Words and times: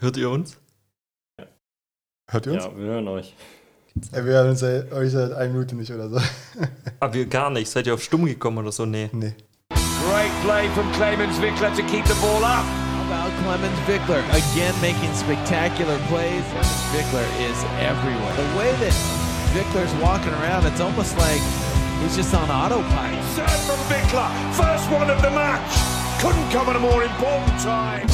Hört 0.00 0.16
ihr 0.16 0.30
uns? 0.30 0.58
Hört 2.30 2.46
ihr 2.46 2.52
uns? 2.52 2.64
Ja, 2.64 2.76
wir 2.76 2.86
hören 2.86 3.08
euch. 3.08 3.34
Ey, 4.12 4.24
wir 4.24 4.32
hören 4.32 4.50
uns 4.50 4.60
seit, 4.60 4.92
euch 4.92 5.10
seit 5.12 5.32
einer 5.32 5.52
Minute 5.52 5.74
nicht 5.74 5.90
oder 5.90 6.08
so. 6.10 6.20
Aber 7.00 7.14
wir 7.14 7.26
gar 7.26 7.50
nicht. 7.50 7.70
Seid 7.70 7.86
ihr 7.86 7.94
auf 7.94 8.02
Stumm 8.02 8.26
gekommen 8.26 8.58
oder 8.58 8.72
so? 8.72 8.84
Nee. 8.84 9.08
Nee. 9.12 9.34
Great 9.70 10.32
play 10.44 10.68
from 10.74 10.90
Clemens 10.92 11.40
Wickler 11.40 11.74
to 11.74 11.82
keep 11.90 12.04
the 12.06 12.14
ball 12.20 12.44
up. 12.44 12.64
How 12.64 13.02
about 13.08 13.30
Clemens 13.42 13.78
Vickler 13.86 14.22
again 14.30 14.74
making 14.82 15.12
spectacular 15.14 15.98
plays? 16.08 16.44
Vickler 16.92 17.24
is 17.40 17.56
everywhere. 17.80 18.34
The 18.36 18.58
way 18.58 18.70
that 18.84 18.94
Vickler's 19.54 19.92
walking 20.02 20.34
around, 20.42 20.66
it's 20.66 20.80
almost 20.80 21.16
like 21.16 21.40
he's 22.02 22.16
just 22.16 22.34
on 22.34 22.50
autopilot. 22.50 23.24
Serve 23.34 23.60
from 23.64 23.80
Wickler, 23.88 24.28
first 24.54 24.90
one 24.90 25.10
of 25.10 25.22
the 25.22 25.30
match. 25.30 25.72
Couldn't 26.20 26.50
come 26.50 26.68
at 26.68 26.76
a 26.76 26.80
more 26.80 27.02
important 27.02 27.58
time. 27.60 28.06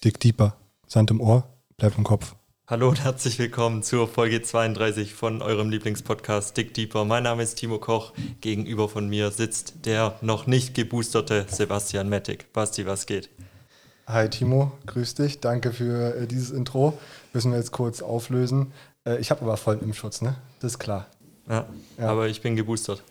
Dick 0.00 0.18
Deeper. 0.18 0.52
Sand 0.94 1.10
im 1.10 1.20
Ohr, 1.20 1.42
bleibt 1.76 1.98
im 1.98 2.04
Kopf. 2.04 2.36
Hallo 2.68 2.88
und 2.88 3.02
herzlich 3.02 3.40
willkommen 3.40 3.82
zur 3.82 4.06
Folge 4.06 4.42
32 4.42 5.12
von 5.12 5.42
eurem 5.42 5.68
Lieblingspodcast 5.68 6.56
Dick 6.56 6.72
Deeper. 6.72 7.04
Mein 7.04 7.24
Name 7.24 7.42
ist 7.42 7.56
Timo 7.56 7.80
Koch. 7.80 8.12
Gegenüber 8.40 8.88
von 8.88 9.08
mir 9.08 9.32
sitzt 9.32 9.86
der 9.86 10.14
noch 10.20 10.46
nicht 10.46 10.72
geboosterte 10.72 11.46
Sebastian 11.48 12.08
Mettig. 12.08 12.52
Basti, 12.52 12.86
was 12.86 13.06
geht? 13.06 13.28
Hi 14.06 14.30
Timo, 14.30 14.70
grüß 14.86 15.16
dich. 15.16 15.40
Danke 15.40 15.72
für 15.72 16.14
äh, 16.14 16.26
dieses 16.28 16.52
Intro. 16.52 16.96
Müssen 17.32 17.50
wir 17.50 17.58
jetzt 17.58 17.72
kurz 17.72 18.00
auflösen. 18.00 18.72
Äh, 19.04 19.16
ich 19.16 19.32
habe 19.32 19.42
aber 19.42 19.56
vollen 19.56 19.82
Impfschutz, 19.82 20.22
ne? 20.22 20.36
Das 20.60 20.74
ist 20.74 20.78
klar. 20.78 21.06
Ja, 21.48 21.64
Ja. 21.98 22.06
aber 22.08 22.28
ich 22.28 22.40
bin 22.40 22.54
geboostert. 22.54 23.02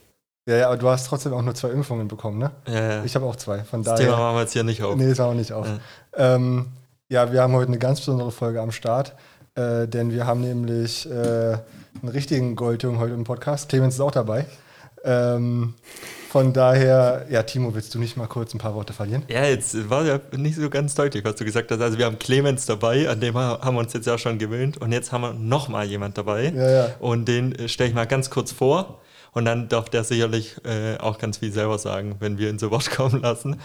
Ja, 0.47 0.55
ja, 0.55 0.67
aber 0.67 0.77
du 0.77 0.87
hast 0.87 1.07
trotzdem 1.07 1.33
auch 1.33 1.41
nur 1.41 1.53
zwei 1.53 1.71
Impfungen 1.71 2.07
bekommen, 2.07 2.37
ne? 2.37 2.51
Ja, 2.65 2.93
ja. 2.93 3.03
Ich 3.03 3.13
habe 3.15 3.25
auch 3.25 3.35
zwei. 3.35 3.65
Von 3.65 3.83
das 3.83 3.95
daher. 3.95 4.11
Thema 4.11 4.23
machen 4.23 4.37
wir 4.37 4.41
jetzt 4.43 4.53
hier 4.53 4.63
nicht 4.63 4.81
auf. 4.83 4.95
Nee, 4.95 5.09
das 5.09 5.19
auch 5.19 5.33
nicht 5.33 5.51
auf. 5.51 5.67
Ja. 5.67 6.35
Ähm, 6.35 6.67
ja, 7.09 7.31
wir 7.31 7.41
haben 7.41 7.53
heute 7.53 7.67
eine 7.67 7.79
ganz 7.79 7.99
besondere 7.99 8.31
Folge 8.31 8.61
am 8.61 8.71
Start, 8.71 9.15
äh, 9.55 9.87
denn 9.87 10.11
wir 10.11 10.25
haben 10.25 10.41
nämlich 10.41 11.09
äh, 11.09 11.11
einen 11.13 12.09
richtigen 12.11 12.55
Goldjungen 12.55 12.99
heute 12.99 13.13
im 13.13 13.23
Podcast. 13.23 13.69
Clemens 13.69 13.95
ist 13.95 14.01
auch 14.01 14.11
dabei. 14.11 14.45
Ähm, 15.03 15.75
von 16.33 16.51
daher, 16.51 17.27
ja, 17.29 17.43
Timo, 17.43 17.75
willst 17.75 17.93
du 17.93 17.99
nicht 17.99 18.17
mal 18.17 18.25
kurz 18.25 18.55
ein 18.55 18.57
paar 18.57 18.73
Worte 18.73 18.91
verlieren? 18.91 19.23
Ja, 19.27 19.45
jetzt 19.45 19.89
war 19.89 20.03
ja 20.03 20.19
nicht 20.35 20.55
so 20.55 20.67
ganz 20.69 20.95
deutlich, 20.95 21.23
was 21.23 21.35
du 21.35 21.45
gesagt 21.45 21.69
hast. 21.69 21.79
Also 21.79 21.99
wir 21.99 22.05
haben 22.05 22.17
Clemens 22.17 22.65
dabei, 22.65 23.07
an 23.07 23.19
dem 23.19 23.35
haben 23.35 23.75
wir 23.75 23.79
uns 23.79 23.93
jetzt 23.93 24.07
ja 24.07 24.17
schon 24.17 24.39
gewöhnt. 24.39 24.77
Und 24.77 24.91
jetzt 24.91 25.11
haben 25.11 25.21
wir 25.21 25.33
nochmal 25.33 25.85
jemand 25.85 26.17
dabei. 26.17 26.51
Ja, 26.55 26.71
ja. 26.71 26.89
Und 26.99 27.27
den 27.27 27.53
äh, 27.53 27.67
stelle 27.67 27.89
ich 27.89 27.95
mal 27.95 28.07
ganz 28.07 28.31
kurz 28.31 28.51
vor. 28.51 29.01
Und 29.33 29.45
dann 29.45 29.69
darf 29.69 29.89
der 29.89 30.03
sicherlich 30.03 30.55
äh, 30.65 30.97
auch 30.97 31.19
ganz 31.19 31.37
viel 31.37 31.51
selber 31.51 31.77
sagen, 31.77 32.15
wenn 32.19 32.39
wir 32.39 32.49
ihn 32.49 32.57
zu 32.57 32.71
Wort 32.71 32.89
kommen 32.95 33.21
lassen. 33.21 33.59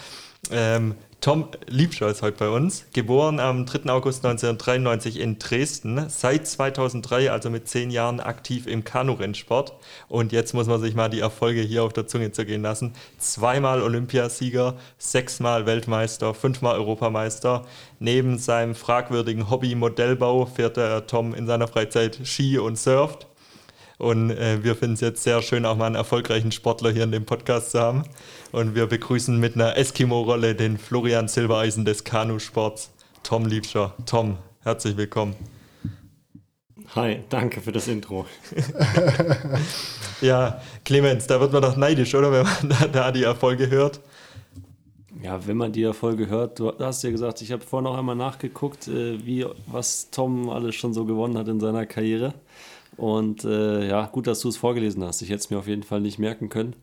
Ähm, 0.51 0.95
Tom 1.21 1.49
Liebscher 1.67 2.07
ist 2.07 2.21
heute 2.21 2.37
bei 2.37 2.47
uns, 2.47 2.85
geboren 2.93 3.41
am 3.41 3.65
3. 3.65 3.91
August 3.91 4.25
1993 4.25 5.19
in 5.19 5.37
Dresden, 5.37 6.05
seit 6.07 6.47
2003, 6.47 7.29
also 7.29 7.49
mit 7.49 7.67
zehn 7.67 7.91
Jahren, 7.91 8.21
aktiv 8.21 8.67
im 8.67 8.85
Kanurennsport. 8.85 9.73
Und 10.07 10.31
jetzt 10.31 10.53
muss 10.53 10.67
man 10.67 10.79
sich 10.79 10.95
mal 10.95 11.09
die 11.09 11.19
Erfolge 11.19 11.59
hier 11.59 11.83
auf 11.83 11.91
der 11.91 12.07
Zunge 12.07 12.31
zergehen 12.31 12.61
lassen. 12.61 12.93
Zweimal 13.17 13.81
Olympiasieger, 13.81 14.77
sechsmal 14.97 15.65
Weltmeister, 15.65 16.33
fünfmal 16.33 16.77
Europameister. 16.77 17.65
Neben 17.99 18.37
seinem 18.37 18.73
fragwürdigen 18.73 19.49
Hobby 19.49 19.75
Modellbau 19.75 20.45
fährt 20.45 20.77
der 20.77 21.05
Tom 21.05 21.35
in 21.35 21.47
seiner 21.47 21.67
Freizeit 21.67 22.17
Ski 22.23 22.59
und 22.59 22.77
surft. 22.77 23.27
Und 23.99 24.31
äh, 24.31 24.63
wir 24.63 24.75
finden 24.75 24.95
es 24.95 25.01
jetzt 25.01 25.21
sehr 25.21 25.43
schön, 25.43 25.65
auch 25.65 25.77
mal 25.77 25.85
einen 25.85 25.95
erfolgreichen 25.95 26.51
Sportler 26.51 26.89
hier 26.89 27.03
in 27.03 27.11
dem 27.11 27.25
Podcast 27.25 27.71
zu 27.71 27.79
haben. 27.79 28.03
Und 28.51 28.73
wir 28.73 28.87
begrüßen 28.87 29.39
mit 29.39 29.53
einer 29.53 29.77
Eskimo-Rolle 29.77 30.55
den 30.55 30.79
Florian 30.79 31.27
Silbereisen 31.27 31.85
des 31.85 32.03
Kanusports, 32.03 32.91
Tom 33.21 33.45
Liebscher. 33.45 33.93
Tom, 34.07 34.37
herzlich 34.63 34.97
willkommen. 34.97 35.35
Hi, 36.95 37.19
danke 37.29 37.61
für 37.61 37.71
das 37.71 37.87
Intro. 37.87 38.25
Ja, 40.21 40.61
Clemens, 40.83 41.27
da 41.27 41.39
wird 41.39 41.53
man 41.53 41.61
doch 41.61 41.77
neidisch, 41.77 42.13
oder? 42.13 42.31
Wenn 42.31 42.43
man 42.43 42.69
da, 42.81 42.87
da 42.87 43.11
die 43.11 43.23
Erfolge 43.23 43.69
hört. 43.69 44.01
Ja, 45.21 45.45
wenn 45.47 45.57
man 45.57 45.71
die 45.71 45.83
Erfolge 45.83 46.27
hört, 46.27 46.59
du 46.59 46.73
hast 46.79 47.03
ja 47.03 47.11
gesagt, 47.11 47.41
ich 47.41 47.51
habe 47.51 47.63
vorhin 47.63 47.85
noch 47.85 47.97
einmal 47.97 48.15
nachgeguckt, 48.15 48.87
äh, 48.87 49.25
wie, 49.25 49.45
was 49.67 50.09
Tom 50.11 50.49
alles 50.49 50.75
schon 50.75 50.93
so 50.93 51.05
gewonnen 51.05 51.37
hat 51.37 51.47
in 51.47 51.59
seiner 51.59 51.85
Karriere. 51.85 52.33
Und 52.99 53.45
äh, 53.45 53.87
ja, 53.87 54.05
gut, 54.07 54.27
dass 54.27 54.41
du 54.41 54.49
es 54.49 54.57
vorgelesen 54.57 55.03
hast. 55.03 55.21
Ich 55.21 55.29
hätte 55.29 55.39
es 55.39 55.49
mir 55.49 55.57
auf 55.59 55.67
jeden 55.67 55.83
Fall 55.83 56.01
nicht 56.01 56.19
merken 56.19 56.49
können. 56.49 56.75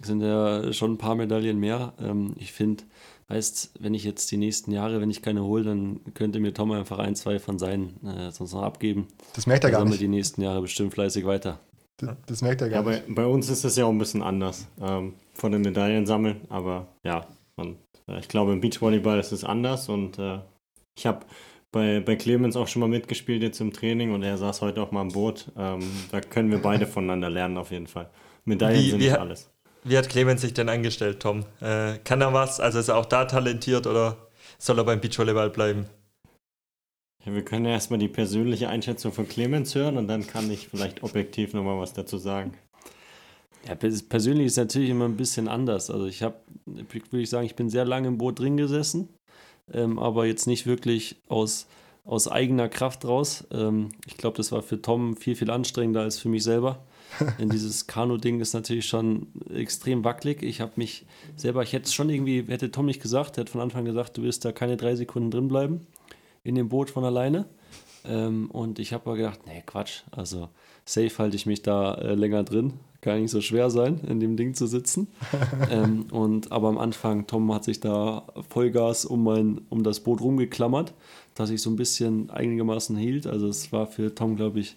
Es 0.00 0.06
sind 0.08 0.20
ja 0.20 0.72
schon 0.72 0.92
ein 0.92 0.98
paar 0.98 1.14
Medaillen 1.14 1.58
mehr. 1.58 1.94
Ähm, 2.00 2.34
ich 2.38 2.52
finde, 2.52 2.84
heißt, 3.28 3.72
wenn 3.80 3.94
ich 3.94 4.04
jetzt 4.04 4.30
die 4.30 4.36
nächsten 4.36 4.70
Jahre, 4.72 5.00
wenn 5.00 5.10
ich 5.10 5.22
keine 5.22 5.42
hole, 5.42 5.64
dann 5.64 6.00
könnte 6.14 6.38
mir 6.38 6.54
Tom 6.54 6.70
einfach 6.72 6.98
ein, 6.98 7.16
zwei 7.16 7.38
von 7.38 7.58
seinen 7.58 7.96
äh, 8.06 8.30
sonst 8.30 8.52
noch 8.52 8.62
abgeben. 8.62 9.08
Das 9.34 9.46
merkt 9.46 9.64
er 9.64 9.70
Dann 9.70 9.80
gar 9.80 9.84
nicht. 9.90 10.00
die 10.00 10.08
nächsten 10.08 10.42
Jahre 10.42 10.60
bestimmt 10.62 10.92
fleißig 10.94 11.24
weiter. 11.26 11.58
Das, 11.98 12.14
das 12.26 12.42
merkt 12.42 12.60
er 12.60 12.68
Ja, 12.68 12.74
gar 12.74 12.84
bei, 12.84 12.96
nicht. 13.00 13.14
bei 13.14 13.26
uns 13.26 13.48
ist 13.48 13.64
es 13.64 13.76
ja 13.76 13.86
auch 13.86 13.90
ein 13.90 13.98
bisschen 13.98 14.22
anders 14.22 14.68
ähm, 14.80 15.14
von 15.34 15.50
den 15.52 15.62
Medaillen 15.62 16.06
sammeln, 16.06 16.42
aber 16.50 16.86
ja, 17.04 17.26
man, 17.56 17.76
äh, 18.08 18.18
ich 18.20 18.28
glaube 18.28 18.52
im 18.52 18.60
Beachvolleyball 18.60 19.18
ist 19.18 19.32
es 19.32 19.44
anders 19.44 19.88
und 19.88 20.18
äh, 20.18 20.38
ich 20.96 21.06
habe 21.06 21.24
bei, 21.72 22.00
bei 22.00 22.16
Clemens 22.16 22.56
auch 22.56 22.68
schon 22.68 22.80
mal 22.80 22.88
mitgespielt 22.88 23.42
jetzt 23.42 23.60
im 23.60 23.72
Training 23.72 24.12
und 24.12 24.22
er 24.22 24.38
saß 24.38 24.62
heute 24.62 24.82
auch 24.82 24.92
mal 24.92 25.00
am 25.02 25.08
Boot. 25.08 25.50
Ähm, 25.56 25.80
da 26.10 26.20
können 26.20 26.50
wir 26.50 26.58
beide 26.58 26.86
voneinander 26.86 27.28
lernen 27.30 27.58
auf 27.58 27.70
jeden 27.70 27.86
Fall. 27.86 28.10
Medaillen 28.44 28.82
Wie- 28.84 28.90
sind 28.90 29.00
wie 29.00 29.10
alles. 29.10 29.50
Wie 29.84 29.96
hat 29.96 30.08
Clemens 30.08 30.40
sich 30.40 30.52
denn 30.52 30.68
angestellt, 30.68 31.20
Tom? 31.20 31.44
Äh, 31.60 31.98
kann 31.98 32.20
er 32.20 32.32
was? 32.32 32.58
Also 32.58 32.80
ist 32.80 32.88
er 32.88 32.96
auch 32.96 33.04
da 33.06 33.24
talentiert 33.24 33.86
oder 33.86 34.16
soll 34.58 34.78
er 34.78 34.84
beim 34.84 35.00
Beachvolleyball 35.00 35.50
bleiben? 35.50 35.86
Ja, 37.24 37.32
wir 37.34 37.44
können 37.44 37.66
ja 37.66 37.72
erstmal 37.72 37.98
die 37.98 38.08
persönliche 38.08 38.68
Einschätzung 38.68 39.12
von 39.12 39.28
Clemens 39.28 39.74
hören 39.74 39.96
und 39.96 40.08
dann 40.08 40.26
kann 40.26 40.50
ich 40.50 40.68
vielleicht 40.68 41.02
objektiv 41.02 41.54
nochmal 41.54 41.78
was 41.78 41.92
dazu 41.92 42.18
sagen. 42.18 42.54
Ja, 43.66 43.74
pers- 43.74 44.08
persönlich 44.08 44.46
ist 44.46 44.52
es 44.52 44.58
natürlich 44.58 44.90
immer 44.90 45.04
ein 45.06 45.16
bisschen 45.16 45.46
anders. 45.46 45.90
Also 45.90 46.06
ich 46.06 46.22
habe, 46.22 46.36
würde 46.66 47.20
ich 47.20 47.30
sagen, 47.30 47.46
ich 47.46 47.56
bin 47.56 47.68
sehr 47.70 47.84
lange 47.84 48.08
im 48.08 48.18
Boot 48.18 48.38
drin 48.40 48.56
gesessen, 48.56 49.08
ähm, 49.72 49.98
aber 49.98 50.26
jetzt 50.26 50.46
nicht 50.46 50.66
wirklich 50.66 51.16
aus, 51.28 51.66
aus 52.04 52.28
eigener 52.28 52.68
Kraft 52.68 53.04
raus. 53.04 53.44
Ähm, 53.50 53.90
ich 54.06 54.16
glaube, 54.16 54.36
das 54.36 54.52
war 54.52 54.62
für 54.62 54.80
Tom 54.80 55.16
viel, 55.16 55.36
viel 55.36 55.50
anstrengender 55.50 56.02
als 56.02 56.18
für 56.18 56.28
mich 56.28 56.44
selber. 56.44 56.84
Denn 57.38 57.48
dieses 57.48 57.86
Kanu-Ding 57.86 58.40
ist 58.40 58.52
natürlich 58.52 58.86
schon 58.86 59.28
extrem 59.54 60.04
wackelig. 60.04 60.42
Ich 60.42 60.60
habe 60.60 60.72
mich 60.76 61.06
selber, 61.36 61.62
ich 61.62 61.72
hätte 61.72 61.86
es 61.86 61.94
schon 61.94 62.10
irgendwie, 62.10 62.44
hätte 62.48 62.70
Tom 62.70 62.86
nicht 62.86 63.00
gesagt, 63.00 63.38
er 63.38 63.42
hat 63.42 63.50
von 63.50 63.60
Anfang 63.60 63.84
gesagt, 63.84 64.16
du 64.16 64.22
wirst 64.22 64.44
da 64.44 64.52
keine 64.52 64.76
drei 64.76 64.96
Sekunden 64.96 65.30
drin 65.30 65.48
bleiben 65.48 65.86
in 66.42 66.54
dem 66.54 66.68
Boot 66.68 66.90
von 66.90 67.04
alleine. 67.04 67.46
Ähm, 68.08 68.50
und 68.50 68.78
ich 68.78 68.92
habe 68.92 69.06
aber 69.06 69.16
gedacht, 69.16 69.40
nee, 69.46 69.62
Quatsch. 69.64 70.02
Also 70.10 70.48
safe 70.84 71.18
halte 71.18 71.36
ich 71.36 71.46
mich 71.46 71.62
da 71.62 71.94
äh, 71.94 72.14
länger 72.14 72.44
drin. 72.44 72.74
Kann 73.00 73.20
nicht 73.20 73.30
so 73.30 73.40
schwer 73.40 73.70
sein, 73.70 74.00
in 74.08 74.20
dem 74.20 74.36
Ding 74.36 74.54
zu 74.54 74.66
sitzen. 74.66 75.08
ähm, 75.70 76.06
und 76.10 76.50
aber 76.50 76.68
am 76.68 76.78
Anfang, 76.78 77.26
Tom 77.26 77.52
hat 77.52 77.64
sich 77.64 77.80
da 77.80 78.26
Vollgas 78.48 79.04
um, 79.04 79.24
mein, 79.24 79.60
um 79.68 79.82
das 79.82 80.00
Boot 80.00 80.20
rumgeklammert, 80.20 80.94
dass 81.34 81.50
ich 81.50 81.62
so 81.62 81.70
ein 81.70 81.76
bisschen 81.76 82.30
einigermaßen 82.30 82.96
hielt. 82.96 83.26
Also 83.26 83.48
es 83.48 83.72
war 83.72 83.86
für 83.86 84.14
Tom, 84.14 84.36
glaube 84.36 84.60
ich, 84.60 84.76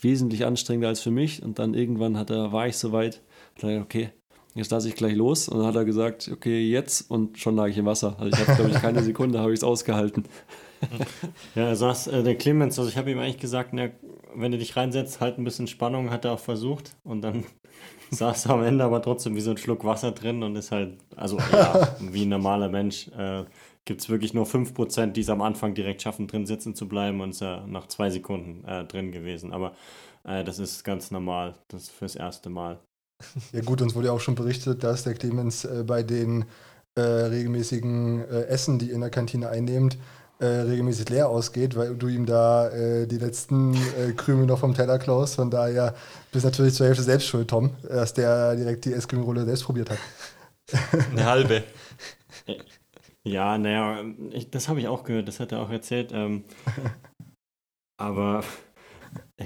wesentlich 0.00 0.44
anstrengender 0.44 0.88
als 0.88 1.00
für 1.00 1.10
mich. 1.10 1.42
Und 1.42 1.58
dann 1.58 1.74
irgendwann 1.74 2.16
hat 2.16 2.30
er, 2.30 2.52
war 2.52 2.66
ich 2.66 2.76
soweit, 2.76 3.20
gesagt, 3.54 3.82
okay, 3.82 4.10
jetzt 4.54 4.70
lasse 4.70 4.88
ich 4.88 4.94
gleich 4.94 5.14
los. 5.14 5.48
Und 5.48 5.58
dann 5.58 5.66
hat 5.66 5.76
er 5.76 5.84
gesagt, 5.84 6.30
okay, 6.32 6.68
jetzt 6.68 7.10
und 7.10 7.38
schon 7.38 7.56
lag 7.56 7.68
ich 7.68 7.78
im 7.78 7.86
Wasser. 7.86 8.16
Also 8.18 8.36
ich 8.36 8.46
habe, 8.46 8.56
glaube 8.56 8.70
ich, 8.70 8.80
keine 8.80 9.02
Sekunde 9.02 9.38
habe 9.40 9.52
ich 9.52 9.60
es 9.60 9.64
ausgehalten. 9.64 10.24
Ja, 11.54 11.64
er 11.68 11.76
saß, 11.76 12.08
äh, 12.08 12.22
der 12.22 12.36
Clemens, 12.36 12.78
also 12.78 12.90
ich 12.90 12.96
habe 12.96 13.10
ihm 13.10 13.18
eigentlich 13.18 13.38
gesagt, 13.38 13.70
na, 13.72 13.90
wenn 14.34 14.52
du 14.52 14.58
dich 14.58 14.76
reinsetzt, 14.76 15.20
halt 15.20 15.38
ein 15.38 15.44
bisschen 15.44 15.66
Spannung, 15.66 16.10
hat 16.10 16.24
er 16.24 16.32
auch 16.32 16.38
versucht. 16.38 16.96
Und 17.02 17.22
dann 17.22 17.44
saß 18.10 18.46
er 18.46 18.54
am 18.54 18.62
Ende 18.62 18.84
aber 18.84 19.02
trotzdem 19.02 19.34
wie 19.36 19.40
so 19.40 19.50
ein 19.50 19.56
Schluck 19.56 19.84
Wasser 19.84 20.12
drin 20.12 20.42
und 20.42 20.56
ist 20.56 20.70
halt, 20.72 20.98
also 21.16 21.38
ja, 21.52 21.96
wie 22.00 22.24
ein 22.24 22.28
normaler 22.28 22.68
Mensch, 22.68 23.08
äh, 23.08 23.44
gibt 23.84 24.02
es 24.02 24.08
wirklich 24.08 24.34
nur 24.34 24.46
5%, 24.46 25.16
die 25.16 25.22
es 25.22 25.30
am 25.30 25.42
Anfang 25.42 25.74
direkt 25.74 26.02
schaffen, 26.02 26.28
drin 26.28 26.46
sitzen 26.46 26.74
zu 26.74 26.88
bleiben 26.88 27.20
und 27.20 27.30
ist 27.30 27.42
er 27.42 27.66
nach 27.66 27.86
zwei 27.88 28.10
Sekunden 28.10 28.64
äh, 28.64 28.84
drin 28.84 29.10
gewesen. 29.10 29.52
Aber 29.52 29.72
äh, 30.24 30.44
das 30.44 30.58
ist 30.58 30.84
ganz 30.84 31.10
normal, 31.10 31.54
das 31.68 31.88
fürs 31.88 32.14
erste 32.14 32.50
Mal. 32.50 32.78
Ja 33.52 33.60
gut, 33.62 33.82
uns 33.82 33.94
wurde 33.94 34.08
ja 34.08 34.12
auch 34.12 34.20
schon 34.20 34.34
berichtet, 34.34 34.82
dass 34.84 35.04
der 35.04 35.14
Clemens 35.14 35.64
äh, 35.64 35.84
bei 35.86 36.02
den 36.02 36.44
äh, 36.94 37.00
regelmäßigen 37.00 38.20
äh, 38.20 38.42
Essen, 38.44 38.78
die 38.78 38.90
in 38.90 39.00
der 39.00 39.10
Kantine 39.10 39.48
einnehmt, 39.48 39.98
äh, 40.40 40.46
regelmäßig 40.46 41.08
leer 41.10 41.28
ausgeht, 41.28 41.76
weil 41.76 41.94
du 41.94 42.08
ihm 42.08 42.26
da 42.26 42.68
äh, 42.68 43.06
die 43.06 43.18
letzten 43.18 43.74
äh, 43.74 44.12
Krümel 44.16 44.46
noch 44.46 44.58
vom 44.58 44.74
Teller 44.74 44.98
klaust. 44.98 45.36
Von 45.36 45.50
daher 45.50 45.94
bist 46.32 46.44
natürlich 46.44 46.74
zur 46.74 46.86
Hälfte 46.86 47.02
selbst 47.02 47.26
schuld, 47.26 47.48
Tom, 47.48 47.70
dass 47.82 48.14
der 48.14 48.56
direkt 48.56 48.84
die 48.84 48.92
Eskimo-Rolle 48.92 49.44
selbst 49.44 49.64
probiert 49.64 49.90
hat. 49.90 49.98
Eine 51.10 51.26
halbe. 51.26 51.62
Ja, 53.22 53.58
naja, 53.58 54.02
das 54.50 54.68
habe 54.68 54.80
ich 54.80 54.88
auch 54.88 55.04
gehört, 55.04 55.28
das 55.28 55.40
hat 55.40 55.52
er 55.52 55.60
auch 55.60 55.70
erzählt. 55.70 56.10
Ähm, 56.12 56.44
aber 57.98 58.42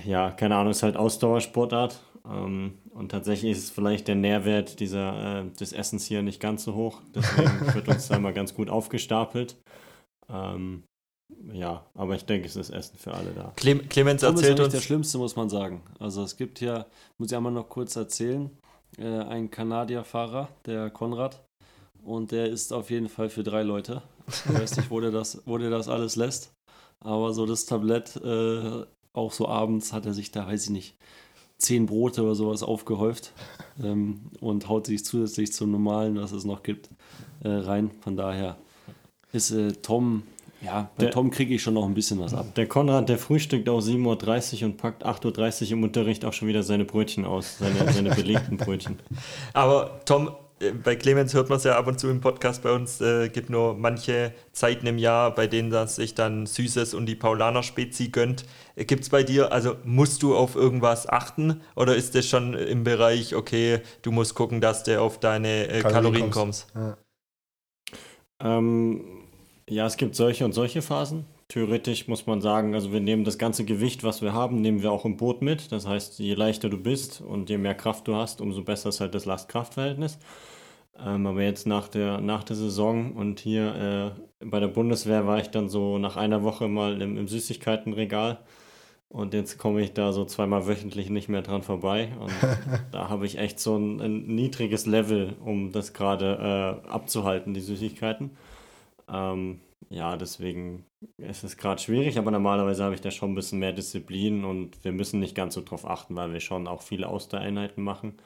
ja, 0.05 0.31
keine 0.31 0.57
Ahnung, 0.57 0.71
ist 0.71 0.83
halt 0.83 0.97
Ausdauersportart. 0.97 2.01
Ähm, 2.27 2.79
und 2.91 3.11
tatsächlich 3.11 3.53
ist 3.53 3.71
vielleicht 3.71 4.09
der 4.09 4.15
Nährwert 4.15 4.81
dieser, 4.81 5.41
äh, 5.41 5.51
des 5.51 5.73
Essens 5.73 6.07
hier 6.07 6.23
nicht 6.23 6.41
ganz 6.41 6.65
so 6.65 6.75
hoch. 6.75 7.03
Deswegen 7.15 7.51
wird 7.75 7.89
uns 7.89 8.09
da 8.09 8.19
mal 8.19 8.33
ganz 8.33 8.55
gut 8.55 8.71
aufgestapelt. 8.71 9.57
Ähm, 10.29 10.85
ja, 11.53 11.85
aber 11.95 12.15
ich 12.15 12.25
denke, 12.25 12.47
es 12.47 12.57
ist 12.57 12.71
Essen 12.71 12.97
für 12.97 13.13
alle 13.13 13.31
da. 13.33 13.53
Clem 13.57 13.89
Clemens 13.89 14.21
Tom 14.23 14.35
ist 14.35 14.43
ja 14.43 14.49
erzählt 14.49 14.59
nicht 14.59 14.65
uns. 14.67 14.75
der 14.75 14.81
Schlimmste, 14.81 15.19
muss 15.19 15.37
man 15.37 15.49
sagen. 15.49 15.83
Also 15.99 16.23
es 16.23 16.37
gibt 16.37 16.59
hier, 16.59 16.87
muss 17.19 17.31
ich 17.31 17.37
einmal 17.37 17.53
noch 17.53 17.69
kurz 17.69 17.97
erzählen, 17.97 18.51
äh, 18.99 19.05
einen 19.05 19.51
Kanadierfahrer, 19.51 20.49
der 20.67 20.91
Konrad. 20.91 21.43
Und 22.03 22.33
der 22.33 22.51
ist 22.51 22.73
auf 22.73 22.91
jeden 22.91 23.09
Fall 23.09 23.31
für 23.31 23.43
drei 23.43 23.63
Leute. 23.63 24.03
Ich 24.29 24.55
weiß 24.55 24.77
nicht, 24.77 24.91
wo 24.91 25.01
der 25.01 25.11
das, 25.11 25.43
wo 25.47 25.57
der 25.59 25.71
das 25.71 25.89
alles 25.89 26.17
lässt. 26.17 26.53
Aber 27.01 27.33
so 27.33 27.47
das 27.47 27.67
Tablett, 27.67 28.17
äh, 28.17 28.85
auch 29.13 29.33
so 29.33 29.49
abends 29.49 29.93
hat 29.93 30.07
er 30.07 30.15
sich 30.15 30.31
da, 30.31 30.47
weiß 30.47 30.65
ich 30.65 30.71
nicht, 30.71 30.97
zehn 31.59 31.87
Brote 31.87 32.23
oder 32.23 32.35
sowas 32.35 32.63
aufgehäuft 32.63 33.33
ähm, 33.83 34.31
und 34.41 34.69
haut 34.69 34.87
sich 34.87 35.05
zusätzlich 35.05 35.53
zum 35.53 35.71
normalen, 35.71 36.17
was 36.17 36.33
es 36.33 36.45
noch 36.45 36.63
gibt, 36.63 36.91
äh, 37.43 37.49
rein. 37.49 37.91
Von 38.01 38.17
daher 38.17 38.57
ist 39.35 39.51
äh, 39.51 39.73
Tom, 39.73 40.23
ja, 40.63 40.91
bei 40.97 41.05
Der- 41.05 41.11
Tom 41.13 41.31
kriege 41.31 41.55
ich 41.55 41.63
schon 41.63 41.75
noch 41.75 41.85
ein 41.85 41.95
bisschen 41.95 42.19
was 42.21 42.33
ab. 42.33 42.55
Der 42.55 42.67
Konrad, 42.67 43.09
der 43.09 43.19
frühstückt 43.19 43.69
auch 43.69 43.81
7.30 43.81 44.61
Uhr 44.63 44.67
und 44.69 44.77
packt 44.79 45.05
8.30 45.05 45.65
Uhr 45.67 45.73
im 45.73 45.83
Unterricht 45.83 46.25
auch 46.25 46.33
schon 46.33 46.49
wieder 46.49 46.63
seine 46.63 46.85
Brötchen 46.85 47.25
aus, 47.27 47.59
seine, 47.59 47.93
seine 47.93 48.11
belegten 48.15 48.57
Brötchen. 48.57 48.99
Aber 49.53 50.01
Tom, 50.07 50.31
äh, 50.61 50.71
bei 50.73 50.97
Clemens 50.97 51.35
hört 51.35 51.51
man 51.51 51.59
es 51.59 51.65
ja 51.65 51.77
ab 51.77 51.87
und 51.87 52.01
zu 52.01 52.09
im 52.09 52.21
Podcast 52.23 52.63
bei 52.63 52.73
uns, 52.73 53.01
äh, 53.03 53.29
gibt 53.29 53.51
nur 53.51 53.75
manche 53.75 54.33
Zeiten 54.53 54.87
im 54.87 54.97
Jahr, 54.97 55.35
bei 55.35 55.47
denen 55.47 55.69
das 55.69 55.97
sich 55.97 56.15
dann 56.15 56.47
Süßes 56.47 56.95
und 56.95 57.07
die 57.07 57.17
Paulaner 57.17 57.63
Spezi 57.63 58.09
gönnt. 58.09 58.47
Gibt 58.77 59.03
es 59.03 59.11
bei 59.11 59.23
dir, 59.23 59.53
also 59.53 59.77
musst 59.85 60.23
du 60.23 60.35
auf 60.35 60.55
irgendwas 60.57 61.07
achten 61.09 61.61
oder 61.77 61.95
ist 61.95 62.15
das 62.15 62.27
schon 62.27 62.55
im 62.55 62.85
Bereich, 62.85 63.35
okay, 63.35 63.81
du 64.01 64.13
musst 64.13 64.35
gucken, 64.35 64.61
dass 64.63 64.83
du 64.85 64.99
auf 65.01 65.21
deine 65.21 65.67
äh, 65.69 65.81
Kalorien 65.81 65.93
Kalorien 65.93 66.31
kommst. 66.31 66.73
kommst? 66.73 66.97
Ja. 68.41 68.57
Ähm, 68.59 69.05
ja, 69.69 69.87
es 69.87 69.97
gibt 69.97 70.15
solche 70.15 70.45
und 70.45 70.53
solche 70.53 70.83
Phasen. 70.83 71.25
Theoretisch 71.49 72.09
muss 72.09 72.27
man 72.27 72.41
sagen, 72.41 72.75
also 72.75 72.93
wir 72.93 73.01
nehmen 73.01 73.25
das 73.25 73.39
ganze 73.39 73.65
Gewicht, 73.65 74.05
was 74.05 74.23
wir 74.23 74.33
haben, 74.33 74.61
nehmen 74.61 74.83
wir 74.83 74.93
auch 74.93 75.05
im 75.05 75.17
Boot 75.17 75.43
mit. 75.43 75.73
Das 75.73 75.87
heißt, 75.87 76.19
je 76.19 76.35
leichter 76.35 76.69
du 76.69 76.79
bist 76.79 77.21
und 77.21 77.51
je 77.51 77.59
mehr 77.59 77.75
Kraft 77.75 78.09
du 78.09 78.15
hast, 78.15 78.41
umso 78.41 78.63
besser 78.63 78.91
ist 78.91 79.01
halt 79.01 79.15
das 79.15 79.25
Last-Kraft-Verhältnis. 79.25 80.19
Ähm, 80.99 81.27
aber 81.27 81.43
jetzt 81.43 81.67
nach 81.67 81.89
der, 81.89 82.21
nach 82.21 82.45
der 82.45 82.57
Saison 82.57 83.13
und 83.13 83.41
hier 83.41 84.15
äh, 84.41 84.45
bei 84.45 84.61
der 84.61 84.69
Bundeswehr 84.69 85.27
war 85.27 85.39
ich 85.39 85.49
dann 85.49 85.69
so 85.69 85.99
nach 85.99 86.17
einer 86.17 86.43
Woche 86.43 86.69
mal 86.69 87.01
im, 87.01 87.17
im 87.17 87.29
Süßigkeitenregal. 87.29 88.39
Und 89.09 89.33
jetzt 89.33 89.59
komme 89.59 89.81
ich 89.81 89.93
da 89.93 90.13
so 90.13 90.25
zweimal 90.25 90.67
wöchentlich 90.67 91.09
nicht 91.09 91.29
mehr 91.29 91.43
dran 91.43 91.63
vorbei. 91.63 92.13
Und 92.19 92.33
da 92.93 93.09
habe 93.09 93.27
ich 93.27 93.39
echt 93.39 93.61
so 93.61 93.77
ein, 93.77 94.01
ein 94.01 94.27
niedriges 94.27 94.87
Level, 94.87 95.37
um 95.45 95.73
das 95.73 95.93
gerade 95.93 96.83
äh, 96.85 96.89
abzuhalten, 96.89 97.55
die 97.55 97.61
Süßigkeiten. 97.61 98.31
Ähm, 99.09 99.61
ja, 99.91 100.17
deswegen 100.17 100.87
ist 101.19 101.45
es 101.45 101.57
gerade 101.57 101.81
schwierig, 101.81 102.19
aber 102.19 102.31
normalerweise 102.31 102.85
habe 102.85 102.95
ich 102.95 103.01
da 103.01 103.11
schon 103.11 103.33
ein 103.33 103.35
bisschen 103.35 103.59
mehr 103.59 103.73
Disziplin 103.73 104.45
und 104.45 104.83
wir 104.85 104.93
müssen 104.93 105.21
nicht 105.21 105.35
ganz 105.35 105.55
so 105.55 105.63
drauf 105.63 105.89
achten, 105.89 106.17
weil 106.17 106.33
wir 106.33 106.41
schon 106.41 106.67
auch 106.67 106.83
viele 106.83 107.09
Ausdauereinheiten 107.09 107.83
machen. 107.83 108.17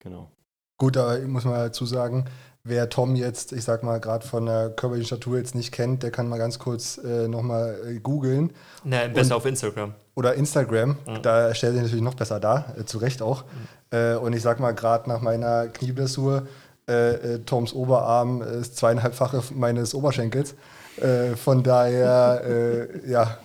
Genau. 0.00 0.30
Gut, 0.78 0.94
da 0.94 1.18
muss 1.26 1.44
man 1.44 1.54
dazu 1.54 1.86
sagen, 1.86 2.26
wer 2.62 2.88
Tom 2.88 3.16
jetzt, 3.16 3.52
ich 3.52 3.64
sag 3.64 3.82
mal, 3.82 3.98
gerade 3.98 4.24
von 4.24 4.46
der 4.46 4.70
körperlichen 4.70 5.06
Statur 5.06 5.38
jetzt 5.38 5.56
nicht 5.56 5.72
kennt, 5.72 6.04
der 6.04 6.12
kann 6.12 6.28
mal 6.28 6.38
ganz 6.38 6.60
kurz 6.60 6.98
äh, 6.98 7.26
nochmal 7.26 7.80
äh, 7.84 7.98
googeln. 7.98 8.52
Nein, 8.84 9.12
besser 9.12 9.36
auf 9.36 9.46
Instagram. 9.46 9.94
Oder 10.14 10.34
Instagram, 10.34 10.96
da 11.22 11.54
stellt 11.54 11.74
sich 11.74 11.82
natürlich 11.82 12.04
noch 12.04 12.14
besser 12.14 12.38
dar, 12.38 12.76
äh, 12.78 12.84
zu 12.84 12.98
Recht 12.98 13.22
auch. 13.22 13.44
Äh, 13.90 14.14
und 14.14 14.34
ich 14.34 14.42
sag 14.42 14.60
mal, 14.60 14.72
gerade 14.72 15.08
nach 15.08 15.20
meiner 15.20 15.68
Knieblessur, 15.68 16.46
äh, 16.88 17.34
äh, 17.34 17.38
Toms 17.40 17.72
Oberarm 17.72 18.42
ist 18.42 18.76
zweieinhalbfache 18.76 19.42
meines 19.54 19.94
Oberschenkels. 19.94 20.54
Äh, 21.00 21.36
von 21.36 21.62
daher, 21.62 22.42
äh, 22.44 23.10
ja, 23.10 23.38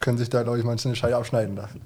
können 0.00 0.18
sich 0.18 0.30
da, 0.30 0.42
glaube 0.42 0.58
ich, 0.58 0.64
manche 0.64 0.88
eine 0.88 0.96
Scheibe 0.96 1.16
abschneiden 1.16 1.56
lassen. 1.56 1.80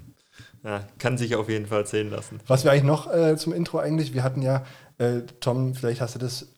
Ja, 0.65 0.81
kann 0.99 1.19
sich 1.19 1.37
auf 1.37 1.49
jeden 1.51 1.67
Fall 1.67 1.87
sehen 1.87 2.11
lassen. 2.11 2.41
Was 2.47 2.65
wir 2.65 2.73
eigentlich 2.73 2.85
noch 2.85 3.13
äh, 3.13 3.37
zum 3.37 3.53
Intro 3.53 3.79
eigentlich, 3.79 4.15
wir 4.15 4.23
hatten 4.23 4.41
ja, 4.41 4.65
äh, 4.99 5.21
Tom, 5.41 5.75
vielleicht 5.75 6.01
hast 6.01 6.15
du 6.15 6.19
das 6.19 6.49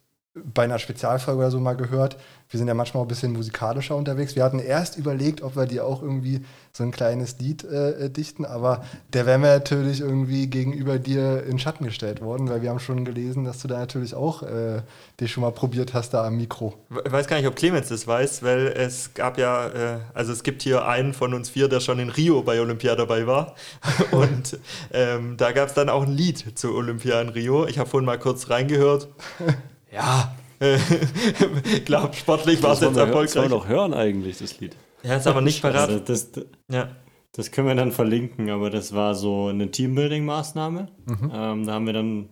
bei 0.45 0.65
einer 0.65 0.79
Spezialfolge 0.79 1.39
oder 1.39 1.51
so 1.51 1.61
mal 1.61 1.77
gehört. 1.77 2.17
Wir 2.49 2.59
sind 2.59 2.69
ja 2.69 2.75
manchmal 2.75 3.01
auch 3.01 3.07
ein 3.07 3.09
bisschen 3.09 3.33
musikalischer 3.33 3.97
unterwegs. 3.97 4.37
Wir 4.37 4.45
hatten 4.45 4.61
erst 4.61 4.97
überlegt, 4.97 5.43
ob 5.43 5.57
wir 5.57 5.67
dir 5.67 5.85
auch 5.85 6.03
irgendwie 6.03 6.45
so 6.73 6.85
ein 6.85 6.93
kleines 6.93 7.39
Lied 7.41 7.65
äh, 7.65 8.05
äh, 8.05 8.11
dichten, 8.11 8.45
aber 8.45 8.85
der 9.13 9.27
wäre 9.27 9.39
mir 9.39 9.49
natürlich 9.49 10.01
irgendwie 10.01 10.47
gegenüber 10.47 10.99
dir 10.99 11.45
in 11.45 11.59
Schatten 11.59 11.85
gestellt 11.85 12.21
worden, 12.21 12.49
weil 12.49 12.63
wir 12.63 12.71
haben 12.71 12.79
schon 12.79 13.05
gelesen, 13.05 13.45
dass 13.45 13.61
du 13.61 13.69
da 13.69 13.79
natürlich 13.79 14.15
auch 14.15 14.43
äh, 14.43 14.83
dich 15.21 15.33
schon 15.33 15.43
mal 15.43 15.51
probiert 15.51 15.95
hast 15.95 16.11
da 16.11 16.25
am 16.25 16.37
Mikro. 16.37 16.75
Ich 17.05 17.11
weiß 17.11 17.27
gar 17.27 17.37
nicht, 17.37 17.47
ob 17.47 17.57
Clemens 17.57 17.89
das 17.89 18.07
weiß, 18.07 18.43
weil 18.43 18.69
es 18.69 19.15
gab 19.15 19.39
ja, 19.39 19.69
äh, 19.69 19.99
also 20.15 20.33
es 20.33 20.43
gibt 20.43 20.63
hier 20.63 20.87
einen 20.87 21.15
von 21.15 21.35
uns 21.35 21.49
vier, 21.49 21.69
der 21.69 21.81
schon 21.81 21.99
in 21.99 22.11
Rio 22.11 22.43
bei 22.43 22.61
Olympia 22.61 22.95
dabei 22.95 23.27
war. 23.27 23.55
Und 24.13 24.59
ähm, 24.93 25.37
da 25.37 25.53
gab 25.53 25.69
es 25.69 25.75
dann 25.75 25.89
auch 25.89 26.03
ein 26.03 26.13
Lied 26.13 26.59
zu 26.59 26.75
Olympia 26.75 27.21
in 27.21 27.31
Rio. 27.31 27.67
Ich 27.67 27.79
habe 27.79 27.89
vorhin 27.89 28.07
mal 28.07 28.19
kurz 28.19 28.51
reingehört. 28.51 29.09
Ja, 29.97 30.35
äh, 30.61 30.79
klar, 31.85 32.13
sportlich 32.13 32.63
war 32.63 32.73
es 32.73 32.81
Das 32.81 32.89
jetzt 32.91 32.97
hö- 32.97 33.01
das 33.01 33.09
erfolgreich. 33.09 33.35
wollen 33.37 33.51
wir 33.51 33.57
doch 33.57 33.69
hören 33.69 33.95
eigentlich, 33.95 34.39
das 34.39 34.59
Lied. 34.61 34.77
Ja, 35.03 35.17
ist 35.17 35.27
aber 35.27 35.41
nicht 35.41 35.65
Also 35.65 35.87
parat. 35.87 36.09
das, 36.09 36.31
Ja. 36.71 36.89
das 37.33 37.51
können 37.51 37.69
wir 37.69 37.75
dann 37.75 37.93
verlinken, 37.93 38.51
aber 38.51 38.71
das 38.71 38.95
war 38.95 39.15
so 39.15 39.47
eine 39.49 39.67
Teambuilding-Maßnahme. 39.71 40.89
Ähm, 41.33 41.67
da 41.67 41.73
haben 41.73 41.87
wir 41.87 41.93
dann, 41.93 42.29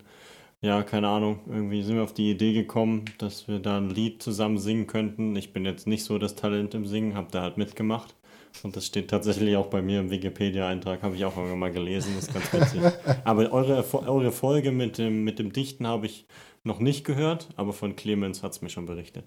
ja, 0.63 0.83
keine 0.83 1.09
Ahnung, 1.09 1.41
irgendwie 1.49 1.83
sind 1.83 1.97
wir 1.97 2.03
auf 2.03 2.15
die 2.15 2.31
Idee 2.31 2.53
gekommen, 2.55 3.05
dass 3.19 3.47
wir 3.49 3.59
da 3.59 3.77
ein 3.77 3.91
Lied 3.91 4.23
zusammen 4.23 4.59
singen 4.59 4.87
könnten. 4.87 5.37
Ich 5.37 5.53
bin 5.53 5.65
jetzt 5.65 5.87
nicht 5.87 6.05
so 6.05 6.19
das 6.19 6.35
Talent 6.35 6.75
im 6.75 6.87
Singen, 6.87 7.15
habe 7.15 7.29
da 7.31 7.43
halt 7.43 7.59
mitgemacht. 7.59 8.15
Und 8.63 8.77
das 8.77 8.87
steht 8.87 9.09
tatsächlich 9.11 9.57
auch 9.57 9.67
bei 9.67 9.83
mir 9.83 9.99
im 10.01 10.11
Wikipedia-Eintrag, 10.11 11.03
habe 11.03 11.17
ich 11.17 11.25
auch 11.25 11.37
irgendwann 11.37 11.59
mal 11.59 11.73
gelesen, 11.73 12.17
ist 12.19 12.33
ganz 12.33 12.53
witzig. 12.53 12.81
aber 13.25 13.51
eure, 13.53 13.85
eure 14.07 14.31
Folge 14.33 14.71
mit 14.71 14.97
dem, 14.99 15.25
mit 15.25 15.39
dem 15.41 15.53
Dichten 15.53 15.87
habe 15.89 16.07
ich 16.07 16.25
noch 16.65 16.81
nicht 16.81 17.05
gehört, 17.05 17.49
aber 17.57 17.73
von 17.73 17.95
Clemens 17.97 18.43
hat 18.43 18.53
es 18.53 18.63
mir 18.63 18.71
schon 18.71 18.87
berichtet. 18.87 19.25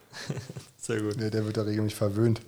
Sehr 0.78 1.00
gut. 1.00 1.20
Der, 1.20 1.30
der 1.30 1.44
wird 1.44 1.56
da 1.56 1.62
regelmäßig 1.62 1.96
verwöhnt. 1.96 2.40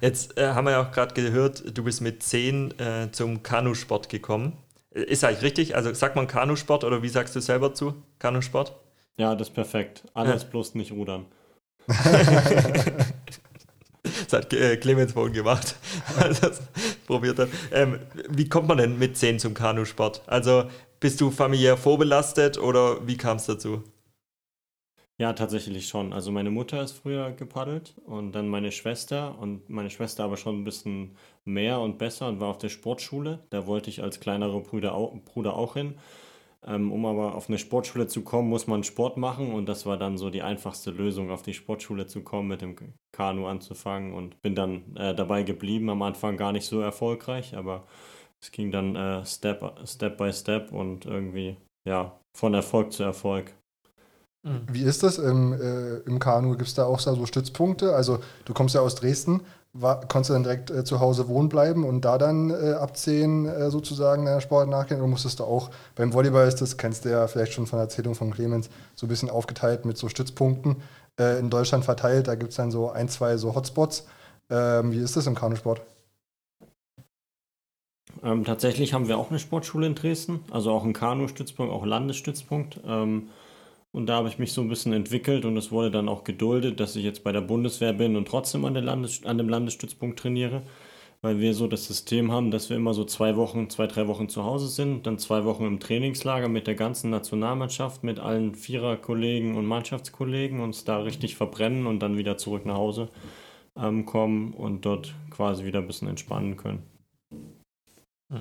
Jetzt 0.00 0.38
äh, 0.38 0.48
haben 0.48 0.66
wir 0.66 0.72
ja 0.72 0.82
auch 0.82 0.92
gerade 0.92 1.12
gehört, 1.14 1.76
du 1.76 1.82
bist 1.82 2.00
mit 2.00 2.22
10 2.22 2.78
äh, 2.78 3.08
zum 3.10 3.42
Kanusport 3.42 4.08
gekommen. 4.08 4.52
Äh, 4.94 5.02
Ist 5.02 5.24
eigentlich 5.24 5.42
richtig? 5.42 5.76
Also 5.76 5.92
sagt 5.92 6.14
man 6.14 6.28
Kanusport 6.28 6.84
oder 6.84 7.02
wie 7.02 7.08
sagst 7.08 7.34
du 7.34 7.40
selber 7.40 7.74
zu? 7.74 7.94
Kanusport? 8.20 8.76
Ja, 9.16 9.34
das 9.34 9.48
ist 9.48 9.54
perfekt. 9.54 10.04
Alles 10.14 10.44
bloß 10.44 10.74
nicht 10.76 10.92
rudern. 10.92 11.26
Das 14.24 14.32
hat 14.34 14.52
äh, 14.52 14.76
Clemens 14.76 15.12
vorhin 15.12 15.32
gemacht, 15.32 15.76
als 16.18 16.40
er 16.40 16.50
es 16.50 16.62
probiert 17.06 17.38
hat. 17.38 17.48
Ähm, 17.72 17.98
wie 18.28 18.48
kommt 18.48 18.68
man 18.68 18.78
denn 18.78 18.98
mit 18.98 19.16
10 19.16 19.38
zum 19.38 19.54
Kanusport? 19.54 20.22
Also 20.26 20.64
bist 21.04 21.20
du 21.20 21.30
familiär 21.30 21.76
vorbelastet 21.76 22.56
oder 22.56 23.06
wie 23.06 23.18
kam 23.18 23.36
es 23.36 23.44
dazu? 23.44 23.82
Ja, 25.18 25.34
tatsächlich 25.34 25.86
schon. 25.86 26.14
Also 26.14 26.32
meine 26.32 26.50
Mutter 26.50 26.82
ist 26.82 26.92
früher 26.92 27.30
gepaddelt 27.32 27.94
und 28.06 28.32
dann 28.32 28.48
meine 28.48 28.72
Schwester 28.72 29.38
und 29.38 29.68
meine 29.68 29.90
Schwester 29.90 30.24
aber 30.24 30.38
schon 30.38 30.62
ein 30.62 30.64
bisschen 30.64 31.14
mehr 31.44 31.78
und 31.80 31.98
besser 31.98 32.26
und 32.28 32.40
war 32.40 32.48
auf 32.48 32.56
der 32.56 32.70
Sportschule. 32.70 33.40
Da 33.50 33.66
wollte 33.66 33.90
ich 33.90 34.02
als 34.02 34.18
kleinerer 34.18 34.60
Bruder 34.60 34.94
auch, 34.94 35.14
Bruder 35.26 35.56
auch 35.56 35.74
hin. 35.74 35.96
Ähm, 36.66 36.90
um 36.90 37.04
aber 37.04 37.34
auf 37.34 37.50
eine 37.50 37.58
Sportschule 37.58 38.06
zu 38.06 38.22
kommen, 38.22 38.48
muss 38.48 38.66
man 38.66 38.82
Sport 38.82 39.18
machen 39.18 39.52
und 39.52 39.66
das 39.66 39.84
war 39.84 39.98
dann 39.98 40.16
so 40.16 40.30
die 40.30 40.40
einfachste 40.40 40.90
Lösung, 40.90 41.30
auf 41.30 41.42
die 41.42 41.52
Sportschule 41.52 42.06
zu 42.06 42.22
kommen, 42.22 42.48
mit 42.48 42.62
dem 42.62 42.76
Kanu 43.12 43.46
anzufangen 43.46 44.14
und 44.14 44.40
bin 44.40 44.54
dann 44.54 44.96
äh, 44.96 45.14
dabei 45.14 45.42
geblieben. 45.42 45.90
Am 45.90 46.00
Anfang 46.00 46.38
gar 46.38 46.52
nicht 46.52 46.64
so 46.64 46.80
erfolgreich, 46.80 47.54
aber 47.54 47.84
es 48.44 48.52
ging 48.52 48.70
dann 48.70 48.94
äh, 48.94 49.24
Step, 49.24 49.62
Step 49.86 50.18
by 50.18 50.30
Step 50.32 50.70
und 50.70 51.06
irgendwie, 51.06 51.56
ja, 51.88 52.12
von 52.36 52.52
Erfolg 52.52 52.92
zu 52.92 53.02
Erfolg. 53.02 53.52
Wie 54.70 54.82
ist 54.82 55.02
das 55.02 55.16
im, 55.16 55.54
äh, 55.54 55.96
im 56.00 56.18
Kanu? 56.18 56.50
Gibt 56.50 56.68
es 56.68 56.74
da 56.74 56.84
auch 56.84 57.00
so 57.00 57.24
Stützpunkte? 57.24 57.94
Also 57.94 58.18
du 58.44 58.52
kommst 58.52 58.74
ja 58.74 58.82
aus 58.82 58.94
Dresden, 58.96 59.40
war, 59.72 60.06
konntest 60.06 60.28
du 60.28 60.34
dann 60.34 60.42
direkt 60.42 60.70
äh, 60.70 60.84
zu 60.84 61.00
Hause 61.00 61.28
wohnen 61.28 61.48
bleiben 61.48 61.84
und 61.84 62.02
da 62.02 62.18
dann 62.18 62.50
äh, 62.50 62.74
ab 62.74 62.94
10 62.94 63.46
äh, 63.46 63.70
sozusagen 63.70 64.26
deiner 64.26 64.42
Sport 64.42 64.68
nachgehen? 64.68 65.00
Oder 65.00 65.08
musstest 65.08 65.40
du 65.40 65.44
auch, 65.44 65.70
beim 65.94 66.12
Volleyball 66.12 66.46
ist 66.46 66.60
das, 66.60 66.76
kennst 66.76 67.06
du 67.06 67.10
ja 67.10 67.26
vielleicht 67.26 67.54
schon 67.54 67.66
von 67.66 67.78
der 67.78 67.84
Erzählung 67.84 68.14
von 68.14 68.30
Clemens, 68.30 68.68
so 68.94 69.06
ein 69.06 69.08
bisschen 69.08 69.30
aufgeteilt 69.30 69.86
mit 69.86 69.96
so 69.96 70.10
Stützpunkten 70.10 70.82
äh, 71.18 71.38
in 71.38 71.48
Deutschland 71.48 71.86
verteilt. 71.86 72.28
Da 72.28 72.34
gibt 72.34 72.50
es 72.50 72.56
dann 72.56 72.70
so 72.70 72.90
ein, 72.90 73.08
zwei 73.08 73.38
so 73.38 73.54
Hotspots. 73.54 74.06
Ähm, 74.50 74.92
wie 74.92 74.98
ist 74.98 75.16
das 75.16 75.26
im 75.26 75.34
Kanusport? 75.34 75.80
Ähm, 78.24 78.44
tatsächlich 78.44 78.94
haben 78.94 79.06
wir 79.06 79.18
auch 79.18 79.30
eine 79.30 79.38
Sportschule 79.38 79.86
in 79.86 79.94
Dresden, 79.94 80.40
also 80.50 80.70
auch 80.72 80.82
einen 80.82 80.94
Kanu-Stützpunkt, 80.94 81.72
auch 81.72 81.84
Landesstützpunkt. 81.84 82.80
Ähm, 82.86 83.28
und 83.92 84.06
da 84.06 84.16
habe 84.16 84.28
ich 84.28 84.38
mich 84.38 84.52
so 84.52 84.60
ein 84.62 84.68
bisschen 84.68 84.92
entwickelt 84.92 85.44
und 85.44 85.56
es 85.56 85.70
wurde 85.70 85.90
dann 85.90 86.08
auch 86.08 86.24
geduldet, 86.24 86.80
dass 86.80 86.96
ich 86.96 87.04
jetzt 87.04 87.22
bei 87.22 87.32
der 87.32 87.42
Bundeswehr 87.42 87.92
bin 87.92 88.16
und 88.16 88.26
trotzdem 88.26 88.64
an, 88.64 88.74
Landes 88.74 89.24
an 89.24 89.38
dem 89.38 89.48
Landesstützpunkt 89.48 90.18
trainiere. 90.18 90.62
weil 91.22 91.40
wir 91.40 91.54
so 91.54 91.66
das 91.66 91.86
System 91.86 92.32
haben, 92.32 92.50
dass 92.50 92.68
wir 92.70 92.76
immer 92.76 92.92
so 92.94 93.04
zwei 93.04 93.36
Wochen, 93.36 93.70
zwei, 93.70 93.86
drei 93.86 94.08
Wochen 94.08 94.28
zu 94.28 94.44
Hause 94.44 94.68
sind, 94.68 95.06
dann 95.06 95.18
zwei 95.18 95.44
Wochen 95.44 95.64
im 95.64 95.80
Trainingslager 95.80 96.48
mit 96.48 96.66
der 96.66 96.74
ganzen 96.74 97.10
Nationalmannschaft, 97.10 98.04
mit 98.04 98.20
allen 98.20 98.54
Viererkollegen 98.54 99.56
und 99.56 99.64
Mannschaftskollegen, 99.66 100.60
uns 100.60 100.84
da 100.84 100.98
richtig 100.98 101.36
verbrennen 101.36 101.86
und 101.86 102.00
dann 102.00 102.18
wieder 102.18 102.36
zurück 102.36 102.66
nach 102.66 102.76
Hause 102.76 103.08
ähm, 103.76 104.04
kommen 104.06 104.52
und 104.52 104.84
dort 104.84 105.14
quasi 105.30 105.64
wieder 105.64 105.78
ein 105.80 105.86
bisschen 105.86 106.08
entspannen 106.08 106.58
können. 106.58 106.93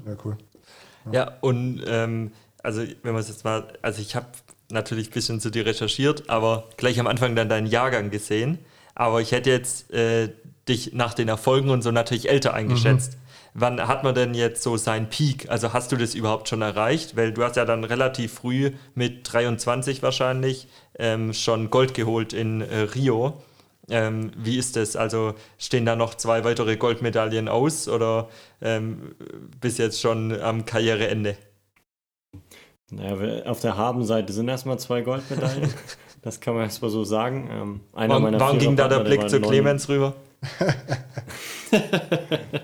Ja, 0.06 0.16
cool. 0.26 0.38
Ja, 1.12 1.38
und 1.42 1.84
ähm, 1.86 2.32
also 2.62 2.82
wenn 2.82 3.14
man 3.14 3.22
es 3.22 3.28
jetzt 3.28 3.44
mal, 3.44 3.68
also 3.82 4.02
ich 4.02 4.16
habe 4.16 4.28
natürlich 4.70 5.10
ein 5.10 5.14
bisschen 5.14 5.40
zu 5.40 5.50
dir 5.50 5.66
recherchiert, 5.66 6.30
aber 6.30 6.70
gleich 6.78 7.00
am 7.00 7.08
Anfang 7.08 7.36
dann 7.36 7.50
deinen 7.50 7.68
Jahrgang 7.68 8.10
gesehen. 8.10 8.60
Aber 8.96 9.22
ich 9.22 9.32
hätte 9.32 9.50
jetzt 9.50 9.92
äh, 9.92 10.30
dich 10.68 10.94
nach 10.94 11.14
den 11.14 11.28
Erfolgen 11.28 11.70
und 11.70 11.82
so 11.82 11.92
natürlich 11.92 12.30
älter 12.30 12.54
eingeschätzt. 12.54 13.18
Wann 13.56 13.80
hat 13.88 14.04
man 14.04 14.16
denn 14.16 14.34
jetzt 14.34 14.64
so 14.64 14.78
seinen 14.78 15.10
Peak? 15.10 15.50
Also 15.50 15.74
hast 15.74 15.92
du 15.92 15.96
das 15.96 16.16
überhaupt 16.16 16.50
schon 16.50 16.62
erreicht? 16.62 17.16
Weil 17.16 17.34
du 17.34 17.44
hast 17.44 17.56
ja 17.56 17.66
dann 17.66 17.84
relativ 17.84 18.34
früh 18.34 18.72
mit 18.96 19.32
23 19.32 20.02
wahrscheinlich 20.02 20.68
ähm, 20.98 21.34
schon 21.34 21.70
Gold 21.70 21.94
geholt 21.94 22.34
in 22.34 22.62
äh, 22.62 22.80
Rio. 22.80 23.44
Ähm, 23.90 24.32
wie 24.38 24.58
ist 24.58 24.76
das? 24.78 24.96
Also 24.96 25.34
stehen 25.58 25.86
da 25.86 25.96
noch 25.96 26.16
zwei 26.16 26.44
weitere 26.46 26.78
Goldmedaillen 26.78 27.50
aus 27.50 27.88
oder 27.90 28.30
ähm, 28.62 29.14
bis 29.60 29.78
jetzt 29.78 30.00
schon 30.00 30.40
am 30.42 30.66
Karriereende? 30.66 31.36
Naja, 32.92 33.46
auf 33.46 33.60
der 33.60 33.76
Habenseite 33.76 34.32
sind 34.34 34.48
erstmal 34.48 34.80
zwei 34.80 35.02
Goldmedaillen. 35.02 35.74
das 36.22 36.40
kann 36.40 36.54
man 36.54 36.64
erstmal 36.64 36.92
so 36.92 37.04
sagen. 37.04 37.50
Ähm, 37.52 37.80
einer 37.94 38.10
Warum, 38.10 38.24
meiner 38.24 38.40
warum 38.40 38.60
ging 38.60 38.76
da 38.76 38.88
der 38.88 39.00
Blick 39.00 39.22
war 39.22 39.28
zu 39.28 39.42
Clemens 39.42 39.90
rüber? 39.90 40.14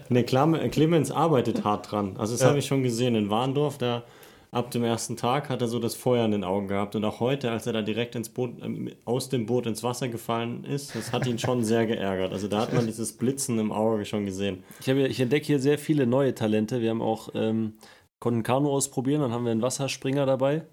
Ne, 0.10 0.24
Clem- 0.24 0.70
Clemens 0.72 1.12
arbeitet 1.12 1.64
hart 1.64 1.92
dran. 1.92 2.16
Also 2.18 2.34
das 2.34 2.42
Ja. 2.42 2.48
habe 2.50 2.60
ich 2.60 2.66
schon 2.68 2.84
gesehen 2.84 3.16
in 3.16 3.30
Warndorf. 3.30 3.78
Da 3.78 4.04
ab 4.52 4.72
dem 4.72 4.84
ersten 4.84 5.16
Tag 5.16 5.50
hat 5.50 5.62
er 5.62 5.68
so 5.68 5.80
das 5.80 5.96
Feuer 5.96 6.26
in 6.26 6.32
den 6.32 6.44
Augen 6.44 6.68
gehabt. 6.68 6.96
Und 6.96 7.06
auch 7.06 7.20
heute, 7.20 7.52
als 7.52 7.68
er 7.68 7.74
da 7.74 7.82
direkt 7.82 8.16
ins 8.16 8.30
Boot, 8.30 8.62
ähm, 8.62 8.92
aus 9.06 9.30
dem 9.30 9.46
Boot 9.46 9.66
ins 9.66 9.84
Wasser 9.84 10.08
gefallen 10.08 10.64
ist, 10.64 10.96
das 10.96 11.12
hat 11.12 11.28
ihn 11.28 11.40
schon 11.40 11.64
sehr 11.64 11.86
geärgert. 11.86 12.34
Also 12.34 12.48
da 12.48 12.62
hat 12.62 12.74
man 12.74 12.86
dieses 12.86 13.14
Blitzen 13.14 13.60
im 13.60 13.72
Auge 13.72 14.06
schon 14.06 14.26
gesehen. 14.26 14.64
Ich, 14.80 14.90
habe, 14.90 15.08
ich 15.08 15.20
entdecke 15.20 15.46
hier 15.46 15.60
sehr 15.60 15.78
viele 15.78 16.08
neue 16.08 16.34
Talente. 16.34 16.82
Wir 16.82 16.90
haben 16.90 17.02
auch 17.02 17.30
ähm, 17.36 17.74
konnten 18.20 18.44
Kanu 18.44 18.70
ausprobieren, 18.70 19.22
dann 19.22 19.32
haben 19.32 19.46
wir 19.46 19.52
einen 19.52 19.62
Wasserspringer 19.62 20.26
dabei. 20.26 20.66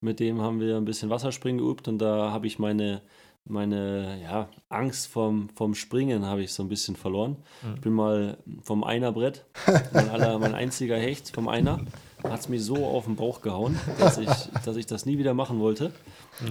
Mit 0.00 0.20
dem 0.20 0.40
haben 0.40 0.60
wir 0.60 0.76
ein 0.76 0.84
bisschen 0.84 1.10
Wasserspringen 1.10 1.58
geübt 1.58 1.88
und 1.88 1.98
da 1.98 2.30
habe 2.30 2.46
ich 2.46 2.58
meine, 2.58 3.00
meine 3.44 4.20
ja, 4.22 4.48
Angst 4.68 5.08
vom, 5.08 5.48
vom 5.50 5.74
Springen 5.74 6.26
habe 6.26 6.42
ich 6.42 6.52
so 6.52 6.62
ein 6.62 6.68
bisschen 6.68 6.96
verloren. 6.96 7.36
Ich 7.74 7.80
bin 7.80 7.92
mal 7.92 8.36
vom 8.62 8.84
Einerbrett, 8.84 9.46
mein, 9.92 10.10
aller, 10.10 10.38
mein 10.38 10.54
einziger 10.54 10.96
Hecht 10.96 11.30
vom 11.30 11.48
Einer, 11.48 11.80
hat 12.24 12.40
es 12.40 12.48
mich 12.48 12.64
so 12.64 12.76
auf 12.86 13.04
den 13.04 13.16
Bauch 13.16 13.40
gehauen, 13.42 13.78
dass 13.98 14.18
ich, 14.18 14.28
dass 14.64 14.76
ich 14.76 14.86
das 14.86 15.06
nie 15.06 15.18
wieder 15.18 15.34
machen 15.34 15.60
wollte. 15.60 15.92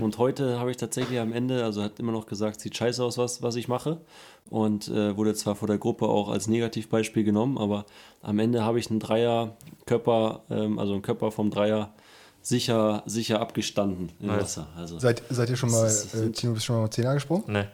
Und 0.02 0.18
heute 0.18 0.60
habe 0.60 0.72
ich 0.72 0.78
tatsächlich 0.78 1.20
am 1.20 1.34
Ende, 1.34 1.64
also 1.64 1.82
hat 1.84 2.00
immer 2.00 2.12
noch 2.12 2.26
gesagt, 2.26 2.60
sieht 2.62 2.78
scheiße 2.78 3.04
aus, 3.04 3.18
was, 3.18 3.42
was 3.42 3.56
ich 3.56 3.68
mache. 3.68 4.02
Und 4.50 4.88
äh, 4.90 5.18
wurde 5.18 5.34
zwar 5.34 5.56
vor 5.56 5.68
der 5.68 5.78
Gruppe 5.78 6.08
auch 6.08 6.30
als 6.30 6.48
Negativbeispiel 6.48 7.24
genommen, 7.24 7.58
aber 7.58 7.86
am 8.22 8.40
Ende 8.40 8.64
habe 8.64 8.80
ich 8.80 8.90
einen 8.90 9.00
Dreier-Körper, 9.00 10.44
ähm, 10.50 10.80
also 10.80 10.94
einen 10.94 11.02
Körper 11.02 11.32
vom 11.32 11.50
Dreier 11.50 11.94
sicher, 12.42 13.04
sicher 13.06 13.40
abgestanden 13.40 14.12
im 14.20 14.28
Nice. 14.28 14.42
Wasser. 14.42 14.68
Also 14.76 15.00
Seid, 15.00 15.24
seid 15.30 15.50
ihr 15.50 15.56
schon 15.56 15.72
mal, 15.72 15.86
ist- 15.88 16.14
äh, 16.14 16.32
Tino, 16.32 16.54
bist 16.54 16.64
du 16.66 16.68
schon 16.68 16.76
mal 16.76 16.82
vom 16.84 16.92
Zehner 16.92 17.14
gesprungen? 17.14 17.44
Ne. 17.48 17.72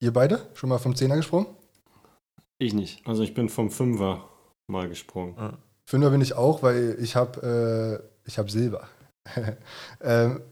Ihr 0.00 0.12
beide? 0.12 0.46
Schon 0.54 0.70
mal 0.70 0.78
vom 0.78 0.94
Zehner 0.96 1.16
gesprungen? 1.16 1.46
ich 2.60 2.74
nicht. 2.74 3.06
Also 3.06 3.22
ich 3.22 3.34
bin 3.34 3.48
vom 3.48 3.70
Fünfer 3.70 4.24
mal 4.66 4.88
gesprungen. 4.88 5.36
Fünfer 5.88 6.10
bin 6.10 6.20
ich 6.20 6.34
auch, 6.34 6.62
weil 6.62 6.98
ich 7.00 7.16
habe 7.16 8.02
äh, 8.04 8.28
ich 8.28 8.36
hab 8.38 8.50
Silber. 8.50 8.88
ähm, 10.02 10.42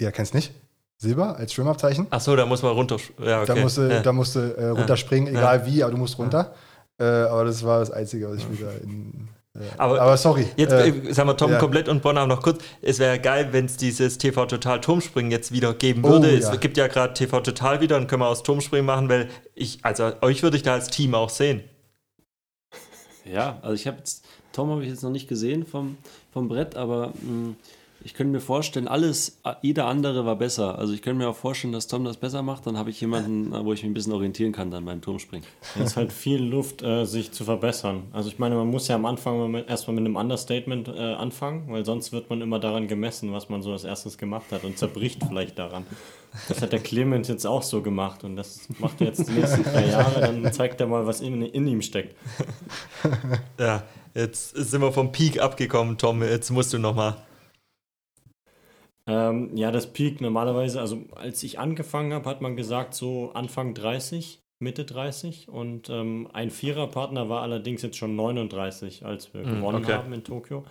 ja, 0.00 0.10
kennst 0.10 0.34
nicht? 0.34 0.52
Silber 0.96 1.36
als 1.36 1.52
Schwimmabzeichen? 1.52 2.08
Ach 2.10 2.20
so, 2.20 2.34
da 2.34 2.44
muss 2.44 2.60
man 2.62 2.72
runter. 2.72 2.96
Ja, 3.24 3.42
okay. 3.42 3.54
Da 3.54 3.60
musst 3.60 3.78
du, 3.78 3.82
ja. 3.82 4.00
da 4.00 4.12
musst 4.12 4.34
du 4.34 4.40
äh, 4.40 4.66
runterspringen, 4.70 5.32
Ja. 5.32 5.38
egal 5.38 5.66
wie, 5.66 5.84
aber 5.84 5.92
du 5.92 5.96
musst 5.98 6.18
runter. 6.18 6.56
Äh, 6.98 7.04
aber 7.04 7.44
das 7.44 7.64
war 7.64 7.78
das 7.78 7.92
Einzige, 7.92 8.28
was 8.30 8.38
ich 8.38 8.50
wieder 8.50 8.72
in. 8.82 9.28
Äh, 9.54 9.60
Aber 9.78 10.00
aber, 10.00 10.16
sorry. 10.16 10.46
Jetzt, 10.56 10.72
äh, 10.72 10.88
äh, 10.88 11.12
sagen 11.12 11.28
wir 11.28 11.36
Tom 11.36 11.52
ja. 11.52 11.58
komplett 11.60 11.88
und 11.88 12.02
Bonner 12.02 12.26
noch 12.26 12.42
kurz. 12.42 12.60
Es 12.82 12.98
wäre 12.98 13.20
geil, 13.20 13.50
wenn 13.52 13.66
es 13.66 13.76
dieses 13.76 14.18
TV 14.18 14.46
Total 14.46 14.80
Turmspringen 14.80 15.30
jetzt 15.30 15.52
wieder 15.52 15.72
geben 15.72 16.04
Oh, 16.04 16.10
würde. 16.10 16.36
ja. 16.36 16.52
Es 16.52 16.58
gibt 16.58 16.76
ja 16.76 16.88
gerade 16.88 17.14
TV 17.14 17.38
Total 17.38 17.80
wieder 17.80 17.96
und 17.96 18.08
können 18.08 18.22
wir 18.22 18.28
aus 18.28 18.42
Turmspringen 18.42 18.86
machen, 18.86 19.08
weil 19.08 19.28
ich, 19.54 19.84
also 19.84 20.10
euch 20.20 20.42
würde 20.42 20.56
ich 20.56 20.64
da 20.64 20.72
als 20.72 20.88
Team 20.88 21.14
auch 21.14 21.30
sehen. 21.30 21.62
Ja, 23.24 23.60
also 23.62 23.74
ich 23.74 23.86
habe 23.86 23.98
jetzt, 23.98 24.24
Tom 24.52 24.70
habe 24.70 24.82
ich 24.82 24.88
jetzt 24.88 25.02
noch 25.02 25.10
nicht 25.10 25.28
gesehen 25.28 25.66
vom, 25.66 25.96
vom 26.32 26.48
Brett, 26.48 26.76
aber 26.76 27.12
mh, 27.22 27.54
ich 28.02 28.14
könnte 28.14 28.32
mir 28.32 28.40
vorstellen, 28.40 28.88
alles, 28.88 29.38
jeder 29.62 29.86
andere 29.86 30.24
war 30.24 30.36
besser. 30.36 30.78
Also 30.78 30.94
ich 30.94 31.02
könnte 31.02 31.18
mir 31.18 31.28
auch 31.28 31.36
vorstellen, 31.36 31.72
dass 31.72 31.86
Tom 31.86 32.04
das 32.04 32.16
besser 32.16 32.42
macht, 32.42 32.66
dann 32.66 32.78
habe 32.78 32.90
ich 32.90 33.00
jemanden, 33.00 33.52
wo 33.64 33.72
ich 33.72 33.82
mich 33.82 33.90
ein 33.90 33.94
bisschen 33.94 34.12
orientieren 34.12 34.52
kann 34.52 34.70
dann 34.70 34.84
beim 34.84 35.02
Turmspringen. 35.02 35.46
Es 35.76 35.90
ist 35.90 35.96
halt 35.96 36.12
viel 36.12 36.42
Luft, 36.42 36.82
äh, 36.82 37.04
sich 37.04 37.32
zu 37.32 37.44
verbessern. 37.44 38.04
Also 38.12 38.28
ich 38.28 38.38
meine, 38.38 38.54
man 38.54 38.68
muss 38.68 38.88
ja 38.88 38.94
am 38.94 39.04
Anfang 39.04 39.38
mal 39.38 39.48
mit, 39.48 39.68
erstmal 39.68 39.94
mit 39.96 40.04
einem 40.06 40.16
Understatement 40.16 40.88
äh, 40.88 40.98
anfangen, 41.14 41.64
weil 41.68 41.84
sonst 41.84 42.12
wird 42.12 42.30
man 42.30 42.40
immer 42.40 42.58
daran 42.58 42.88
gemessen, 42.88 43.32
was 43.32 43.48
man 43.48 43.62
so 43.62 43.72
als 43.72 43.84
erstes 43.84 44.16
gemacht 44.16 44.46
hat 44.50 44.64
und 44.64 44.78
zerbricht 44.78 45.22
vielleicht 45.28 45.58
daran. 45.58 45.86
Das 46.48 46.62
hat 46.62 46.72
der 46.72 46.78
Clemens 46.78 47.28
jetzt 47.28 47.44
auch 47.44 47.62
so 47.62 47.82
gemacht 47.82 48.22
und 48.24 48.36
das 48.36 48.60
macht 48.78 49.00
er 49.00 49.08
jetzt 49.08 49.28
die 49.28 49.32
nächsten 49.32 49.64
drei 49.64 49.88
Jahre, 49.88 50.20
dann 50.20 50.52
zeigt 50.52 50.80
er 50.80 50.86
mal, 50.86 51.04
was 51.04 51.20
in, 51.20 51.42
in 51.42 51.66
ihm 51.66 51.82
steckt. 51.82 52.14
Ja, 53.58 53.82
jetzt 54.14 54.50
sind 54.56 54.80
wir 54.82 54.92
vom 54.92 55.12
Peak 55.12 55.40
abgekommen, 55.40 55.98
Tom. 55.98 56.22
Jetzt 56.22 56.50
musst 56.50 56.72
du 56.72 56.78
nochmal. 56.78 57.16
Ähm, 59.06 59.56
ja, 59.56 59.70
das 59.70 59.92
Peak 59.92 60.20
normalerweise, 60.20 60.80
also 60.80 61.02
als 61.16 61.42
ich 61.42 61.58
angefangen 61.58 62.12
habe, 62.12 62.28
hat 62.28 62.40
man 62.42 62.56
gesagt, 62.56 62.94
so 62.94 63.32
Anfang 63.32 63.74
30, 63.74 64.42
Mitte 64.58 64.84
30 64.84 65.48
und 65.48 65.88
ähm, 65.90 66.28
ein 66.32 66.50
Viererpartner 66.50 67.28
war 67.28 67.42
allerdings 67.42 67.82
jetzt 67.82 67.96
schon 67.96 68.14
39, 68.14 69.04
als 69.04 69.32
wir 69.34 69.46
Mm, 69.46 69.46
gewonnen 69.46 69.86
okay. 69.86 69.88
haben 69.88 70.12
in 70.12 70.22
Tokio. 70.24 70.64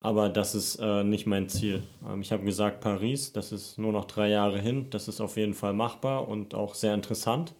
Aber 0.00 0.28
das 0.30 0.54
ist 0.54 0.76
äh, 0.76 1.04
nicht 1.04 1.26
mein 1.26 1.48
Ziel. 1.48 1.84
Ähm, 2.06 2.22
ich 2.22 2.32
habe 2.32 2.44
gesagt, 2.44 2.80
Paris, 2.82 3.32
das 3.32 3.52
ist 3.52 3.78
nur 3.78 3.92
noch 3.92 4.06
drei 4.06 4.28
Jahre 4.30 4.60
hin, 4.60 4.88
das 4.90 5.08
ist 5.08 5.20
auf 5.20 5.36
jeden 5.36 5.54
Fall 5.54 5.74
machbar 5.74 6.28
und 6.28 6.54
auch 6.54 6.74
sehr 6.74 6.94
interessant. 6.94 7.54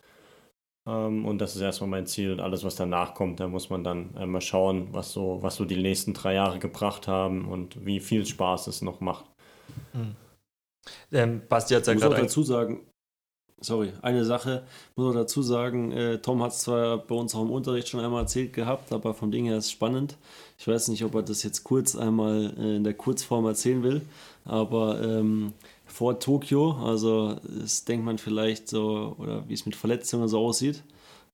Ähm, 0.87 1.25
und 1.27 1.39
das 1.39 1.57
ist 1.57 1.63
erstmal 1.63 1.91
mein 1.91 2.07
Ziel. 2.07 2.33
Und 2.33 2.41
alles, 2.41 2.65
was 2.65 2.77
danach 2.77 3.15
kommt, 3.15 3.41
da 3.41 3.49
muss 3.49 3.71
man 3.71 3.85
dann 3.85 4.15
äh, 4.17 4.27
mal 4.27 4.41
schauen, 4.41 4.89
was 4.93 5.13
so, 5.13 5.39
was 5.43 5.57
so 5.57 5.65
die 5.65 5.81
nächsten 5.81 6.15
drei 6.15 6.35
Jahre 6.35 6.59
gebracht 6.59 7.09
haben 7.09 7.47
und 7.49 7.85
wie 7.85 8.01
viel 8.01 8.25
Spaß 8.25 8.69
es 8.69 8.83
noch 8.83 9.01
macht. 9.01 9.25
Ähm, 11.13 11.43
Basti 11.49 11.75
hat 11.75 11.87
ja 11.87 11.93
Ich 11.93 11.99
muss 11.99 12.05
auch 12.05 12.11
gerade. 12.11 12.23
dazu 12.23 12.43
sagen, 12.43 12.87
sorry, 13.61 13.93
eine 14.03 14.25
Sache, 14.25 14.65
muss 14.95 15.11
auch 15.11 15.19
dazu 15.19 15.43
sagen, 15.43 15.93
äh, 15.93 16.19
Tom 16.21 16.43
hat 16.43 16.53
es 16.53 16.61
zwar 16.61 16.99
bei 16.99 17.15
uns 17.15 17.35
auch 17.35 17.43
im 17.43 17.51
Unterricht 17.51 17.89
schon 17.89 18.01
einmal 18.01 18.23
erzählt 18.23 18.53
gehabt, 18.53 18.93
aber 18.93 19.15
vom 19.15 19.31
Ding 19.31 19.47
her 19.47 19.57
ist 19.57 19.67
es 19.67 19.71
spannend. 19.73 20.17
Ich 20.59 20.69
weiß 20.69 20.89
nicht, 20.89 21.05
ob 21.05 21.15
er 21.15 21.23
das 21.23 21.43
jetzt 21.43 21.65
kurz 21.65 21.97
einmal 21.97 22.55
äh, 22.59 22.77
in 22.77 22.85
der 22.85 22.95
Kurzform 22.95 23.47
erzählen 23.47 23.83
will, 23.83 24.03
aber 24.45 25.03
ähm, 25.03 25.53
vor 25.97 26.21
Tokio, 26.21 26.73
also 26.73 27.37
das 27.65 27.87
denkt 27.87 28.05
man 28.05 28.19
vielleicht 28.19 28.69
so, 28.69 29.15
oder 29.19 29.49
wie 29.49 29.55
es 29.55 29.65
mit 29.65 29.75
Verletzungen 29.75 30.29
so 30.29 30.41
aussieht, 30.41 30.83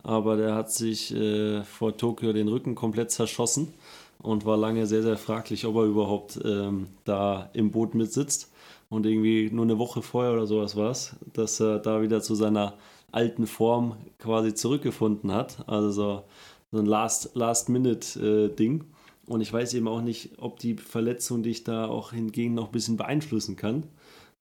aber 0.04 0.36
der 0.36 0.54
hat 0.54 0.70
sich 0.70 1.12
äh, 1.12 1.64
vor 1.64 1.96
Tokio 1.96 2.32
den 2.32 2.46
Rücken 2.46 2.76
komplett 2.76 3.10
zerschossen 3.10 3.74
und 4.20 4.44
war 4.44 4.56
lange 4.56 4.86
sehr, 4.86 5.02
sehr 5.02 5.16
fraglich, 5.16 5.66
ob 5.66 5.74
er 5.76 5.84
überhaupt 5.84 6.38
ähm, 6.44 6.86
da 7.04 7.50
im 7.54 7.72
Boot 7.72 7.96
mitsitzt. 7.96 8.52
Und 8.88 9.04
irgendwie 9.04 9.50
nur 9.50 9.64
eine 9.64 9.78
Woche 9.78 10.00
vorher 10.00 10.32
oder 10.32 10.46
sowas 10.46 10.76
war 10.76 10.90
es, 10.92 11.16
dass 11.32 11.58
er 11.60 11.80
da 11.80 12.00
wieder 12.00 12.20
zu 12.20 12.36
seiner 12.36 12.74
alten 13.10 13.48
Form 13.48 13.96
quasi 14.20 14.54
zurückgefunden 14.54 15.32
hat. 15.32 15.64
Also 15.66 15.90
so, 15.90 16.22
so 16.70 16.78
ein 16.78 16.86
Last- 16.86 17.30
Last-Minute-Ding. 17.34 18.84
und 19.26 19.40
ich 19.40 19.52
weiß 19.52 19.74
eben 19.74 19.88
auch 19.88 20.02
nicht, 20.02 20.38
ob 20.38 20.58
die 20.60 20.74
Verletzung 20.74 21.42
dich 21.42 21.64
da 21.64 21.86
auch 21.88 22.12
hingegen 22.12 22.54
noch 22.54 22.66
ein 22.66 22.72
bisschen 22.72 22.96
beeinflussen 22.96 23.56
kann, 23.56 23.84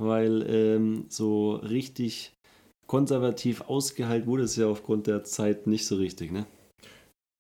weil 0.02 0.46
ähm, 0.50 1.06
so 1.10 1.56
richtig 1.56 2.34
konservativ 2.88 3.62
ausgeheilt 3.62 4.26
wurde 4.28 4.44
es 4.44 4.56
ja 4.56 4.68
aufgrund 4.68 5.08
der 5.08 5.24
Zeit 5.24 5.68
nicht 5.68 5.86
so 5.86 5.96
richtig, 5.96 6.32
ne? 6.32 6.46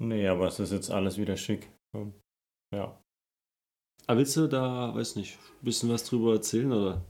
Nee, 0.01 0.27
aber 0.27 0.47
es 0.47 0.59
ist 0.59 0.71
jetzt 0.71 0.89
alles 0.89 1.17
wieder 1.17 1.37
schick. 1.37 1.69
Ja. 2.73 2.97
Aber 4.07 4.19
willst 4.19 4.35
du 4.37 4.47
da, 4.47 4.95
weiß 4.95 5.15
nicht, 5.17 5.37
ein 5.61 5.65
bisschen 5.65 5.89
was 5.89 6.03
drüber 6.05 6.33
erzählen 6.33 6.71
oder? 6.71 7.01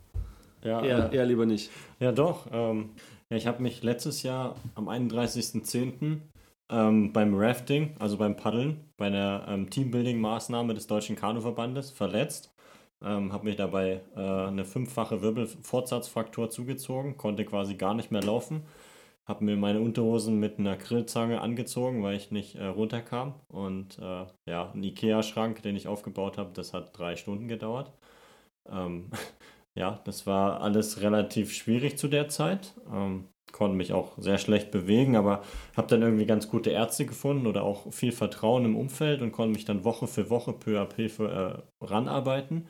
Ja, 0.64 0.84
Eher, 0.84 1.12
äh, 1.12 1.16
eher 1.16 1.26
lieber 1.26 1.46
nicht. 1.46 1.72
ja 2.00 2.12
doch. 2.12 2.48
Ähm, 2.52 2.92
ja, 3.32 3.38
ich 3.38 3.48
habe 3.48 3.64
mich 3.64 3.82
letztes 3.84 4.24
Jahr 4.24 4.56
am 4.76 4.90
31.10. 4.90 6.20
Ähm, 6.72 7.12
beim 7.12 7.34
Rafting, 7.36 7.96
also 8.00 8.18
beim 8.18 8.38
Paddeln, 8.38 8.90
bei 8.98 9.08
einer 9.08 9.46
ähm, 9.48 9.70
Teambuilding-Maßnahme 9.70 10.74
des 10.74 10.88
Deutschen 10.88 11.16
Kanuverbandes 11.18 11.92
verletzt. 11.92 12.51
Ähm, 13.04 13.34
habe 13.34 13.46
mich 13.46 13.56
dabei 13.56 14.02
äh, 14.16 14.20
eine 14.20 14.66
fünffache 14.66 15.22
Wirbelfortsatzfraktur 15.22 16.50
zugezogen, 16.50 17.18
konnte 17.18 17.46
quasi 17.46 17.76
gar 17.76 17.94
nicht 17.96 18.12
mehr 18.12 18.22
laufen. 18.24 18.64
habe 19.26 19.46
mir 19.46 19.58
meine 19.58 19.82
Unterhosen 19.82 20.40
mit 20.40 20.60
einer 20.60 20.78
Grillzange 20.78 21.42
angezogen, 21.42 22.04
weil 22.04 22.18
ich 22.18 22.32
nicht 22.32 22.56
äh, 22.56 22.66
runterkam. 22.68 23.36
Und 23.50 24.00
äh, 24.00 24.26
ja, 24.48 24.72
ein 24.74 24.84
Ikea-Schrank, 24.84 25.62
den 25.64 25.76
ich 25.76 25.88
aufgebaut 25.88 26.38
habe, 26.38 26.52
das 26.54 26.74
hat 26.74 26.98
drei 26.98 27.16
Stunden 27.16 27.48
gedauert. 27.48 27.92
Ähm, 28.70 29.12
ja, 29.76 30.02
das 30.06 30.28
war 30.28 30.62
alles 30.62 31.02
relativ 31.02 31.54
schwierig 31.54 31.98
zu 31.98 32.08
der 32.08 32.30
Zeit. 32.30 32.74
Ähm, 32.92 33.28
konnte 33.52 33.76
mich 33.78 33.94
auch 33.94 34.18
sehr 34.18 34.38
schlecht 34.38 34.72
bewegen, 34.72 35.16
aber 35.16 35.44
habe 35.76 35.88
dann 35.88 36.02
irgendwie 36.02 36.26
ganz 36.26 36.50
gute 36.50 36.70
Ärzte 36.72 37.06
gefunden 37.06 37.48
oder 37.48 37.64
auch 37.64 37.92
viel 37.92 38.12
Vertrauen 38.12 38.66
im 38.66 38.76
Umfeld 38.76 39.22
und 39.22 39.32
konnte 39.32 39.54
mich 39.56 39.66
dann 39.66 39.84
Woche 39.84 40.08
für 40.08 40.30
Woche 40.30 40.54
peu 40.54 40.80
à 40.82 40.86
peu 40.86 41.26
äh, 41.26 41.62
ranarbeiten. 41.82 42.68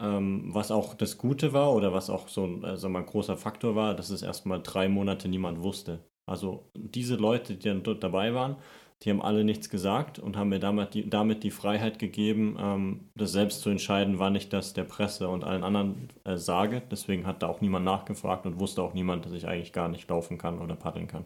Ähm, 0.00 0.54
was 0.54 0.70
auch 0.70 0.94
das 0.94 1.18
Gute 1.18 1.52
war 1.52 1.72
oder 1.74 1.92
was 1.92 2.10
auch 2.10 2.28
so 2.28 2.44
ein, 2.44 2.64
also 2.64 2.88
ein 2.88 3.06
großer 3.06 3.36
Faktor 3.36 3.74
war, 3.74 3.94
dass 3.94 4.10
es 4.10 4.22
erstmal 4.22 4.62
drei 4.62 4.88
Monate 4.88 5.28
niemand 5.28 5.62
wusste. 5.62 6.00
Also 6.26 6.70
diese 6.74 7.16
Leute, 7.16 7.54
die 7.54 7.68
dann 7.68 7.82
dort 7.82 8.02
dabei 8.02 8.34
waren, 8.34 8.56
die 9.02 9.10
haben 9.10 9.22
alle 9.22 9.44
nichts 9.44 9.70
gesagt 9.70 10.18
und 10.18 10.36
haben 10.36 10.48
mir 10.48 10.58
damit 10.58 10.94
die, 10.94 11.08
damit 11.08 11.44
die 11.44 11.52
Freiheit 11.52 11.98
gegeben, 11.98 12.56
ähm, 12.60 13.10
das 13.14 13.32
selbst 13.32 13.60
zu 13.60 13.70
entscheiden, 13.70 14.18
wann 14.18 14.34
ich 14.34 14.48
das 14.48 14.72
der 14.74 14.84
Presse 14.84 15.28
und 15.28 15.44
allen 15.44 15.62
anderen 15.62 16.08
äh, 16.24 16.36
sage. 16.36 16.82
Deswegen 16.90 17.26
hat 17.26 17.42
da 17.42 17.48
auch 17.48 17.60
niemand 17.60 17.84
nachgefragt 17.84 18.44
und 18.46 18.58
wusste 18.58 18.82
auch 18.82 18.94
niemand, 18.94 19.24
dass 19.24 19.32
ich 19.32 19.46
eigentlich 19.46 19.72
gar 19.72 19.88
nicht 19.88 20.08
laufen 20.10 20.36
kann 20.36 20.58
oder 20.58 20.74
paddeln 20.74 21.06
kann. 21.06 21.24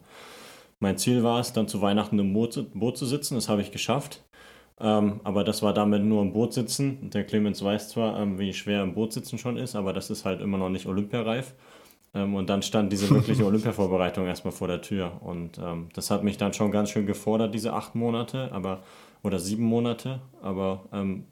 Mein 0.80 0.98
Ziel 0.98 1.22
war 1.22 1.40
es, 1.40 1.52
dann 1.52 1.68
zu 1.68 1.80
Weihnachten 1.80 2.18
im 2.18 2.32
Boot, 2.34 2.72
Boot 2.74 2.98
zu 2.98 3.06
sitzen. 3.06 3.36
Das 3.36 3.48
habe 3.48 3.62
ich 3.62 3.70
geschafft. 3.70 4.22
Ähm, 4.82 5.20
aber 5.24 5.44
das 5.44 5.62
war 5.62 5.72
damit 5.74 6.02
nur 6.04 6.22
im 6.22 6.32
Boot 6.32 6.52
sitzen. 6.54 7.10
Der 7.10 7.24
Clemens 7.24 7.62
weiß 7.64 7.90
zwar, 7.90 8.18
ähm, 8.20 8.38
wie 8.38 8.52
schwer 8.52 8.82
im 8.82 8.94
Boot 8.94 9.12
sitzen 9.12 9.38
schon 9.38 9.56
ist, 9.56 9.76
aber 9.76 9.92
das 9.92 10.10
ist 10.10 10.24
halt 10.24 10.40
immer 10.40 10.58
noch 10.58 10.70
nicht 10.70 10.86
olympiareif. 10.86 11.54
Ähm, 12.14 12.34
und 12.34 12.50
dann 12.50 12.62
stand 12.62 12.92
diese 12.92 13.10
wirkliche 13.10 13.46
Olympiavorbereitung 13.46 14.26
erstmal 14.26 14.52
vor 14.52 14.68
der 14.68 14.82
Tür. 14.82 15.20
Und 15.22 15.58
ähm, 15.58 15.88
das 15.94 16.10
hat 16.10 16.24
mich 16.24 16.36
dann 16.38 16.52
schon 16.54 16.70
ganz 16.72 16.90
schön 16.90 17.06
gefordert, 17.06 17.54
diese 17.54 17.72
acht 17.74 17.94
Monate, 17.94 18.50
aber 18.52 18.82
oder 19.22 19.38
sieben 19.38 19.64
Monate. 19.64 20.20
Aber 20.42 20.88
ähm, 20.92 21.26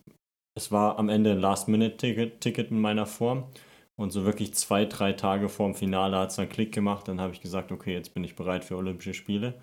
es 0.55 0.73
war 0.73 0.99
am 0.99 1.09
Ende 1.09 1.33
ein 1.33 1.41
Last-Minute-Ticket 1.41 2.41
Ticket 2.41 2.71
in 2.71 2.81
meiner 2.81 3.07
Form. 3.07 3.45
Und 3.97 4.13
so 4.13 4.25
wirklich 4.25 4.55
zwei, 4.55 4.87
drei 4.87 5.13
Tage 5.13 5.49
vorm 5.49 5.75
Finale 5.75 6.17
hat 6.19 6.31
es 6.31 6.37
dann 6.37 6.49
Klick 6.49 6.73
gemacht. 6.73 7.09
Dann 7.09 7.21
habe 7.21 7.33
ich 7.35 7.41
gesagt, 7.43 7.73
okay, 7.73 7.93
jetzt 7.95 8.15
bin 8.15 8.25
ich 8.25 8.37
bereit 8.37 8.65
für 8.65 8.77
Olympische 8.77 9.15
Spiele. 9.15 9.55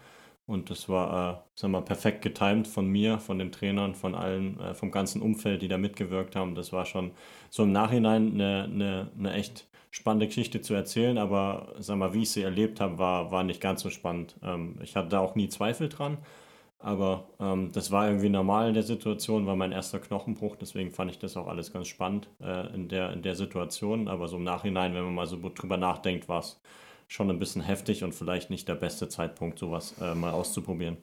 Und 0.47 0.69
das 0.69 0.87
war, 0.89 1.43
äh, 1.55 1.59
sagen 1.59 1.73
wir, 1.73 1.81
perfekt 1.81 2.21
getimt 2.21 2.67
von 2.67 2.87
mir, 2.87 3.19
von 3.19 3.37
den 3.37 3.51
Trainern, 3.51 3.95
von 3.95 4.15
allen, 4.15 4.59
äh, 4.61 4.73
vom 4.73 4.91
ganzen 4.91 5.21
Umfeld, 5.21 5.61
die 5.61 5.67
da 5.67 5.77
mitgewirkt 5.77 6.35
haben. 6.37 6.55
Das 6.55 6.71
war 6.73 6.85
schon 6.85 7.11
so 7.49 7.63
im 7.63 7.73
Nachhinein 7.73 8.33
eine, 8.33 8.63
eine, 8.63 9.11
eine 9.19 9.33
echt 9.33 9.67
spannende 9.91 10.27
Geschichte 10.27 10.61
zu 10.61 10.73
erzählen, 10.73 11.17
aber 11.17 11.73
sag 11.79 11.97
mal, 11.97 12.13
wie 12.13 12.23
ich 12.23 12.31
sie 12.31 12.43
erlebt 12.43 12.79
habe, 12.79 12.97
war, 12.97 13.31
war 13.31 13.43
nicht 13.43 13.61
ganz 13.61 13.81
so 13.81 13.89
spannend. 13.89 14.35
Ähm, 14.41 14.79
ich 14.81 14.95
hatte 14.95 15.09
da 15.09 15.19
auch 15.19 15.35
nie 15.35 15.49
Zweifel 15.49 15.89
dran, 15.89 16.17
aber 16.79 17.27
ähm, 17.39 17.71
das 17.73 17.91
war 17.91 18.07
irgendwie 18.07 18.29
normal 18.29 18.69
in 18.69 18.73
der 18.73 18.83
Situation, 18.83 19.47
war 19.47 19.55
mein 19.55 19.71
erster 19.71 19.99
Knochenbruch, 19.99 20.55
deswegen 20.55 20.91
fand 20.91 21.11
ich 21.11 21.19
das 21.19 21.35
auch 21.35 21.47
alles 21.47 21.73
ganz 21.73 21.87
spannend 21.87 22.29
äh, 22.41 22.73
in, 22.73 22.87
der, 22.87 23.11
in 23.13 23.21
der 23.21 23.35
Situation. 23.35 24.07
Aber 24.07 24.27
so 24.27 24.37
im 24.37 24.43
Nachhinein, 24.43 24.93
wenn 24.93 25.03
man 25.03 25.15
mal 25.15 25.27
so 25.27 25.37
drüber 25.53 25.77
nachdenkt, 25.77 26.29
war 26.29 26.39
es 26.39 26.61
schon 27.07 27.29
ein 27.29 27.39
bisschen 27.39 27.61
heftig 27.61 28.03
und 28.03 28.13
vielleicht 28.13 28.49
nicht 28.49 28.67
der 28.67 28.75
beste 28.75 29.09
Zeitpunkt, 29.09 29.59
sowas 29.59 29.95
äh, 30.01 30.13
mal 30.13 30.31
auszuprobieren. 30.31 30.97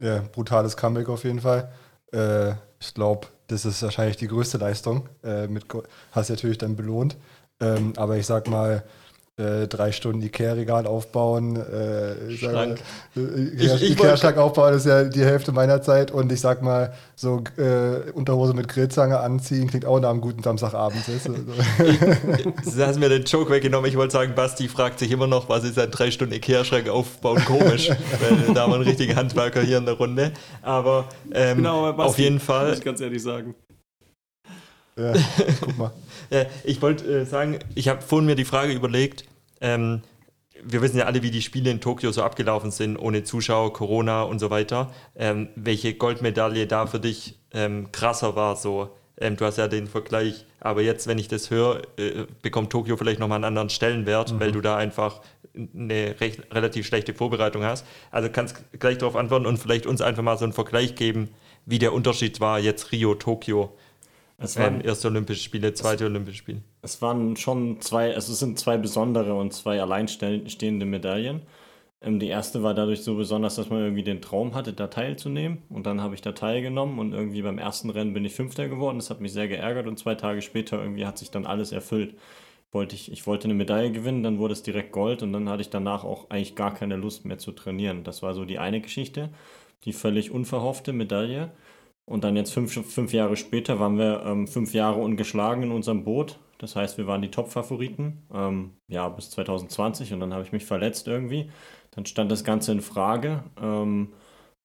Ja, 0.00 0.20
brutales 0.20 0.76
Comeback 0.76 1.08
auf 1.08 1.24
jeden 1.24 1.40
Fall. 1.40 1.72
Äh, 2.12 2.54
ich 2.80 2.94
glaube, 2.94 3.28
das 3.46 3.64
ist 3.64 3.82
wahrscheinlich 3.82 4.16
die 4.16 4.28
größte 4.28 4.58
Leistung. 4.58 5.08
Äh, 5.22 5.46
mit, 5.46 5.66
hast 6.10 6.30
natürlich 6.30 6.58
dann 6.58 6.74
belohnt. 6.74 7.16
Ähm, 7.60 7.92
aber 7.96 8.16
ich 8.16 8.26
sag 8.26 8.48
mal, 8.48 8.82
äh, 9.42 9.68
drei 9.68 9.92
Stunden 9.92 10.22
Ikea-Regal 10.22 10.86
aufbauen, 10.86 11.56
äh, 11.56 12.30
Schrank. 12.36 12.80
Äh, 13.16 13.90
Ikea-Schrank 13.90 14.38
aufbauen 14.38 14.74
ist 14.74 14.86
ja 14.86 15.04
die 15.04 15.24
Hälfte 15.24 15.52
meiner 15.52 15.82
Zeit 15.82 16.10
und 16.10 16.30
ich 16.30 16.40
sag 16.40 16.62
mal, 16.62 16.92
so 17.16 17.42
äh, 17.58 18.10
Unterhose 18.12 18.54
mit 18.54 18.68
Grillzange 18.68 19.20
anziehen 19.20 19.68
klingt 19.68 19.84
auch 19.84 20.00
nach 20.00 20.10
einem 20.10 20.20
guten 20.20 20.42
Samstagabend. 20.42 21.06
Ist. 21.08 21.28
Also. 21.28 21.42
Sie 22.62 22.86
hast 22.86 22.98
mir 22.98 23.08
den 23.08 23.24
Joke 23.24 23.50
weggenommen. 23.50 23.88
Ich 23.90 23.96
wollte 23.96 24.12
sagen, 24.12 24.34
Basti 24.34 24.68
fragt 24.68 24.98
sich 24.98 25.10
immer 25.10 25.26
noch, 25.26 25.48
was 25.48 25.64
ist 25.64 25.78
ein 25.78 25.90
drei 25.90 26.10
Stunden 26.10 26.34
Ikea-Schrank 26.34 26.88
aufbauen 26.88 27.44
komisch, 27.44 27.90
weil 28.20 28.54
da 28.54 28.62
haben 28.62 28.72
wir 28.72 28.76
einen 28.76 28.84
richtigen 28.84 29.16
Handwerker 29.16 29.62
hier 29.62 29.78
in 29.78 29.86
der 29.86 29.94
Runde. 29.94 30.32
Aber 30.62 31.06
ähm, 31.32 31.58
genau, 31.58 31.92
Basti, 31.92 32.02
auf 32.10 32.18
jeden 32.18 32.40
Fall. 32.40 32.68
Muss 32.68 32.78
ich 32.78 32.84
ganz 32.84 33.00
ehrlich 33.00 33.22
sagen. 33.22 33.54
Ja, 34.96 35.14
guck 35.60 35.78
mal. 35.78 35.92
ich 36.64 36.80
wollte 36.82 37.04
äh, 37.04 37.24
sagen, 37.24 37.58
ich 37.74 37.88
habe 37.88 38.02
vorhin 38.02 38.26
mir 38.26 38.36
die 38.36 38.44
Frage 38.44 38.72
überlegt, 38.72 39.24
ähm, 39.62 40.02
wir 40.64 40.82
wissen 40.82 40.98
ja 40.98 41.06
alle, 41.06 41.22
wie 41.22 41.30
die 41.30 41.42
Spiele 41.42 41.70
in 41.70 41.80
Tokio 41.80 42.12
so 42.12 42.22
abgelaufen 42.22 42.70
sind, 42.70 42.96
ohne 42.96 43.24
Zuschauer, 43.24 43.72
Corona 43.72 44.22
und 44.22 44.38
so 44.38 44.50
weiter. 44.50 44.92
Ähm, 45.16 45.48
welche 45.56 45.94
Goldmedaille 45.94 46.66
da 46.66 46.86
für 46.86 47.00
dich 47.00 47.38
ähm, 47.52 47.90
krasser 47.92 48.36
war, 48.36 48.56
so. 48.56 48.94
Ähm, 49.18 49.36
du 49.36 49.44
hast 49.44 49.58
ja 49.58 49.68
den 49.68 49.86
Vergleich, 49.86 50.46
aber 50.60 50.82
jetzt, 50.82 51.06
wenn 51.06 51.18
ich 51.18 51.28
das 51.28 51.50
höre, 51.50 51.82
äh, 51.96 52.26
bekommt 52.42 52.70
Tokio 52.70 52.96
vielleicht 52.96 53.20
nochmal 53.20 53.36
einen 53.36 53.44
anderen 53.44 53.70
Stellenwert, 53.70 54.32
mhm. 54.32 54.40
weil 54.40 54.52
du 54.52 54.60
da 54.60 54.76
einfach 54.76 55.20
eine 55.54 56.20
recht, 56.20 56.40
relativ 56.52 56.86
schlechte 56.86 57.14
Vorbereitung 57.14 57.64
hast. 57.64 57.86
Also 58.10 58.28
kannst 58.30 58.64
gleich 58.78 58.98
darauf 58.98 59.16
antworten 59.16 59.46
und 59.46 59.58
vielleicht 59.58 59.86
uns 59.86 60.00
einfach 60.00 60.22
mal 60.22 60.38
so 60.38 60.44
einen 60.44 60.54
Vergleich 60.54 60.94
geben, 60.94 61.28
wie 61.66 61.78
der 61.78 61.92
Unterschied 61.92 62.40
war 62.40 62.58
jetzt 62.58 62.92
Rio, 62.92 63.14
Tokio. 63.14 63.76
Es 64.42 64.58
waren, 64.58 64.80
erste 64.80 65.08
Olympische 65.08 65.42
Spiele, 65.42 65.72
zweite 65.74 66.04
es, 66.04 66.10
Olympische 66.10 66.38
Spiele. 66.38 66.62
Es 66.82 67.00
waren 67.00 67.36
schon 67.36 67.80
zwei, 67.80 68.14
also 68.14 68.32
es 68.32 68.38
sind 68.38 68.58
zwei 68.58 68.76
besondere 68.76 69.34
und 69.34 69.52
zwei 69.52 69.80
alleinstehende 69.80 70.86
Medaillen. 70.86 71.42
Ähm, 72.02 72.18
die 72.18 72.28
erste 72.28 72.62
war 72.62 72.74
dadurch 72.74 73.02
so 73.02 73.16
besonders, 73.16 73.56
dass 73.56 73.70
man 73.70 73.80
irgendwie 73.80 74.02
den 74.02 74.20
Traum 74.20 74.54
hatte, 74.54 74.72
da 74.72 74.88
teilzunehmen. 74.88 75.62
Und 75.68 75.86
dann 75.86 76.00
habe 76.00 76.14
ich 76.14 76.20
da 76.20 76.32
teilgenommen 76.32 76.98
und 76.98 77.12
irgendwie 77.12 77.42
beim 77.42 77.58
ersten 77.58 77.90
Rennen 77.90 78.12
bin 78.12 78.24
ich 78.24 78.34
Fünfter 78.34 78.68
geworden. 78.68 78.98
Das 78.98 79.10
hat 79.10 79.20
mich 79.20 79.32
sehr 79.32 79.48
geärgert 79.48 79.86
und 79.86 79.98
zwei 79.98 80.14
Tage 80.14 80.42
später 80.42 80.80
irgendwie 80.80 81.06
hat 81.06 81.18
sich 81.18 81.30
dann 81.30 81.46
alles 81.46 81.72
erfüllt. 81.72 82.14
Wollte 82.72 82.94
ich, 82.94 83.12
ich 83.12 83.26
wollte 83.26 83.44
eine 83.44 83.54
Medaille 83.54 83.92
gewinnen, 83.92 84.22
dann 84.22 84.38
wurde 84.38 84.54
es 84.54 84.62
direkt 84.62 84.92
Gold 84.92 85.22
und 85.22 85.32
dann 85.34 85.48
hatte 85.48 85.60
ich 85.60 85.68
danach 85.68 86.04
auch 86.04 86.30
eigentlich 86.30 86.54
gar 86.54 86.72
keine 86.72 86.96
Lust 86.96 87.26
mehr 87.26 87.36
zu 87.38 87.52
trainieren. 87.52 88.02
Das 88.02 88.22
war 88.22 88.34
so 88.34 88.46
die 88.46 88.58
eine 88.58 88.80
Geschichte, 88.80 89.28
die 89.84 89.92
völlig 89.92 90.30
unverhoffte 90.30 90.94
Medaille. 90.94 91.50
Und 92.04 92.24
dann 92.24 92.36
jetzt 92.36 92.52
fünf, 92.52 92.72
fünf 92.72 93.12
Jahre 93.12 93.36
später 93.36 93.78
waren 93.78 93.96
wir 93.96 94.22
ähm, 94.26 94.48
fünf 94.48 94.74
Jahre 94.74 95.00
ungeschlagen 95.00 95.62
in 95.62 95.70
unserem 95.70 96.04
Boot. 96.04 96.38
Das 96.58 96.76
heißt, 96.76 96.98
wir 96.98 97.06
waren 97.06 97.22
die 97.22 97.30
Top-Favoriten, 97.30 98.22
ähm, 98.32 98.72
ja, 98.88 99.08
bis 99.08 99.30
2020 99.30 100.12
und 100.12 100.20
dann 100.20 100.32
habe 100.32 100.44
ich 100.44 100.52
mich 100.52 100.64
verletzt 100.64 101.08
irgendwie. 101.08 101.50
Dann 101.90 102.06
stand 102.06 102.30
das 102.30 102.44
Ganze 102.44 102.72
in 102.72 102.80
Frage 102.80 103.44
ähm, 103.60 104.12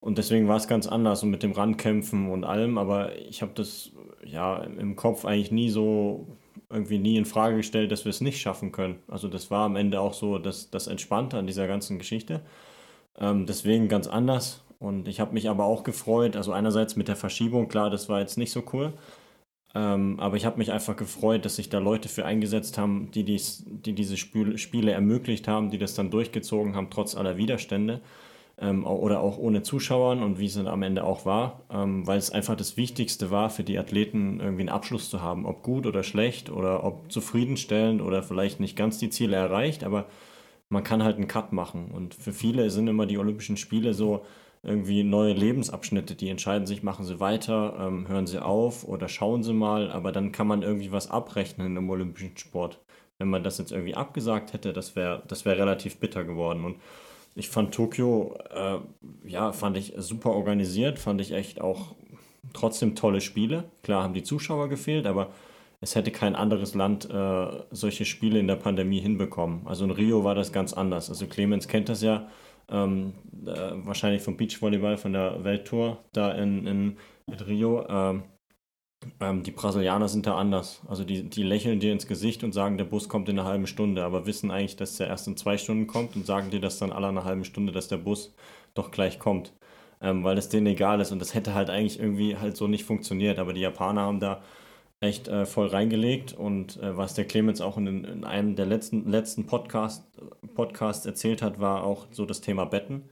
und 0.00 0.18
deswegen 0.18 0.48
war 0.48 0.56
es 0.56 0.68
ganz 0.68 0.86
anders 0.86 1.22
und 1.22 1.30
mit 1.30 1.42
dem 1.42 1.52
Randkämpfen 1.52 2.30
und 2.30 2.44
allem, 2.44 2.78
aber 2.78 3.16
ich 3.16 3.42
habe 3.42 3.52
das 3.54 3.92
ja 4.24 4.58
im 4.62 4.96
Kopf 4.96 5.24
eigentlich 5.24 5.50
nie 5.50 5.70
so 5.70 6.38
irgendwie 6.70 6.98
nie 6.98 7.16
in 7.16 7.24
Frage 7.24 7.56
gestellt, 7.56 7.90
dass 7.90 8.04
wir 8.04 8.10
es 8.10 8.20
nicht 8.20 8.40
schaffen 8.40 8.72
können. 8.72 9.00
Also 9.08 9.28
das 9.28 9.50
war 9.50 9.64
am 9.64 9.76
Ende 9.76 10.00
auch 10.00 10.14
so 10.14 10.38
das, 10.38 10.70
das 10.70 10.86
Entspannte 10.86 11.38
an 11.38 11.46
dieser 11.46 11.66
ganzen 11.66 11.98
Geschichte. 11.98 12.42
Ähm, 13.18 13.46
deswegen 13.46 13.88
ganz 13.88 14.06
anders 14.06 14.62
und 14.78 15.08
ich 15.08 15.20
habe 15.20 15.34
mich 15.34 15.48
aber 15.48 15.64
auch 15.64 15.82
gefreut, 15.82 16.36
also 16.36 16.52
einerseits 16.52 16.96
mit 16.96 17.08
der 17.08 17.16
Verschiebung, 17.16 17.68
klar, 17.68 17.90
das 17.90 18.08
war 18.08 18.20
jetzt 18.20 18.38
nicht 18.38 18.52
so 18.52 18.62
cool. 18.72 18.92
Ähm, 19.74 20.18
aber 20.18 20.36
ich 20.36 20.46
habe 20.46 20.58
mich 20.58 20.72
einfach 20.72 20.96
gefreut, 20.96 21.44
dass 21.44 21.56
sich 21.56 21.68
da 21.68 21.78
Leute 21.78 22.08
für 22.08 22.24
eingesetzt 22.24 22.78
haben, 22.78 23.10
die, 23.12 23.24
dies, 23.24 23.64
die 23.66 23.92
diese 23.92 24.16
Spiel, 24.16 24.56
Spiele 24.56 24.92
ermöglicht 24.92 25.46
haben, 25.46 25.70
die 25.70 25.78
das 25.78 25.94
dann 25.94 26.10
durchgezogen 26.10 26.74
haben, 26.74 26.90
trotz 26.90 27.14
aller 27.14 27.36
Widerstände. 27.36 28.00
Ähm, 28.60 28.84
oder 28.86 29.20
auch 29.20 29.38
ohne 29.38 29.62
Zuschauern 29.62 30.22
und 30.22 30.38
wie 30.40 30.46
es 30.46 30.54
dann 30.54 30.66
am 30.66 30.82
Ende 30.82 31.04
auch 31.04 31.24
war, 31.24 31.62
ähm, 31.70 32.06
weil 32.06 32.18
es 32.18 32.30
einfach 32.32 32.56
das 32.56 32.76
Wichtigste 32.76 33.30
war 33.30 33.50
für 33.50 33.62
die 33.62 33.78
Athleten, 33.78 34.40
irgendwie 34.40 34.62
einen 34.62 34.68
Abschluss 34.68 35.10
zu 35.10 35.22
haben, 35.22 35.46
ob 35.46 35.62
gut 35.62 35.86
oder 35.86 36.02
schlecht 36.02 36.50
oder 36.50 36.82
ob 36.82 37.12
zufriedenstellend 37.12 38.02
oder 38.02 38.22
vielleicht 38.24 38.58
nicht 38.58 38.76
ganz 38.76 38.98
die 38.98 39.10
Ziele 39.10 39.36
erreicht, 39.36 39.84
aber 39.84 40.06
man 40.70 40.82
kann 40.82 41.04
halt 41.04 41.16
einen 41.16 41.28
Cut 41.28 41.52
machen. 41.52 41.92
Und 41.92 42.14
für 42.14 42.32
viele 42.32 42.70
sind 42.70 42.88
immer 42.88 43.06
die 43.06 43.18
Olympischen 43.18 43.56
Spiele 43.56 43.94
so, 43.94 44.24
irgendwie 44.62 45.04
neue 45.04 45.32
Lebensabschnitte, 45.32 46.14
die 46.14 46.28
entscheiden 46.28 46.66
sich, 46.66 46.82
machen 46.82 47.04
sie 47.04 47.20
weiter, 47.20 47.76
ähm, 47.80 48.08
hören 48.08 48.26
sie 48.26 48.42
auf 48.42 48.86
oder 48.86 49.08
schauen 49.08 49.42
sie 49.42 49.52
mal, 49.52 49.90
aber 49.90 50.12
dann 50.12 50.32
kann 50.32 50.46
man 50.46 50.62
irgendwie 50.62 50.92
was 50.92 51.10
abrechnen 51.10 51.76
im 51.76 51.90
olympischen 51.90 52.36
Sport. 52.36 52.80
Wenn 53.18 53.28
man 53.28 53.42
das 53.42 53.58
jetzt 53.58 53.72
irgendwie 53.72 53.94
abgesagt 53.94 54.52
hätte, 54.52 54.72
das 54.72 54.96
wäre 54.96 55.22
das 55.26 55.44
wär 55.44 55.58
relativ 55.58 55.98
bitter 55.98 56.24
geworden. 56.24 56.64
Und 56.64 56.76
ich 57.34 57.48
fand 57.48 57.74
Tokio, 57.74 58.36
äh, 58.50 58.78
ja, 59.28 59.52
fand 59.52 59.76
ich 59.76 59.94
super 59.96 60.30
organisiert, 60.30 60.98
fand 60.98 61.20
ich 61.20 61.32
echt 61.32 61.60
auch 61.60 61.94
trotzdem 62.52 62.94
tolle 62.94 63.20
Spiele. 63.20 63.64
Klar 63.82 64.02
haben 64.02 64.14
die 64.14 64.22
Zuschauer 64.22 64.68
gefehlt, 64.68 65.06
aber 65.06 65.30
es 65.80 65.94
hätte 65.94 66.10
kein 66.10 66.34
anderes 66.34 66.74
Land 66.74 67.08
äh, 67.10 67.46
solche 67.70 68.04
Spiele 68.04 68.38
in 68.40 68.48
der 68.48 68.56
Pandemie 68.56 69.00
hinbekommen. 69.00 69.66
Also 69.66 69.84
in 69.84 69.92
Rio 69.92 70.24
war 70.24 70.34
das 70.34 70.52
ganz 70.52 70.72
anders. 70.72 71.08
Also 71.08 71.26
Clemens 71.26 71.68
kennt 71.68 71.88
das 71.88 72.02
ja 72.02 72.28
ähm, 72.70 73.14
äh, 73.46 73.72
wahrscheinlich 73.86 74.22
vom 74.22 74.36
Beachvolleyball, 74.36 74.96
von 74.98 75.12
der 75.12 75.44
Welttour 75.44 76.04
da 76.12 76.32
in, 76.32 76.66
in 76.66 76.96
Rio. 77.46 77.86
Ähm, 77.88 78.24
Ähm, 79.20 79.42
die 79.44 79.52
Brasilianer 79.52 80.08
sind 80.08 80.26
da 80.26 80.36
anders. 80.36 80.82
Also 80.88 81.04
die, 81.04 81.28
die 81.28 81.42
lächeln 81.44 81.80
dir 81.80 81.92
ins 81.92 82.06
Gesicht 82.06 82.42
und 82.44 82.52
sagen, 82.52 82.78
der 82.78 82.84
Bus 82.84 83.08
kommt 83.08 83.28
in 83.28 83.38
einer 83.38 83.48
halben 83.48 83.66
Stunde, 83.66 84.04
aber 84.04 84.26
wissen 84.26 84.50
eigentlich, 84.50 84.76
dass 84.76 84.96
der 84.96 85.06
erst 85.08 85.28
in 85.28 85.36
zwei 85.36 85.56
Stunden 85.58 85.86
kommt 85.86 86.16
und 86.16 86.26
sagen 86.26 86.50
dir 86.50 86.60
das 86.60 86.78
dann 86.78 86.92
alle 86.92 87.08
einer 87.08 87.24
halben 87.24 87.44
Stunde, 87.44 87.72
dass 87.72 87.88
der 87.88 87.98
Bus 87.98 88.34
doch 88.74 88.90
gleich 88.90 89.18
kommt. 89.18 89.52
Ähm, 90.00 90.24
weil 90.24 90.38
es 90.38 90.48
denen 90.48 90.66
egal 90.66 91.00
ist 91.00 91.10
und 91.12 91.20
das 91.20 91.34
hätte 91.34 91.54
halt 91.54 91.70
eigentlich 91.70 91.98
irgendwie 91.98 92.36
halt 92.36 92.56
so 92.56 92.68
nicht 92.68 92.84
funktioniert. 92.84 93.38
Aber 93.38 93.52
die 93.52 93.60
Japaner 93.60 94.02
haben 94.02 94.20
da 94.20 94.42
echt 95.00 95.28
äh, 95.28 95.46
voll 95.46 95.68
reingelegt 95.68 96.32
und 96.32 96.76
äh, 96.82 96.96
was 96.96 97.14
der 97.14 97.24
Clemens 97.24 97.60
auch 97.60 97.76
in, 97.76 98.04
in, 98.04 98.24
einem 98.24 98.56
der 98.56 98.66
letzten, 98.66 99.08
letzten 99.08 99.46
Podcast, 99.46 100.04
Podcasts 100.54 101.06
erzählt 101.06 101.40
hat, 101.40 101.60
war 101.60 101.84
auch 101.84 102.06
so 102.10 102.26
das 102.26 102.40
Thema 102.40 102.64
Betten. 102.64 103.08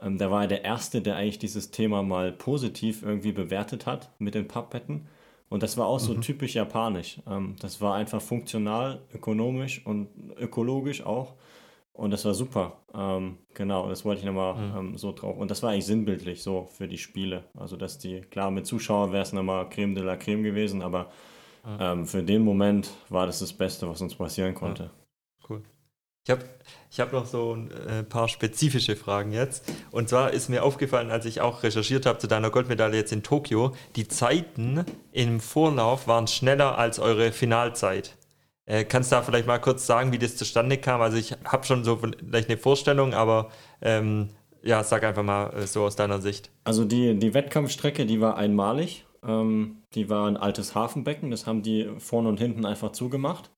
Ähm, 0.00 0.18
der 0.18 0.30
war 0.30 0.46
der 0.46 0.64
Erste, 0.64 1.00
der 1.00 1.16
eigentlich 1.16 1.38
dieses 1.38 1.70
Thema 1.70 2.02
mal 2.02 2.32
positiv 2.32 3.02
irgendwie 3.02 3.32
bewertet 3.32 3.86
hat 3.86 4.10
mit 4.18 4.34
den 4.34 4.48
Pappbetten. 4.48 5.06
Und 5.48 5.62
das 5.62 5.76
war 5.76 5.86
auch 5.86 5.98
so 5.98 6.14
mhm. 6.14 6.20
typisch 6.20 6.54
japanisch. 6.54 7.20
Ähm, 7.26 7.56
das 7.60 7.80
war 7.80 7.94
einfach 7.94 8.20
funktional, 8.20 9.00
ökonomisch 9.14 9.84
und 9.84 10.08
ökologisch 10.38 11.04
auch. 11.04 11.34
Und 11.92 12.12
das 12.12 12.24
war 12.24 12.34
super. 12.34 12.78
Ähm, 12.94 13.38
genau, 13.52 13.88
das 13.88 14.04
wollte 14.04 14.20
ich 14.20 14.26
nochmal 14.26 14.54
mhm. 14.54 14.76
ähm, 14.78 14.98
so 14.98 15.12
drauf. 15.12 15.36
Und 15.36 15.50
das 15.50 15.62
war 15.62 15.70
eigentlich 15.70 15.86
sinnbildlich 15.86 16.42
so 16.42 16.68
für 16.70 16.86
die 16.86 16.98
Spiele. 16.98 17.44
Also, 17.58 17.76
dass 17.76 17.98
die, 17.98 18.20
klar, 18.20 18.50
mit 18.50 18.66
Zuschauern 18.66 19.12
wäre 19.12 19.22
es 19.22 19.32
nochmal 19.32 19.68
Creme 19.68 19.94
de 19.94 20.04
la 20.04 20.16
Creme 20.16 20.42
gewesen, 20.42 20.82
aber 20.82 21.10
mhm. 21.64 21.78
ähm, 21.80 22.06
für 22.06 22.22
den 22.22 22.42
Moment 22.42 22.90
war 23.08 23.26
das 23.26 23.40
das 23.40 23.52
Beste, 23.52 23.88
was 23.88 24.00
uns 24.00 24.14
passieren 24.14 24.54
konnte. 24.54 24.84
Ja. 24.84 24.90
Cool. 25.48 25.62
Ich 26.24 26.30
habe 26.30 26.44
ich 26.90 27.00
hab 27.00 27.12
noch 27.12 27.26
so 27.26 27.54
ein 27.54 27.70
äh, 27.70 28.02
paar 28.02 28.28
spezifische 28.28 28.94
Fragen 28.96 29.32
jetzt. 29.32 29.72
Und 29.90 30.08
zwar 30.08 30.32
ist 30.32 30.48
mir 30.48 30.64
aufgefallen, 30.64 31.10
als 31.10 31.24
ich 31.24 31.40
auch 31.40 31.62
recherchiert 31.62 32.04
habe 32.04 32.18
zu 32.18 32.26
deiner 32.26 32.50
Goldmedaille 32.50 32.96
jetzt 32.96 33.12
in 33.12 33.22
Tokio, 33.22 33.74
die 33.96 34.06
Zeiten 34.06 34.84
im 35.12 35.40
Vorlauf 35.40 36.06
waren 36.08 36.26
schneller 36.26 36.76
als 36.76 36.98
eure 36.98 37.32
Finalzeit. 37.32 38.16
Äh, 38.66 38.84
kannst 38.84 39.10
du 39.10 39.16
da 39.16 39.22
vielleicht 39.22 39.46
mal 39.46 39.58
kurz 39.58 39.86
sagen, 39.86 40.12
wie 40.12 40.18
das 40.18 40.36
zustande 40.36 40.78
kam? 40.78 41.00
Also 41.00 41.16
ich 41.16 41.32
habe 41.44 41.64
schon 41.64 41.84
so 41.84 41.96
vielleicht 41.96 42.48
eine 42.48 42.58
Vorstellung, 42.58 43.14
aber 43.14 43.50
ähm, 43.80 44.28
ja, 44.62 44.84
sag 44.84 45.04
einfach 45.04 45.22
mal 45.22 45.52
äh, 45.54 45.66
so 45.66 45.84
aus 45.84 45.96
deiner 45.96 46.20
Sicht. 46.20 46.50
Also 46.64 46.84
die, 46.84 47.18
die 47.18 47.34
Wettkampfstrecke, 47.34 48.06
die 48.06 48.20
war 48.20 48.36
einmalig. 48.36 49.06
Ähm, 49.26 49.82
die 49.94 50.08
war 50.08 50.26
ein 50.26 50.36
altes 50.36 50.74
Hafenbecken, 50.74 51.30
das 51.30 51.46
haben 51.46 51.62
die 51.62 51.88
vorne 51.98 52.28
und 52.28 52.38
hinten 52.38 52.64
einfach 52.64 52.92
zugemacht. 52.92 53.50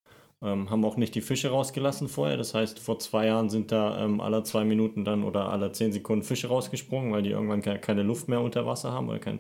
Ähm, 0.43 0.71
haben 0.71 0.85
auch 0.85 0.97
nicht 0.97 1.15
die 1.15 1.21
Fische 1.21 1.51
rausgelassen 1.51 2.09
vorher. 2.09 2.37
Das 2.37 2.53
heißt, 2.53 2.81
vor 2.81 2.99
zwei 2.99 3.27
Jahren 3.27 3.49
sind 3.49 3.71
da 3.71 4.05
ähm, 4.05 4.21
alle 4.21 4.43
zwei 4.43 4.65
Minuten 4.65 5.05
dann 5.05 5.23
oder 5.23 5.51
alle 5.51 5.71
zehn 5.71 5.93
Sekunden 5.93 6.25
Fische 6.25 6.49
rausgesprungen, 6.49 7.13
weil 7.13 7.23
die 7.23 7.31
irgendwann 7.31 7.63
ke 7.63 7.79
keine 7.79 8.03
Luft 8.03 8.29
mehr 8.29 8.41
unter 8.41 8.67
Wasser 8.67 8.93
haben 8.93 9.09
oder 9.09 9.21
kein. 9.21 9.39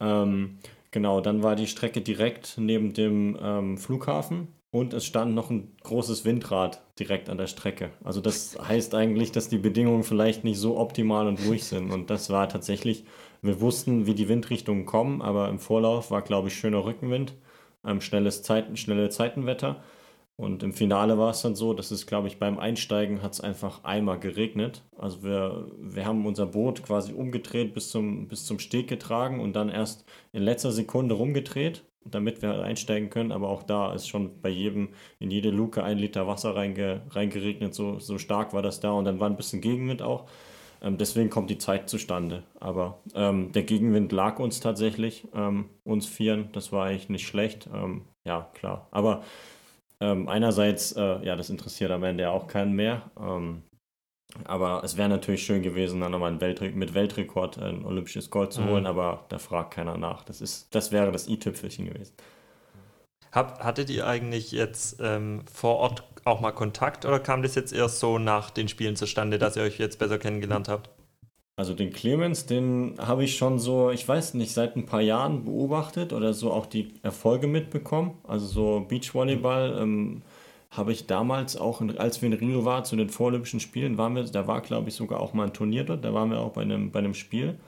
Ähm, 0.00 0.58
genau, 0.90 1.20
dann 1.20 1.42
war 1.42 1.54
die 1.56 1.66
Strecke 1.66 2.00
direkt 2.00 2.56
neben 2.58 2.94
dem 2.94 3.38
ähm, 3.42 3.78
Flughafen 3.78 4.48
und 4.70 4.94
es 4.94 5.04
stand 5.04 5.34
noch 5.34 5.50
ein 5.50 5.72
großes 5.84 6.24
Windrad 6.24 6.82
direkt 6.98 7.28
an 7.30 7.38
der 7.38 7.46
Strecke. 7.46 7.90
Also 8.04 8.20
das 8.20 8.58
heißt 8.60 8.94
eigentlich, 8.94 9.32
dass 9.32 9.48
die 9.48 9.58
Bedingungen 9.58 10.02
vielleicht 10.02 10.44
nicht 10.44 10.58
so 10.58 10.78
optimal 10.78 11.26
und 11.28 11.40
ruhig 11.46 11.64
sind. 11.64 11.90
Und 11.92 12.10
das 12.10 12.30
war 12.30 12.48
tatsächlich, 12.48 13.04
wir 13.46 13.60
wussten, 13.60 14.06
wie 14.06 14.14
die 14.14 14.28
Windrichtungen 14.28 14.86
kommen, 14.86 15.22
aber 15.22 15.48
im 15.48 15.58
Vorlauf 15.58 16.10
war, 16.10 16.22
glaube 16.22 16.48
ich, 16.48 16.54
schöner 16.54 16.84
Rückenwind, 16.84 17.34
ähm, 17.84 18.00
schnelles 18.00 18.42
Zeiten, 18.42 18.76
schnelle 18.76 19.08
Zeitenwetter. 19.10 19.82
Und 20.36 20.62
im 20.62 20.74
Finale 20.74 21.18
war 21.18 21.30
es 21.30 21.40
dann 21.42 21.54
so, 21.54 21.72
dass 21.72 21.90
es, 21.90 22.06
glaube 22.06 22.28
ich, 22.28 22.38
beim 22.38 22.58
Einsteigen 22.58 23.22
hat 23.22 23.32
es 23.32 23.40
einfach 23.40 23.84
einmal 23.84 24.18
geregnet. 24.20 24.82
Also 24.98 25.22
wir, 25.22 25.70
wir 25.78 26.04
haben 26.04 26.26
unser 26.26 26.46
Boot 26.46 26.82
quasi 26.82 27.14
umgedreht 27.14 27.72
bis 27.72 27.90
zum, 27.90 28.28
bis 28.28 28.44
zum 28.44 28.58
Steg 28.58 28.88
getragen 28.88 29.40
und 29.40 29.54
dann 29.54 29.70
erst 29.70 30.04
in 30.32 30.42
letzter 30.42 30.72
Sekunde 30.72 31.14
rumgedreht 31.14 31.84
damit 32.10 32.42
wir 32.42 32.62
einsteigen 32.62 33.10
können. 33.10 33.32
Aber 33.32 33.48
auch 33.48 33.62
da 33.62 33.92
ist 33.92 34.08
schon 34.08 34.40
bei 34.40 34.48
jedem, 34.48 34.90
in 35.18 35.30
jede 35.30 35.50
Luke 35.50 35.82
ein 35.82 35.98
Liter 35.98 36.26
Wasser 36.26 36.54
reinge, 36.54 37.02
reingeregnet. 37.10 37.74
So, 37.74 37.98
so 37.98 38.18
stark 38.18 38.52
war 38.52 38.62
das 38.62 38.80
da. 38.80 38.92
Und 38.92 39.04
dann 39.04 39.20
war 39.20 39.28
ein 39.28 39.36
bisschen 39.36 39.60
Gegenwind 39.60 40.02
auch. 40.02 40.28
Ähm, 40.82 40.98
deswegen 40.98 41.30
kommt 41.30 41.50
die 41.50 41.58
Zeit 41.58 41.88
zustande. 41.88 42.44
Aber 42.60 43.00
ähm, 43.14 43.52
der 43.52 43.62
Gegenwind 43.62 44.12
lag 44.12 44.38
uns 44.38 44.60
tatsächlich, 44.60 45.26
ähm, 45.34 45.70
uns 45.84 46.06
Vieren. 46.06 46.50
Das 46.52 46.72
war 46.72 46.86
eigentlich 46.86 47.08
nicht 47.08 47.26
schlecht. 47.26 47.68
Ähm, 47.72 48.02
ja, 48.24 48.50
klar. 48.54 48.88
Aber 48.90 49.22
ähm, 50.00 50.28
einerseits, 50.28 50.92
äh, 50.92 51.24
ja, 51.24 51.36
das 51.36 51.50
interessiert 51.50 51.90
am 51.90 52.04
Ende 52.04 52.24
ja 52.24 52.30
auch 52.30 52.46
keinen 52.46 52.72
mehr. 52.72 53.10
Ähm, 53.18 53.62
aber 54.44 54.82
es 54.84 54.96
wäre 54.96 55.08
natürlich 55.08 55.44
schön 55.44 55.62
gewesen, 55.62 56.00
dann 56.00 56.12
nochmal 56.12 56.32
mit 56.32 56.94
Weltrekord 56.94 57.58
ein 57.58 57.84
olympisches 57.86 58.28
Gold 58.28 58.52
zu 58.52 58.64
holen, 58.64 58.82
mhm. 58.82 58.86
aber 58.86 59.24
da 59.28 59.38
fragt 59.38 59.74
keiner 59.74 59.96
nach. 59.96 60.24
Das, 60.24 60.40
ist, 60.40 60.74
das 60.74 60.92
wäre 60.92 61.12
das 61.12 61.28
i-Tüpfelchen 61.28 61.86
gewesen. 61.86 62.12
Hab, 63.32 63.62
hattet 63.64 63.88
ihr 63.88 64.06
eigentlich 64.06 64.52
jetzt 64.52 65.00
vor 65.00 65.76
Ort 65.76 66.04
auch 66.26 66.40
mal 66.40 66.52
Kontakt 66.52 67.04
oder 67.04 67.18
kam 67.18 67.42
das 67.42 67.54
jetzt 67.54 67.72
erst 67.72 68.00
so 68.00 68.18
nach 68.18 68.50
den 68.50 68.68
Spielen 68.68 68.96
zustande, 68.96 69.38
dass 69.38 69.56
ihr 69.56 69.62
euch 69.62 69.78
jetzt 69.78 69.98
besser 69.98 70.18
kennengelernt 70.18 70.68
habt? 70.68 70.90
Also 71.58 71.72
den 71.72 71.90
Clemens, 71.90 72.44
den 72.44 72.96
habe 72.98 73.24
ich 73.24 73.36
schon 73.36 73.58
so, 73.58 73.90
ich 73.90 74.06
weiß 74.06 74.34
nicht, 74.34 74.52
seit 74.52 74.76
ein 74.76 74.84
paar 74.84 75.00
Jahren 75.00 75.44
beobachtet 75.44 76.12
oder 76.12 76.34
so 76.34 76.52
auch 76.52 76.66
die 76.66 76.94
Erfolge 77.02 77.46
mitbekommen. 77.46 78.18
Also 78.24 78.46
so 78.46 78.86
Beachvolleyball. 78.86 79.78
Ähm, 79.80 80.22
habe 80.70 80.92
ich 80.92 81.06
damals 81.06 81.56
auch, 81.56 81.80
als 81.96 82.20
wir 82.20 82.26
in 82.30 82.34
Rio 82.34 82.64
waren, 82.64 82.84
zu 82.84 82.96
den 82.96 83.08
Vorolympischen 83.08 83.60
Spielen, 83.60 83.98
waren 83.98 84.14
wir, 84.14 84.24
da 84.24 84.46
war, 84.46 84.60
glaube 84.60 84.88
ich, 84.88 84.94
sogar 84.94 85.20
auch 85.20 85.32
mal 85.32 85.46
ein 85.46 85.52
Turnier 85.52 85.84
dort, 85.84 86.04
da 86.04 86.12
waren 86.12 86.30
wir 86.30 86.40
auch 86.40 86.52
bei 86.52 86.62
einem, 86.62 86.90
bei 86.90 86.98
einem 86.98 87.14
Spiel. 87.14 87.58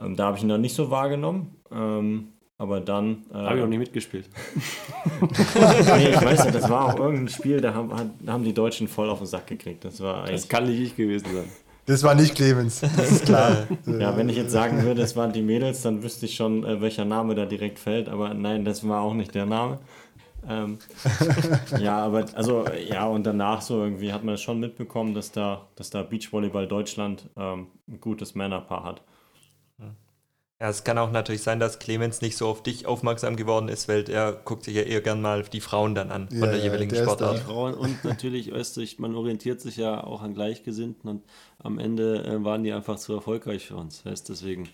Ähm, 0.00 0.16
da 0.16 0.26
habe 0.26 0.36
ich 0.36 0.42
ihn 0.42 0.48
dann 0.48 0.60
nicht 0.60 0.74
so 0.74 0.90
wahrgenommen. 0.90 1.56
Ähm, 1.70 2.32
aber 2.58 2.80
dann. 2.80 3.24
Äh, 3.32 3.34
habe 3.34 3.58
ich 3.58 3.64
auch 3.64 3.68
nicht 3.68 3.78
mitgespielt. 3.78 4.28
nee, 5.20 6.08
ich 6.10 6.24
weiß 6.24 6.44
nicht, 6.44 6.54
das 6.54 6.68
war 6.68 6.86
auch 6.86 6.98
irgendein 6.98 7.28
Spiel, 7.28 7.60
da 7.60 7.74
haben, 7.74 7.90
haben 8.26 8.44
die 8.44 8.54
Deutschen 8.54 8.88
voll 8.88 9.10
auf 9.10 9.18
den 9.18 9.26
Sack 9.26 9.46
gekriegt. 9.46 9.84
Das, 9.84 10.00
war 10.00 10.26
das 10.26 10.48
kann 10.48 10.66
nicht 10.66 10.80
ich 10.80 10.96
gewesen 10.96 11.26
sein. 11.32 11.44
Das 11.86 12.02
war 12.02 12.16
nicht 12.16 12.34
Clemens, 12.34 12.80
das 12.96 13.12
ist 13.12 13.26
klar. 13.26 13.68
ja, 13.86 14.16
wenn 14.16 14.28
ich 14.28 14.36
jetzt 14.36 14.50
sagen 14.50 14.82
würde, 14.82 15.02
es 15.02 15.14
waren 15.14 15.32
die 15.32 15.42
Mädels, 15.42 15.82
dann 15.82 16.02
wüsste 16.02 16.26
ich 16.26 16.34
schon, 16.34 16.64
äh, 16.64 16.80
welcher 16.80 17.04
Name 17.04 17.34
da 17.36 17.46
direkt 17.46 17.78
fällt. 17.78 18.08
Aber 18.08 18.34
nein, 18.34 18.64
das 18.64 18.86
war 18.86 19.02
auch 19.02 19.14
nicht 19.14 19.34
der 19.34 19.46
Name. 19.46 19.78
Ähm, 20.48 20.78
ja, 21.78 21.98
aber 21.98 22.26
also 22.34 22.64
ja, 22.88 23.06
und 23.06 23.24
danach 23.24 23.62
so 23.62 23.82
irgendwie 23.82 24.12
hat 24.12 24.24
man 24.24 24.36
schon 24.38 24.60
mitbekommen, 24.60 25.14
dass 25.14 25.32
da, 25.32 25.66
dass 25.76 25.90
da 25.90 26.02
Beachvolleyball 26.02 26.66
Deutschland 26.66 27.28
ähm, 27.36 27.68
ein 27.88 28.00
gutes 28.00 28.34
Männerpaar 28.34 28.84
hat. 28.84 29.02
Ja, 30.58 30.70
es 30.70 30.84
kann 30.84 30.96
auch 30.96 31.10
natürlich 31.10 31.42
sein, 31.42 31.60
dass 31.60 31.78
Clemens 31.78 32.22
nicht 32.22 32.38
so 32.38 32.46
auf 32.46 32.62
dich 32.62 32.86
aufmerksam 32.86 33.36
geworden 33.36 33.68
ist, 33.68 33.88
weil 33.88 34.08
er 34.08 34.32
guckt 34.32 34.64
sich 34.64 34.74
ja 34.74 34.82
eher 34.82 35.02
gern 35.02 35.20
mal 35.20 35.42
die 35.42 35.60
Frauen 35.60 35.94
dann 35.94 36.10
an 36.10 36.28
von 36.30 36.38
ja, 36.38 36.46
der 36.46 36.58
jeweiligen 36.58 36.94
der 36.94 37.02
Sportart. 37.02 37.36
Die 37.36 37.42
Frauen 37.42 37.74
und 37.74 38.02
natürlich 38.04 38.50
Österreich, 38.50 38.98
man 38.98 39.14
orientiert 39.14 39.60
sich 39.60 39.76
ja 39.76 40.02
auch 40.02 40.22
an 40.22 40.32
Gleichgesinnten 40.32 41.10
und 41.10 41.22
am 41.58 41.78
Ende 41.78 42.24
äh, 42.24 42.42
waren 42.42 42.64
die 42.64 42.72
einfach 42.72 42.96
zu 42.96 43.12
erfolgreich 43.12 43.66
für 43.66 43.76
uns. 43.76 44.06
Heißt, 44.06 44.30
deswegen 44.30 44.70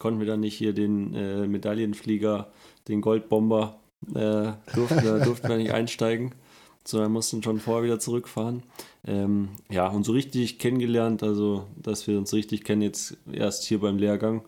konnten 0.00 0.18
wir 0.18 0.26
dann 0.26 0.40
nicht 0.40 0.56
hier 0.56 0.72
den 0.72 1.14
äh, 1.14 1.46
Medaillenflieger, 1.46 2.48
den 2.88 3.00
Goldbomber 3.00 3.78
äh, 4.08 4.52
durften, 4.74 5.04
da 5.04 5.18
durften 5.24 5.48
wir 5.48 5.58
nicht 5.58 5.72
einsteigen, 5.72 6.34
sondern 6.84 7.12
mussten 7.12 7.40
schon 7.42 7.60
vorher 7.60 7.84
wieder 7.84 8.00
zurückfahren. 8.00 8.64
Ähm, 9.06 9.50
ja, 9.68 9.86
und 9.86 10.04
so 10.04 10.10
richtig 10.10 10.58
kennengelernt, 10.58 11.22
also 11.22 11.66
dass 11.76 12.08
wir 12.08 12.18
uns 12.18 12.32
richtig 12.32 12.64
kennen, 12.64 12.82
jetzt 12.82 13.16
erst 13.30 13.64
hier 13.64 13.78
beim 13.78 13.98
Lehrgang. 13.98 14.42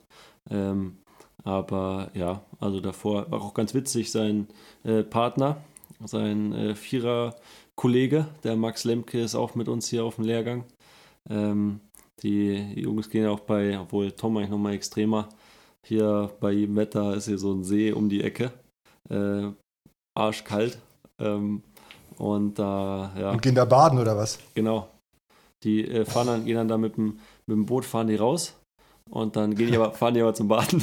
Ähm, 0.51 0.99
aber 1.45 2.11
ja, 2.15 2.43
also 2.61 2.81
davor 2.81 3.31
war 3.31 3.43
auch 3.43 3.55
ganz 3.55 3.75
witzig, 3.75 4.11
sein 4.13 4.49
äh, 4.85 5.03
Partner, 5.03 5.59
sein 6.05 6.53
äh, 6.53 6.75
Vierer-Kollege, 6.75 8.27
der 8.45 8.57
Max 8.57 8.85
Lemke, 8.85 9.21
ist 9.21 9.35
auch 9.35 9.55
mit 9.55 9.69
uns 9.69 9.89
hier 9.89 10.05
auf 10.05 10.17
dem 10.17 10.25
Lehrgang. 10.25 10.65
Ähm, 11.29 11.81
die 12.23 12.55
Jungs 12.81 13.11
gehen 13.11 13.27
auch 13.27 13.41
bei, 13.41 13.79
obwohl 13.79 14.13
Tom 14.13 14.37
eigentlich 14.37 14.51
nochmal 14.51 14.75
extremer, 14.75 15.29
hier 15.85 16.31
bei 16.41 16.53
jedem 16.53 16.77
Wetter 16.77 17.15
ist 17.17 17.27
hier 17.27 17.39
so 17.39 17.53
ein 17.53 17.65
See 17.65 17.93
um 17.93 18.09
die 18.09 18.23
Ecke 18.23 18.53
äh, 19.11 19.51
arschkalt. 20.17 20.79
Ähm, 21.19 21.63
und 22.19 22.59
da, 22.59 23.13
ja. 23.19 23.31
Und 23.33 23.43
gehen 23.43 23.57
da 23.57 23.65
baden 23.65 23.99
oder 23.99 24.17
was? 24.17 24.39
Genau. 24.55 24.89
Die 25.65 25.89
äh, 25.89 26.05
fahren 26.05 26.29
dann, 26.29 26.45
gehen 26.45 26.57
dann 26.57 26.69
da 26.69 26.79
mit 26.79 26.97
dem, 26.97 27.19
mit 27.47 27.57
dem 27.57 27.67
Boot, 27.67 27.85
fahren 27.85 28.07
die 28.07 28.17
raus 28.17 28.55
und 29.13 29.37
dann 29.37 29.55
gehen 29.55 29.71
die 29.71 29.77
aber, 29.77 29.93
fahren 29.93 30.15
die 30.15 30.23
aber 30.23 30.33
zum 30.33 30.49
Baden. 30.49 30.83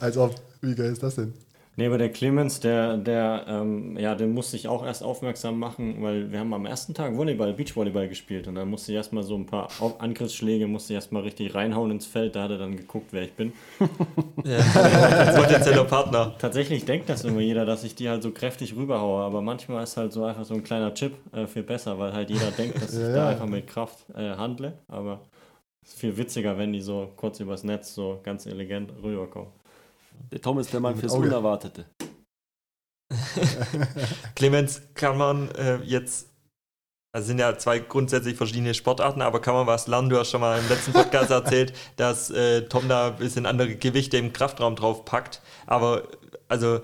Als 0.00 0.16
ob, 0.16 0.34
wie 0.62 0.74
geil 0.74 0.90
ist 0.90 1.02
das 1.02 1.16
denn? 1.16 1.34
Nee, 1.76 1.86
aber 1.86 1.96
der 1.96 2.10
Clemens, 2.10 2.60
der, 2.60 2.98
der, 2.98 3.46
ähm, 3.48 3.96
ja, 3.96 4.14
den 4.14 4.34
musste 4.34 4.56
ich 4.56 4.68
auch 4.68 4.84
erst 4.84 5.02
aufmerksam 5.02 5.58
machen, 5.58 6.02
weil 6.02 6.30
wir 6.30 6.38
haben 6.38 6.52
am 6.52 6.66
ersten 6.66 6.92
Tag 6.92 7.16
Volleyball, 7.16 7.54
Beachvolleyball 7.54 8.08
gespielt 8.08 8.46
und 8.46 8.56
dann 8.56 8.68
musste 8.68 8.92
ich 8.92 8.96
erstmal 8.96 9.22
so 9.22 9.36
ein 9.36 9.46
paar 9.46 9.68
Angriffsschläge, 9.98 10.66
musste 10.66 10.92
ich 10.92 10.96
erstmal 10.96 11.22
richtig 11.22 11.54
reinhauen 11.54 11.90
ins 11.90 12.04
Feld, 12.04 12.36
da 12.36 12.42
hat 12.42 12.50
er 12.50 12.58
dann 12.58 12.76
geguckt, 12.76 13.08
wer 13.12 13.22
ich 13.22 13.32
bin. 13.32 13.54
ja, 14.44 15.32
potenzieller 15.36 15.84
Partner. 15.84 16.34
Tatsächlich 16.38 16.84
denkt 16.84 17.08
das 17.08 17.24
immer 17.24 17.40
jeder, 17.40 17.64
dass 17.64 17.84
ich 17.84 17.94
die 17.94 18.10
halt 18.10 18.22
so 18.22 18.32
kräftig 18.32 18.76
rüberhaue, 18.76 19.22
aber 19.22 19.40
manchmal 19.40 19.82
ist 19.82 19.96
halt 19.96 20.12
so 20.12 20.24
einfach 20.24 20.44
so 20.44 20.52
ein 20.52 20.64
kleiner 20.64 20.92
Chip 20.92 21.14
äh, 21.34 21.46
viel 21.46 21.62
besser, 21.62 21.98
weil 21.98 22.12
halt 22.12 22.28
jeder 22.28 22.50
denkt, 22.50 22.82
dass 22.82 22.92
ich 22.92 23.00
ja, 23.00 23.14
da 23.14 23.28
einfach 23.30 23.46
mit 23.46 23.66
Kraft 23.66 24.04
äh, 24.14 24.36
handle, 24.36 24.74
aber 24.88 25.20
Ist 25.82 25.98
viel 25.98 26.16
witziger, 26.16 26.58
wenn 26.58 26.72
die 26.72 26.82
so 26.82 27.10
kurz 27.16 27.40
übers 27.40 27.64
Netz 27.64 27.94
so 27.94 28.20
ganz 28.22 28.46
elegant 28.46 28.92
rüberkommen. 29.02 29.61
Der 30.30 30.40
Tom 30.40 30.58
ist 30.58 30.72
der 30.72 30.80
Mann 30.80 30.96
fürs 30.96 31.12
Auge. 31.12 31.26
Unerwartete. 31.26 31.86
Clemens, 34.34 34.82
kann 34.94 35.18
man 35.18 35.50
äh, 35.50 35.76
jetzt, 35.84 36.28
also 37.14 37.26
sind 37.26 37.38
ja 37.38 37.58
zwei 37.58 37.78
grundsätzlich 37.78 38.36
verschiedene 38.36 38.72
Sportarten, 38.72 39.20
aber 39.20 39.40
kann 39.40 39.54
man 39.54 39.66
was 39.66 39.86
lernen? 39.86 40.08
Du 40.08 40.18
hast 40.18 40.30
schon 40.30 40.40
mal 40.40 40.58
im 40.58 40.68
letzten 40.68 40.92
Podcast 40.92 41.30
erzählt, 41.32 41.74
dass 41.96 42.30
äh, 42.30 42.62
Tom 42.62 42.88
da 42.88 43.08
ein 43.08 43.16
bisschen 43.16 43.44
andere 43.44 43.76
Gewichte 43.76 44.16
im 44.16 44.32
Kraftraum 44.32 44.76
drauf 44.76 45.04
packt. 45.04 45.42
Aber 45.66 46.04
also 46.48 46.80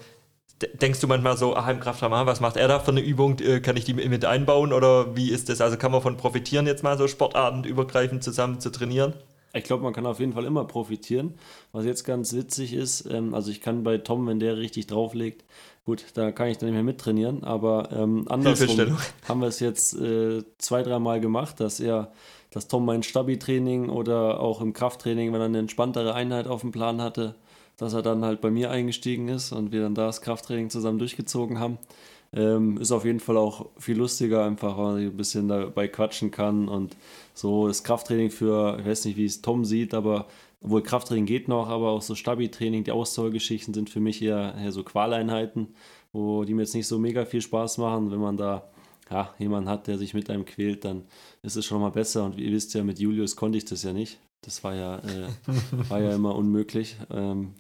denkst 0.80 1.00
du 1.00 1.06
manchmal 1.06 1.36
so, 1.36 1.56
ach, 1.56 1.68
im 1.68 1.80
Kraftraum, 1.80 2.12
ah, 2.12 2.26
was 2.26 2.40
macht 2.40 2.56
er 2.56 2.68
da 2.68 2.80
für 2.80 2.90
eine 2.90 3.00
Übung? 3.00 3.38
Äh, 3.38 3.60
kann 3.60 3.76
ich 3.76 3.84
die 3.84 3.94
mit 3.94 4.24
einbauen 4.24 4.72
oder 4.72 5.16
wie 5.16 5.30
ist 5.30 5.48
das? 5.48 5.60
Also 5.60 5.76
kann 5.76 5.92
man 5.92 6.02
von 6.02 6.16
profitieren, 6.16 6.66
jetzt 6.66 6.82
mal 6.82 6.98
so 6.98 7.08
sportartenübergreifend 7.08 8.22
zusammen 8.22 8.60
zu 8.60 8.70
trainieren? 8.70 9.14
Ich 9.54 9.64
glaube, 9.64 9.82
man 9.82 9.92
kann 9.92 10.06
auf 10.06 10.20
jeden 10.20 10.34
Fall 10.34 10.44
immer 10.44 10.64
profitieren. 10.64 11.34
Was 11.72 11.84
jetzt 11.84 12.04
ganz 12.04 12.32
witzig 12.34 12.74
ist, 12.74 13.06
ähm, 13.10 13.34
also 13.34 13.50
ich 13.50 13.60
kann 13.60 13.82
bei 13.82 13.98
Tom, 13.98 14.26
wenn 14.26 14.40
der 14.40 14.58
richtig 14.58 14.86
drauflegt, 14.86 15.44
gut, 15.84 16.04
da 16.14 16.32
kann 16.32 16.48
ich 16.48 16.58
dann 16.58 16.68
nicht 16.68 16.74
mehr 16.74 16.82
mittrainieren, 16.82 17.44
aber 17.44 17.88
ähm, 17.92 18.26
andersrum 18.28 18.98
haben 19.26 19.40
wir 19.40 19.48
es 19.48 19.60
jetzt 19.60 19.94
äh, 19.94 20.42
zwei, 20.58 20.82
dreimal 20.82 21.20
gemacht, 21.20 21.60
dass 21.60 21.80
er, 21.80 22.12
dass 22.50 22.68
Tom 22.68 22.84
mein 22.84 23.02
Stabi-Training 23.02 23.88
oder 23.88 24.40
auch 24.40 24.60
im 24.60 24.74
Krafttraining, 24.74 25.32
wenn 25.32 25.40
er 25.40 25.46
eine 25.46 25.60
entspanntere 25.60 26.14
Einheit 26.14 26.46
auf 26.46 26.60
dem 26.60 26.72
Plan 26.72 27.00
hatte, 27.00 27.34
dass 27.78 27.94
er 27.94 28.02
dann 28.02 28.24
halt 28.24 28.42
bei 28.42 28.50
mir 28.50 28.70
eingestiegen 28.70 29.28
ist 29.28 29.52
und 29.52 29.72
wir 29.72 29.80
dann 29.80 29.94
da 29.94 30.06
das 30.06 30.20
Krafttraining 30.20 30.68
zusammen 30.68 30.98
durchgezogen 30.98 31.58
haben. 31.58 31.78
Ähm, 32.32 32.76
ist 32.78 32.92
auf 32.92 33.04
jeden 33.04 33.20
Fall 33.20 33.38
auch 33.38 33.70
viel 33.78 33.96
lustiger, 33.96 34.44
einfach 34.44 34.76
weil 34.76 34.98
ich 35.00 35.06
ein 35.06 35.16
bisschen 35.16 35.48
dabei 35.48 35.88
quatschen 35.88 36.30
kann 36.30 36.68
und 36.68 36.96
so 37.32 37.68
das 37.68 37.84
Krafttraining 37.84 38.30
für, 38.30 38.78
ich 38.78 38.86
weiß 38.86 39.06
nicht, 39.06 39.16
wie 39.16 39.24
es 39.24 39.40
Tom 39.40 39.64
sieht, 39.64 39.94
aber 39.94 40.26
obwohl 40.62 40.82
Krafttraining 40.82 41.26
geht 41.26 41.48
noch, 41.48 41.68
aber 41.68 41.90
auch 41.90 42.02
so 42.02 42.14
Stabi-Training, 42.14 42.84
die 42.84 42.90
Ausdauergeschichten 42.90 43.72
sind 43.72 43.90
für 43.90 44.00
mich 44.00 44.20
eher, 44.20 44.54
eher 44.58 44.72
so 44.72 44.82
Qualeinheiten, 44.82 45.68
wo 46.12 46.44
die 46.44 46.54
mir 46.54 46.62
jetzt 46.62 46.74
nicht 46.74 46.88
so 46.88 46.98
mega 46.98 47.24
viel 47.24 47.40
Spaß 47.42 47.78
machen. 47.78 48.10
Wenn 48.10 48.20
man 48.20 48.36
da 48.36 48.68
ja, 49.10 49.32
jemanden 49.38 49.68
hat, 49.68 49.86
der 49.86 49.98
sich 49.98 50.14
mit 50.14 50.28
einem 50.30 50.44
quält, 50.44 50.84
dann 50.84 51.04
ist 51.42 51.56
es 51.56 51.64
schon 51.64 51.80
mal 51.80 51.90
besser. 51.90 52.24
Und 52.24 52.38
ihr 52.38 52.52
wisst 52.52 52.74
ja, 52.74 52.82
mit 52.82 52.98
Julius 52.98 53.36
konnte 53.36 53.58
ich 53.58 53.64
das 53.64 53.84
ja 53.84 53.92
nicht. 53.92 54.18
Das 54.42 54.64
war 54.64 54.74
ja, 54.74 54.96
äh, 54.98 55.28
war 55.88 56.00
ja 56.00 56.14
immer 56.14 56.34
unmöglich. 56.34 56.96
Ähm, 57.10 57.54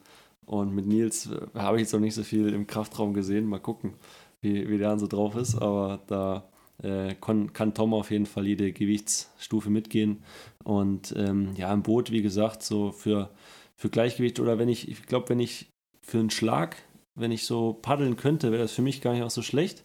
und 0.44 0.74
mit 0.74 0.86
Nils 0.86 1.26
äh, 1.26 1.58
habe 1.58 1.76
ich 1.76 1.82
jetzt 1.82 1.92
noch 1.92 2.00
nicht 2.00 2.14
so 2.14 2.24
viel 2.24 2.52
im 2.52 2.66
Kraftraum 2.66 3.14
gesehen. 3.14 3.46
Mal 3.46 3.60
gucken, 3.60 3.94
wie, 4.40 4.68
wie 4.68 4.78
der 4.78 4.90
dann 4.90 4.98
so 4.98 5.06
drauf 5.06 5.36
ist. 5.36 5.56
Aber 5.56 6.00
da 6.06 6.48
äh, 6.82 7.14
kon, 7.14 7.52
kann 7.52 7.74
Tom 7.74 7.94
auf 7.94 8.10
jeden 8.10 8.26
Fall 8.26 8.46
jede 8.46 8.72
Gewichtsstufe 8.72 9.70
mitgehen. 9.70 10.22
Und 10.64 11.14
ähm, 11.16 11.54
ja, 11.56 11.72
im 11.72 11.82
Boot, 11.82 12.10
wie 12.10 12.22
gesagt, 12.22 12.62
so 12.62 12.92
für, 12.92 13.30
für 13.76 13.88
Gleichgewicht 13.88 14.40
oder 14.40 14.58
wenn 14.58 14.68
ich, 14.68 14.88
ich 14.88 15.02
glaube, 15.06 15.28
wenn 15.30 15.40
ich 15.40 15.70
für 16.02 16.18
einen 16.18 16.30
Schlag, 16.30 16.76
wenn 17.14 17.32
ich 17.32 17.44
so 17.44 17.72
paddeln 17.72 18.16
könnte, 18.16 18.50
wäre 18.52 18.62
das 18.62 18.72
für 18.72 18.82
mich 18.82 19.00
gar 19.00 19.12
nicht 19.12 19.22
auch 19.22 19.30
so 19.30 19.42
schlecht, 19.42 19.84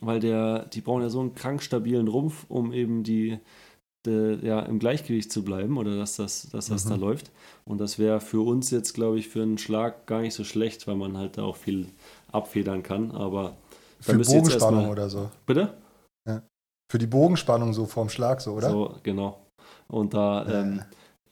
weil 0.00 0.20
der, 0.20 0.66
die 0.66 0.80
brauchen 0.80 1.02
ja 1.02 1.10
so 1.10 1.20
einen 1.20 1.34
krank 1.34 1.62
stabilen 1.62 2.08
Rumpf, 2.08 2.46
um 2.48 2.72
eben 2.72 3.04
die, 3.04 3.38
de, 4.06 4.44
ja, 4.44 4.60
im 4.60 4.78
Gleichgewicht 4.78 5.30
zu 5.30 5.44
bleiben 5.44 5.76
oder 5.76 5.96
dass 5.96 6.16
das, 6.16 6.48
dass 6.50 6.66
das 6.66 6.86
da 6.86 6.94
läuft. 6.96 7.30
Und 7.64 7.78
das 7.78 7.98
wäre 7.98 8.20
für 8.20 8.40
uns 8.40 8.70
jetzt, 8.70 8.94
glaube 8.94 9.18
ich, 9.18 9.28
für 9.28 9.42
einen 9.42 9.58
Schlag 9.58 10.06
gar 10.06 10.22
nicht 10.22 10.34
so 10.34 10.44
schlecht, 10.44 10.86
weil 10.86 10.96
man 10.96 11.16
halt 11.16 11.38
da 11.38 11.44
auch 11.44 11.56
viel 11.56 11.86
abfedern 12.32 12.82
kann. 12.82 13.10
Aber 13.12 13.56
Für 14.02 14.18
Bogenspannung 14.18 14.88
oder 14.90 15.08
so. 15.08 15.30
Bitte? 15.46 15.74
Für 16.90 16.98
die 16.98 17.06
Bogenspannung 17.06 17.72
so 17.72 17.86
vorm 17.86 18.10
Schlag 18.10 18.42
so, 18.42 18.52
oder? 18.52 18.68
So, 18.68 18.96
genau. 19.02 19.46
Und 19.88 20.12
da, 20.12 20.44
Äh. 20.44 20.60
ähm, 20.60 20.82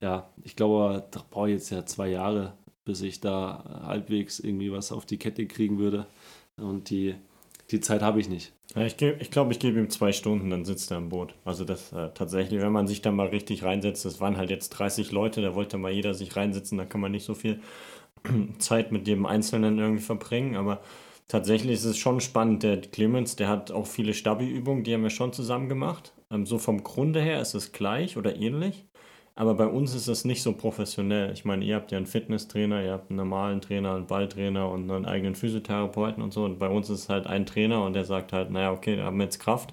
ja, 0.00 0.30
ich 0.42 0.56
glaube, 0.56 1.04
da 1.10 1.22
brauche 1.28 1.48
ich 1.50 1.56
jetzt 1.56 1.68
ja 1.68 1.84
zwei 1.84 2.08
Jahre, 2.08 2.54
bis 2.86 3.02
ich 3.02 3.20
da 3.20 3.82
halbwegs 3.84 4.40
irgendwie 4.40 4.72
was 4.72 4.90
auf 4.90 5.04
die 5.04 5.18
Kette 5.18 5.46
kriegen 5.46 5.78
würde. 5.78 6.06
Und 6.56 6.88
die, 6.88 7.14
die 7.70 7.80
Zeit 7.80 8.00
habe 8.00 8.20
ich 8.20 8.30
nicht. 8.30 8.54
Ja, 8.74 8.86
ich 8.86 8.96
glaube, 8.96 9.16
ich, 9.20 9.30
glaub, 9.30 9.50
ich 9.50 9.58
gebe 9.58 9.78
ihm 9.78 9.90
zwei 9.90 10.12
Stunden, 10.12 10.48
dann 10.48 10.64
sitzt 10.64 10.90
er 10.90 10.96
im 10.96 11.10
Boot. 11.10 11.34
Also 11.44 11.66
das 11.66 11.92
äh, 11.92 12.08
tatsächlich, 12.14 12.62
wenn 12.62 12.72
man 12.72 12.86
sich 12.86 13.02
da 13.02 13.10
mal 13.10 13.26
richtig 13.26 13.62
reinsetzt, 13.62 14.06
das 14.06 14.18
waren 14.18 14.38
halt 14.38 14.48
jetzt 14.48 14.70
30 14.70 15.12
Leute, 15.12 15.42
da 15.42 15.54
wollte 15.54 15.76
mal 15.76 15.92
jeder 15.92 16.14
sich 16.14 16.36
reinsetzen, 16.36 16.78
da 16.78 16.86
kann 16.86 17.02
man 17.02 17.12
nicht 17.12 17.26
so 17.26 17.34
viel 17.34 17.60
Zeit 18.58 18.92
mit 18.92 19.06
jedem 19.06 19.26
Einzelnen 19.26 19.78
irgendwie 19.78 20.02
verbringen, 20.02 20.56
aber 20.56 20.80
tatsächlich 21.30 21.72
ist 21.72 21.84
es 21.84 21.96
schon 21.96 22.20
spannend. 22.20 22.62
Der 22.62 22.80
Clemens, 22.80 23.36
der 23.36 23.48
hat 23.48 23.70
auch 23.70 23.86
viele 23.86 24.12
Stabi-Übungen, 24.12 24.84
die 24.84 24.92
haben 24.92 25.02
wir 25.02 25.10
schon 25.10 25.32
zusammen 25.32 25.68
gemacht. 25.68 26.12
Ähm, 26.30 26.44
so 26.44 26.58
vom 26.58 26.82
Grunde 26.84 27.20
her 27.22 27.40
ist 27.40 27.54
es 27.54 27.72
gleich 27.72 28.16
oder 28.16 28.36
ähnlich. 28.36 28.84
Aber 29.36 29.54
bei 29.54 29.66
uns 29.66 29.94
ist 29.94 30.08
das 30.08 30.24
nicht 30.24 30.42
so 30.42 30.52
professionell. 30.52 31.32
Ich 31.32 31.44
meine, 31.44 31.64
ihr 31.64 31.76
habt 31.76 31.92
ja 31.92 31.96
einen 31.96 32.06
Fitnesstrainer, 32.06 32.82
ihr 32.82 32.92
habt 32.92 33.10
einen 33.10 33.16
normalen 33.16 33.60
Trainer, 33.60 33.94
einen 33.94 34.06
Balltrainer 34.06 34.68
und 34.68 34.90
einen 34.90 35.06
eigenen 35.06 35.34
Physiotherapeuten 35.34 36.22
und 36.22 36.32
so. 36.32 36.44
Und 36.44 36.58
bei 36.58 36.68
uns 36.68 36.90
ist 36.90 37.08
halt 37.08 37.26
ein 37.26 37.46
Trainer 37.46 37.84
und 37.84 37.94
der 37.94 38.04
sagt 38.04 38.32
halt, 38.32 38.50
naja, 38.50 38.72
okay, 38.72 38.96
wir 38.96 39.04
haben 39.04 39.20
jetzt 39.20 39.38
Kraft. 39.38 39.72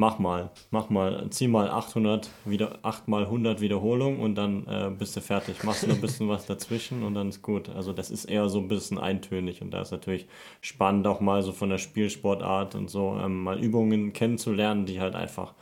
Mach 0.00 0.20
mal, 0.20 0.50
mach 0.70 0.90
mal, 0.90 1.28
zieh 1.30 1.48
mal 1.48 1.68
800, 1.68 2.30
wieder, 2.44 2.78
8 2.82 3.08
mal 3.08 3.24
100 3.24 3.60
Wiederholungen 3.60 4.20
und 4.20 4.36
dann 4.36 4.64
äh, 4.68 4.92
bist 4.96 5.16
du 5.16 5.20
fertig. 5.20 5.64
Machst 5.64 5.82
du 5.82 5.90
ein 5.90 6.00
bisschen 6.00 6.28
was 6.28 6.46
dazwischen 6.46 7.02
und 7.02 7.14
dann 7.14 7.30
ist 7.30 7.42
gut. 7.42 7.68
Also 7.68 7.92
das 7.92 8.08
ist 8.12 8.24
eher 8.26 8.48
so 8.48 8.60
ein 8.60 8.68
bisschen 8.68 8.98
eintönig 8.98 9.60
und 9.60 9.72
da 9.72 9.82
ist 9.82 9.90
natürlich 9.90 10.28
spannend 10.60 11.08
auch 11.08 11.20
mal 11.20 11.42
so 11.42 11.50
von 11.50 11.68
der 11.68 11.78
Spielsportart 11.78 12.76
und 12.76 12.88
so 12.88 13.18
ähm, 13.20 13.42
mal 13.42 13.58
Übungen 13.58 14.12
kennenzulernen, 14.12 14.86
die 14.86 15.00
halt 15.00 15.16
einfach 15.16 15.54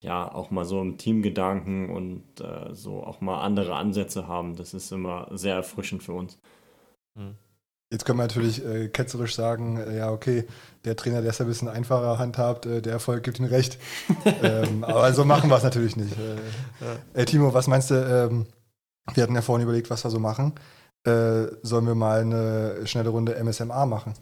ja, 0.00 0.30
auch 0.30 0.50
mal 0.50 0.66
so 0.66 0.80
im 0.82 0.98
Teamgedanken 0.98 1.88
und 1.88 2.40
äh, 2.42 2.74
so 2.74 3.02
auch 3.02 3.22
mal 3.22 3.40
andere 3.40 3.76
Ansätze 3.76 4.26
haben. 4.28 4.56
Das 4.56 4.74
ist 4.74 4.92
immer 4.92 5.28
sehr 5.30 5.54
erfrischend 5.54 6.02
für 6.02 6.12
uns. 6.12 6.38
Jetzt 7.92 8.04
können 8.04 8.18
wir 8.18 8.22
natürlich 8.22 8.64
äh, 8.64 8.88
ketzerisch 8.88 9.34
sagen, 9.34 9.76
äh, 9.78 9.98
ja, 9.98 10.10
okay, 10.12 10.46
der 10.84 10.94
Trainer, 10.94 11.22
der 11.22 11.30
es 11.30 11.40
ein 11.40 11.48
bisschen 11.48 11.68
einfacher 11.68 12.18
handhabt, 12.18 12.64
äh, 12.66 12.80
der 12.80 12.92
Erfolg 12.92 13.24
gibt 13.24 13.40
ihm 13.40 13.46
recht. 13.46 13.78
ähm, 14.42 14.84
aber 14.84 15.12
so 15.12 15.24
machen 15.24 15.50
wir 15.50 15.56
es 15.56 15.64
natürlich 15.64 15.96
nicht. 15.96 16.12
Äh, 17.14 17.22
äh, 17.22 17.24
Timo, 17.24 17.52
was 17.52 17.66
meinst 17.66 17.90
du? 17.90 17.94
Ähm, 17.94 18.46
wir 19.14 19.22
hatten 19.24 19.34
ja 19.34 19.42
vorhin 19.42 19.64
überlegt, 19.64 19.90
was 19.90 20.04
wir 20.04 20.10
so 20.10 20.20
machen. 20.20 20.54
Äh, 21.04 21.46
sollen 21.62 21.86
wir 21.86 21.96
mal 21.96 22.20
eine 22.20 22.86
schnelle 22.86 23.08
Runde 23.10 23.34
MSMA 23.42 23.86
machen? 23.86 24.14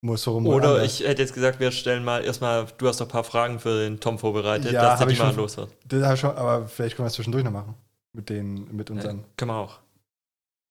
Muss 0.00 0.22
so 0.22 0.32
rum 0.34 0.46
Oder 0.46 0.74
anders. 0.74 0.84
ich 1.00 1.08
hätte 1.08 1.22
jetzt 1.22 1.34
gesagt, 1.34 1.58
wir 1.58 1.72
stellen 1.72 2.04
mal 2.04 2.24
erstmal, 2.24 2.66
du 2.78 2.86
hast 2.86 3.00
doch 3.00 3.06
ein 3.06 3.10
paar 3.10 3.24
Fragen 3.24 3.58
für 3.58 3.80
den 3.82 3.98
Tom 3.98 4.16
vorbereitet, 4.20 4.70
Ja, 4.70 4.82
dass 4.90 5.00
der 5.00 5.08
die 5.08 5.16
mal 5.16 5.28
schon. 5.32 5.36
los 5.36 5.56
wird. 5.56 5.70
Das 5.86 6.20
schon, 6.20 6.36
aber 6.36 6.68
vielleicht 6.68 6.94
können 6.94 7.06
wir 7.06 7.08
es 7.08 7.14
zwischendurch 7.14 7.42
noch 7.42 7.50
machen. 7.50 7.74
Mit 8.12 8.28
den, 8.28 8.76
mit 8.76 8.90
Ja, 8.90 8.94
unseren. 8.94 9.24
können 9.36 9.50
wir 9.50 9.56
auch. 9.56 9.80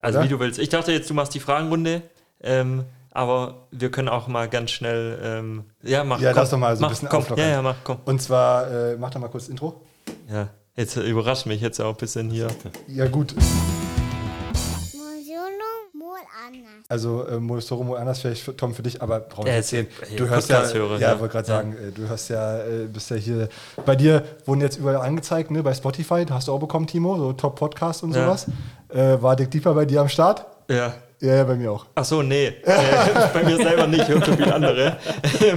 Also 0.08 0.20
Oder? 0.20 0.26
wie 0.26 0.30
du 0.30 0.39
willst. 0.39 0.58
Ich 0.58 0.70
dachte 0.70 0.93
jetzt, 0.93 1.10
du 1.10 1.13
machst 1.13 1.34
die 1.34 1.41
Fragenrunde, 1.41 2.02
ähm, 2.41 2.86
aber 3.12 3.67
wir 3.72 3.91
können 3.91 4.08
auch 4.08 4.30
mal 4.30 4.48
ganz 4.48 4.72
schnell, 4.72 5.20
ähm, 5.22 5.65
ja, 5.84 6.06
mach, 6.06 6.22
Ja, 6.22 6.32
komm, 6.32 6.39
lass 6.39 6.50
doch 6.50 6.58
mal 6.58 6.78
so 6.78 6.80
ein 6.80 6.82
mach, 6.84 6.89
bisschen 6.91 7.10
komm, 7.10 7.20
auflockern. 7.24 7.46
Ja, 7.46 7.52
ja, 7.52 7.62
mach, 7.62 7.76
komm. 7.84 7.98
Und 8.06 8.22
zwar, 8.22 8.72
äh, 8.72 8.96
mach 8.98 9.10
doch 9.10 9.20
mal 9.20 9.28
kurz 9.28 9.43
das 9.43 9.50
Intro. 9.50 9.82
Ja, 10.32 10.48
jetzt 10.78 10.96
überrascht 10.96 11.46
mich 11.46 11.60
jetzt 11.60 11.82
auch 11.82 11.89
ein 11.89 11.98
bisschen 11.98 12.30
hier. 12.30 12.48
Ja, 12.88 13.06
gut. 13.08 13.36
Anders. 16.46 16.86
Also, 16.90 17.26
äh, 17.28 17.40
Mosoro 17.40 17.96
anders 17.96 18.20
vielleicht, 18.20 18.42
für, 18.44 18.56
Tom, 18.56 18.74
für 18.74 18.84
dich, 18.84 19.02
aber 19.02 19.20
brauch 19.22 19.46
ich 19.46 19.52
erzählen. 19.52 19.88
äh, 20.12 20.16
Du 20.16 20.28
hörst 20.30 20.50
ja, 20.50 20.58
Podcast-Hörer, 20.58 21.00
ja, 21.00 21.12
ja. 21.13 21.20
wollte 21.20 21.32
gerade 21.34 21.48
Ja. 21.48 21.56
sagen, 21.56 21.74
äh, 21.78 21.92
du 21.92 22.08
hörst 22.08 22.30
ja, 22.30 22.58
äh, 22.60 22.86
bist 22.92 23.10
ja 23.10 23.16
hier, 23.16 23.50
bei 23.86 23.96
dir 23.96 24.24
wurden 24.46 24.62
jetzt 24.62 24.78
überall 24.78 24.98
angezeigt, 24.98 25.52
ne, 25.52 25.63
bei 25.63 25.74
Spotify, 25.74 26.26
hast 26.30 26.48
du 26.48 26.54
auch 26.54 26.60
bekommen, 26.60 26.88
Timo, 26.88 27.18
so 27.18 27.34
Top-Podcast 27.34 28.04
und 28.04 28.13
Ja. 28.16 28.26
sowas. 28.26 28.46
Äh, 28.90 29.22
war 29.22 29.36
Dick 29.36 29.52
Deeper 29.52 29.74
bei 29.74 29.86
dir 29.86 30.02
am 30.02 30.10
Start? 30.10 30.46
Ja. 30.70 30.94
Ja, 31.20 31.36
ja, 31.38 31.44
bei 31.46 31.56
mir 31.56 31.72
auch. 31.72 31.86
Ach 31.96 32.06
so, 32.06 32.22
nee. 32.22 32.48
äh, 32.48 32.54
bei 33.34 33.44
mir 33.44 33.58
selber 33.58 33.88
nicht, 33.88 34.08
hören 34.08 34.24
schon 34.24 34.38
viele 34.38 34.54
andere. 34.54 34.98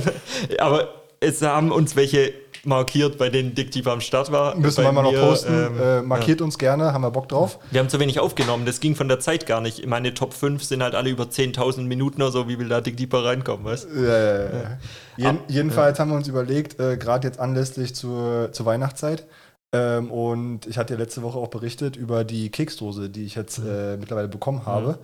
aber 0.58 0.88
es 1.20 1.42
haben 1.42 1.70
uns 1.70 1.94
welche 1.96 2.32
markiert, 2.64 3.18
bei 3.18 3.30
denen 3.30 3.54
Dick 3.54 3.70
Deep 3.70 3.86
am 3.86 4.00
Start 4.00 4.32
war. 4.32 4.54
Müssen 4.56 4.84
wir 4.84 4.92
mal 4.92 5.02
noch 5.02 5.12
posten. 5.12 5.52
ähm, 5.52 5.80
äh, 5.80 6.02
markiert 6.02 6.40
uns 6.40 6.58
gerne, 6.58 6.92
haben 6.92 7.02
wir 7.02 7.10
Bock 7.10 7.28
drauf. 7.28 7.58
Wir 7.70 7.80
haben 7.80 7.88
zu 7.88 8.00
wenig 8.00 8.20
aufgenommen, 8.20 8.66
das 8.66 8.80
ging 8.80 8.94
von 8.94 9.08
der 9.08 9.20
Zeit 9.20 9.46
gar 9.46 9.60
nicht. 9.60 9.86
Meine 9.86 10.14
Top 10.14 10.34
5 10.34 10.62
sind 10.62 10.82
halt 10.82 10.94
alle 10.94 11.10
über 11.10 11.24
10.000 11.24 11.82
Minuten 11.82 12.22
oder 12.22 12.32
so, 12.32 12.48
wie 12.48 12.58
will 12.58 12.68
da 12.68 12.80
Dick 12.80 12.96
Deeper 12.96 13.24
reinkommen, 13.24 13.64
weißt 13.64 13.88
Ja, 13.94 14.02
ja, 14.02 14.44
ja. 14.44 14.78
Jeden, 15.16 15.38
jedenfalls 15.48 15.98
haben 15.98 16.10
wir 16.10 16.16
uns 16.16 16.28
überlegt, 16.28 16.80
äh, 16.80 16.96
gerade 16.96 17.26
jetzt 17.26 17.38
anlässlich 17.38 17.94
zur, 17.94 18.52
zur 18.52 18.66
Weihnachtszeit, 18.66 19.26
ähm, 19.72 20.10
und 20.10 20.66
ich 20.66 20.78
hatte 20.78 20.94
ja 20.94 20.98
letzte 20.98 21.22
Woche 21.22 21.38
auch 21.38 21.48
berichtet 21.48 21.96
über 21.96 22.24
die 22.24 22.50
Keksdose, 22.50 23.08
die 23.08 23.24
ich 23.24 23.36
jetzt 23.36 23.58
äh, 23.58 23.96
mittlerweile 23.96 24.28
bekommen 24.28 24.66
habe, 24.66 24.98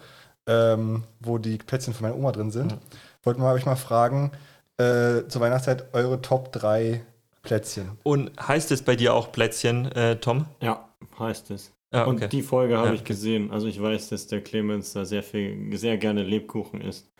ähm, 0.46 1.04
wo 1.20 1.38
die 1.38 1.58
Plätzchen 1.58 1.94
von 1.94 2.02
meiner 2.02 2.16
Oma 2.16 2.32
drin 2.32 2.50
sind. 2.50 2.76
Wollten 3.22 3.42
wir 3.42 3.52
euch 3.52 3.66
mal 3.66 3.76
fragen, 3.76 4.32
äh, 4.78 5.26
zur 5.28 5.40
Weihnachtszeit 5.40 5.94
eure 5.94 6.20
Top 6.20 6.52
3 6.52 7.00
Plätzchen. 7.46 7.92
Und 8.02 8.30
heißt 8.40 8.70
es 8.72 8.82
bei 8.82 8.96
dir 8.96 9.14
auch 9.14 9.32
Plätzchen, 9.32 9.86
äh, 9.92 10.16
Tom? 10.16 10.46
Ja, 10.60 10.88
heißt 11.18 11.50
es. 11.50 11.72
Ah, 11.92 12.02
okay. 12.02 12.10
Und 12.24 12.32
die 12.32 12.42
Folge 12.42 12.76
habe 12.76 12.88
Ja, 12.88 12.94
ich 12.94 13.00
okay. 13.00 13.08
gesehen. 13.08 13.50
Also 13.50 13.66
ich 13.68 13.80
weiß, 13.80 14.08
dass 14.08 14.26
der 14.26 14.42
Clemens 14.42 14.92
da 14.92 15.04
sehr 15.04 15.22
viel, 15.22 15.76
sehr 15.76 15.96
gerne 15.96 16.22
Lebkuchen 16.24 16.80
isst. 16.80 17.10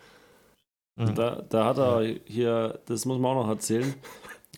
Mhm. 0.95 1.15
Da, 1.15 1.43
da 1.49 1.65
hat 1.65 1.77
er 1.77 2.01
hier, 2.25 2.79
das 2.85 3.05
muss 3.05 3.17
man 3.19 3.31
auch 3.37 3.43
noch 3.43 3.49
erzählen. 3.49 3.93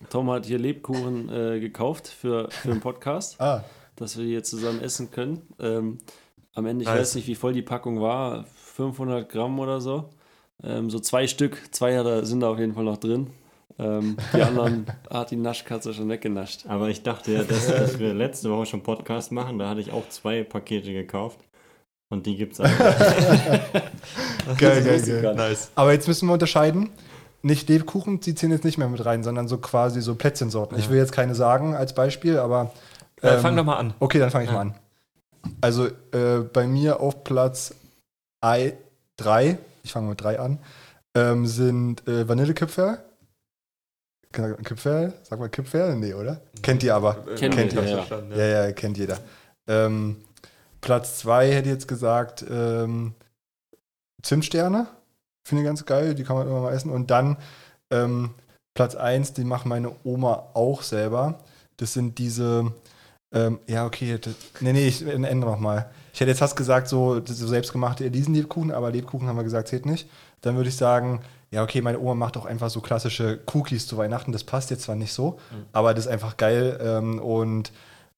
Tom 0.10 0.30
hat 0.32 0.46
hier 0.46 0.58
Lebkuchen 0.58 1.30
äh, 1.30 1.60
gekauft 1.60 2.08
für, 2.08 2.50
für 2.50 2.70
den 2.70 2.80
Podcast. 2.80 3.40
Ah, 3.40 3.64
dass 3.98 4.18
wir 4.18 4.26
hier 4.26 4.44
zusammen 4.44 4.82
essen 4.82 5.12
können. 5.12 5.42
Ähm, 5.60 5.98
am 6.54 6.66
Ende, 6.66 6.84
ich 6.84 6.90
Nice. 6.90 7.00
weiß 7.00 7.16
nicht, 7.16 7.28
wie 7.28 7.36
voll 7.36 7.52
die 7.54 7.62
Packung 7.62 8.02
war, 8.02 8.46
500 8.46 9.30
Gramm 9.30 9.60
oder 9.60 9.82
so. 9.82 10.10
Ähm, 10.64 10.90
so 10.90 11.00
zwei 11.00 11.28
Stück, 11.28 11.62
zwei 11.72 12.24
sind 12.24 12.40
da 12.40 12.50
auf 12.50 12.60
jeden 12.60 12.74
Fall 12.74 12.86
noch 12.86 12.98
drin. 12.98 13.28
Ähm, 13.80 14.18
die 14.34 14.42
anderen 14.42 14.86
hat 15.10 15.32
die 15.32 15.38
Naschkatze 15.38 15.94
schon 15.94 16.10
weggenascht. 16.10 16.66
Aber 16.68 16.90
ich 16.90 17.02
dachte 17.02 17.32
ja, 17.32 17.44
dass, 17.44 17.68
dass 17.68 17.98
wir 17.98 18.14
letzte 18.14 18.52
Woche 18.52 18.66
schon 18.66 18.84
Podcast 18.84 19.32
machen. 19.32 19.58
Da 19.58 19.70
hatte 19.70 19.80
ich 19.80 19.92
auch 19.92 20.08
zwei 20.10 20.44
Pakete 20.44 20.92
gekauft. 20.92 21.40
Und 22.10 22.26
die 22.26 22.36
gibt 22.36 22.54
es 22.54 22.60
einfach. 22.60 22.96
Geil, 24.58 24.84
geil, 24.84 25.22
geil. 25.22 25.36
Nice. 25.36 25.70
Aber 25.76 25.94
jetzt 25.94 26.08
müssen 26.08 26.28
wir 26.28 26.34
unterscheiden. 26.34 26.90
Nicht 27.44 27.70
Lebkuchen, 27.70 28.20
die 28.20 28.34
zählen 28.34 28.52
jetzt 28.52 28.66
nicht 28.66 28.80
mehr 28.80 28.90
mit 28.90 29.06
rein, 29.06 29.24
sondern 29.24 29.48
so 29.48 29.60
quasi 29.60 30.02
so 30.02 30.16
Plätzchensorten. 30.16 30.78
Ich 30.80 30.90
will 30.90 30.98
jetzt 30.98 31.12
keine 31.12 31.36
sagen 31.36 31.76
als 31.76 31.94
Beispiel, 31.94 32.40
aber. 32.40 32.72
Äh, 33.22 33.36
ähm, 33.36 33.40
fang 33.42 33.56
doch 33.56 33.64
mal 33.64 33.78
an. 33.78 33.94
Okay, 34.00 34.18
dann 34.18 34.32
fange 34.32 34.46
ich 34.46 34.52
mal 34.52 34.62
an. 34.62 34.76
Also 35.62 35.86
äh, 35.86 36.40
bei 36.52 36.66
mir 36.66 37.00
auf 37.00 37.24
Platz 37.24 37.76
3, 38.42 39.58
ich 39.84 39.92
fange 39.92 40.10
mit 40.10 40.22
3 40.22 40.40
an, 40.40 40.60
ähm, 41.16 41.46
sind 41.46 42.08
äh, 42.08 42.28
Vanillekipferl. 42.28 43.00
Kipferl? 44.32 45.14
Sag 45.24 45.40
mal 45.40 45.50
Kipferl? 45.50 45.96
Nee, 45.96 46.14
oder? 46.14 46.42
Kennt 46.62 46.84
ihr 46.84 46.96
aber. 46.96 47.16
Kennen 47.36 47.56
kennt 47.56 47.74
wir, 47.76 47.84
ihr. 47.84 47.90
ja. 47.90 48.36
Ja, 48.36 48.66
ja, 48.66 48.72
kennt 48.72 48.98
jeder. 48.98 49.18
Ähm, 49.68 50.18
Platz 50.82 51.18
2 51.20 51.52
hätte 51.52 51.70
ich 51.70 51.74
jetzt 51.74 51.88
gesagt 51.88 52.46
ähm, 52.50 53.16
Zimtsterne. 54.22 54.88
Finde 55.44 55.64
ich 55.64 55.68
ganz 55.68 55.86
geil, 55.86 56.14
die 56.14 56.24
kann 56.24 56.36
man 56.36 56.48
immer 56.48 56.62
mal 56.62 56.74
essen. 56.74 56.92
Und 56.92 57.10
dann 57.10 57.38
ähm, 57.90 58.32
Platz 58.76 58.96
1, 58.96 59.34
die 59.34 59.44
macht 59.44 59.66
meine 59.66 59.92
Oma 60.04 60.50
auch 60.54 60.84
selber. 60.84 61.40
Das 61.78 61.94
sind 61.94 62.20
diese, 62.20 62.72
ähm, 63.34 63.60
ja, 63.68 63.86
okay, 63.86 64.20
das, 64.20 64.36
nee, 64.60 64.74
nee, 64.74 64.88
ich 64.88 65.06
ändere 65.06 65.52
nochmal. 65.52 65.90
Ich 66.14 66.20
hätte 66.20 66.30
jetzt 66.32 66.40
fast 66.40 66.56
gesagt, 66.56 66.88
so, 66.88 67.20
so 67.26 67.48
selbstgemachte 67.48 68.06
Elisenlebkuchen, 68.06 68.72
aber 68.72 68.92
Lebkuchen 68.92 69.28
haben 69.28 69.38
wir 69.38 69.44
gesagt, 69.44 69.70
zählt 69.70 69.86
nicht. 69.86 70.08
Dann 70.42 70.56
würde 70.56 70.70
ich 70.70 70.76
sagen, 70.78 71.22
ja, 71.52 71.64
okay, 71.64 71.82
meine 71.82 72.00
Oma 72.00 72.14
macht 72.14 72.38
auch 72.38 72.46
einfach 72.46 72.70
so 72.70 72.80
klassische 72.80 73.40
Cookies 73.54 73.88
zu 73.88 73.98
Weihnachten. 73.98 74.32
Das 74.32 74.44
passt 74.44 74.70
jetzt 74.70 74.84
zwar 74.84 74.96
nicht 74.96 75.14
so, 75.14 75.40
aber 75.72 75.94
das 75.94 76.06
ist 76.06 76.12
einfach 76.12 76.38
geil. 76.38 76.80
Ähm, 76.82 77.20
und 77.20 77.72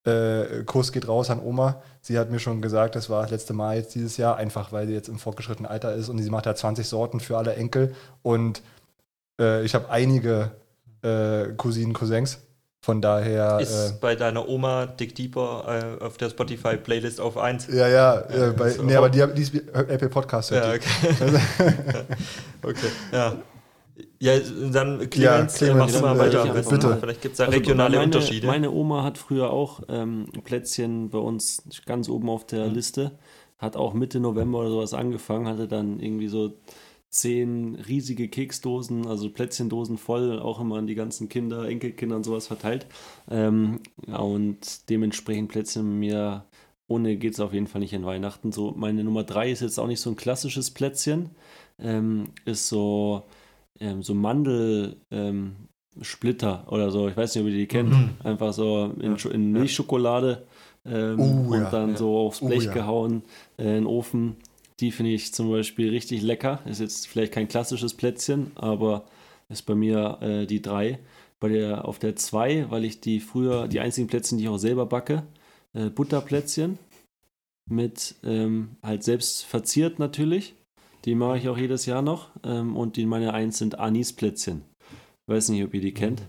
äh, 0.06 0.64
Kuss 0.66 0.92
geht 0.92 1.08
raus 1.08 1.30
an 1.30 1.40
Oma. 1.40 1.82
Sie 2.02 2.18
hat 2.18 2.30
mir 2.30 2.40
schon 2.40 2.62
gesagt, 2.62 2.96
das 2.96 3.10
war 3.10 3.22
das 3.22 3.32
letzte 3.32 3.54
Mal 3.54 3.78
jetzt 3.78 3.96
dieses 3.96 4.18
Jahr, 4.18 4.36
einfach 4.36 4.72
weil 4.72 4.88
sie 4.88 4.94
jetzt 4.94 5.10
im 5.10 5.20
fortgeschrittenen 5.20 5.70
Alter 5.70 5.94
ist 5.94 6.10
und 6.10 6.18
sie 6.18 6.30
macht 6.30 6.46
da 6.46 6.56
20 6.56 6.88
Sorten 6.88 7.20
für 7.20 7.38
alle 7.38 7.56
Enkel. 7.56 7.96
Und 8.22 8.62
äh, 9.40 9.64
ich 9.64 9.76
habe 9.76 9.90
einige 9.90 10.52
äh, 11.04 11.54
Cousinen, 11.56 11.94
Cousins. 11.94 12.40
Von 12.84 13.00
daher. 13.00 13.60
Ist 13.60 14.00
bei 14.02 14.16
deiner 14.16 14.50
Oma 14.50 14.88
Dick 14.88 15.14
Deeper 15.14 15.98
äh, 16.00 16.04
auf 16.04 16.18
der 16.18 16.32
Spotify-Playlist 16.32 17.22
auf 17.22 17.38
1. 17.38 17.70
Äh, 17.70 17.78
ja, 17.78 17.88
ja, 17.88 18.22
äh, 18.22 18.54
bei, 18.54 18.72
so. 18.72 18.82
nee, 18.82 18.96
aber 18.96 19.10
die, 19.10 19.24
die 19.36 19.42
ist 19.44 19.54
Apple 19.74 20.10
Podcast. 20.10 20.50
hört 20.50 20.66
Ja, 20.66 20.74
okay. 20.74 21.36
okay, 22.64 22.88
ja. 23.12 23.36
Ja, 24.20 24.34
dann 24.72 25.10
Clemens, 25.10 25.60
Ja, 25.60 25.68
äh, 25.68 25.70
Clemens, 25.72 25.94
mach 25.94 26.00
du 26.00 26.06
mal 26.06 26.16
äh, 26.16 26.20
weiter. 26.20 26.46
ja, 26.46 26.54
bitte. 26.54 26.98
Vielleicht 27.00 27.22
gibt 27.22 27.34
es 27.34 27.38
da 27.38 27.46
Also 27.46 27.58
regionale 27.58 27.98
meine, 27.98 28.06
Unterschiede. 28.06 28.48
Meine 28.48 28.72
Oma 28.72 29.04
hat 29.04 29.18
früher 29.20 29.52
auch 29.52 29.82
ähm, 29.90 30.26
Plätzchen 30.44 31.10
bei 31.10 31.20
uns 31.20 31.64
ganz 31.86 32.10
oben 32.10 32.30
auf 32.30 32.46
der 32.48 32.68
Mhm. 32.68 32.74
Liste. 32.74 33.12
Hat 33.60 33.76
auch 33.78 33.94
Mitte 33.94 34.20
November 34.20 34.60
oder 34.60 34.70
sowas 34.70 34.94
angefangen, 34.96 35.48
hatte 35.48 35.68
dann 35.68 36.00
irgendwie 36.00 36.30
so 36.30 36.54
zehn 37.12 37.76
riesige 37.76 38.28
Keksdosen, 38.30 39.06
also 39.06 39.30
Plätzchendosen 39.30 39.98
voll, 39.98 40.40
auch 40.40 40.60
immer 40.60 40.78
an 40.78 40.88
die 40.88 40.96
ganzen 40.96 41.30
Kinder, 41.30 41.68
Enkelkinder 41.68 42.16
und 42.16 42.24
sowas 42.24 42.48
verteilt. 42.48 42.88
Ähm, 43.30 43.80
ja, 44.08 44.18
und 44.18 44.90
dementsprechend 44.90 45.50
Plätzchen 45.50 46.00
mir 46.00 46.46
ohne 46.88 47.16
geht 47.18 47.34
es 47.34 47.40
auf 47.40 47.54
jeden 47.54 47.68
Fall 47.68 47.82
nicht 47.82 47.94
in 47.94 48.06
Weihnachten. 48.06 48.52
So, 48.52 48.74
meine 48.76 49.04
Nummer 49.04 49.24
drei 49.24 49.52
ist 49.52 49.62
jetzt 49.62 49.78
auch 49.80 49.88
nicht 49.88 50.02
so 50.02 50.10
ein 50.10 50.16
klassisches 50.16 50.72
Plätzchen. 50.72 51.30
Ähm, 51.80 52.30
ist 52.46 52.68
so, 52.68 53.24
ähm, 53.80 54.02
so 54.04 54.14
Mandel. 54.14 54.98
Ähm, 55.12 55.56
Splitter 56.00 56.64
oder 56.72 56.90
so, 56.90 57.10
ich 57.10 57.18
weiß 57.18 57.36
nicht, 57.36 57.44
ob 57.44 57.50
ihr 57.50 57.58
die 57.58 57.68
kennt. 57.68 57.90
Mhm. 57.90 58.10
Einfach 58.24 58.54
so 58.54 58.94
in, 59.02 59.18
Scho- 59.18 59.30
in 59.30 59.52
Milchschokolade 59.52 60.48
ähm, 60.86 61.20
Oh, 61.20 61.54
und 61.54 61.60
ja, 61.64 61.70
dann 61.70 61.90
ja. 61.92 61.98
so 61.98 62.18
aufs 62.18 62.42
Oh, 62.42 62.48
Blech 62.48 62.64
ja. 62.64 62.72
gehauen, 62.74 63.24
äh, 63.58 63.64
in 63.64 63.84
den 63.84 63.86
Ofen. 63.88 64.38
Die 64.82 64.92
finde 64.92 65.12
ich 65.12 65.34
zum 65.34 65.50
Beispiel 65.52 65.90
richtig 65.90 66.22
lecker. 66.24 66.60
Ist 66.66 66.82
jetzt 66.82 67.08
vielleicht 67.08 67.32
kein 67.32 67.48
klassisches 67.48 67.94
Plätzchen, 67.94 68.52
aber 68.56 69.06
ist 69.48 69.64
bei 69.64 69.76
mir 69.76 70.18
äh, 70.22 70.46
die 70.48 70.62
drei. 70.62 71.00
Bei 71.40 71.50
der, 71.50 71.86
auf 71.86 72.00
der 72.00 72.16
zwei, 72.16 72.70
weil 72.70 72.84
ich 72.86 73.00
die 73.00 73.20
früher, 73.20 73.68
die 73.68 73.80
einzigen 73.80 74.08
Plätzchen, 74.08 74.38
die 74.38 74.46
ich 74.46 74.50
auch 74.50 74.58
selber 74.58 74.86
backe, 74.86 75.24
äh, 75.74 75.90
Butterplätzchen 75.90 76.78
mit 77.70 78.16
ähm, 78.24 78.76
halt 78.84 79.04
selbst 79.04 79.46
verziert 79.46 80.00
natürlich. 80.00 80.56
Die 81.06 81.16
mache 81.16 81.38
ich 81.38 81.50
auch 81.50 81.58
jedes 81.58 81.86
Jahr 81.86 82.02
noch. 82.02 82.30
Ähm, 82.44 82.76
und 82.76 82.96
die 82.96 83.06
meine 83.06 83.34
eins 83.34 83.58
sind 83.58 83.80
Anisplätzchen. 83.80 84.64
Weiß 85.28 85.50
nicht, 85.50 85.64
ob 85.64 85.74
ihr 85.74 85.82
die 85.82 85.94
kennt. 85.94 86.22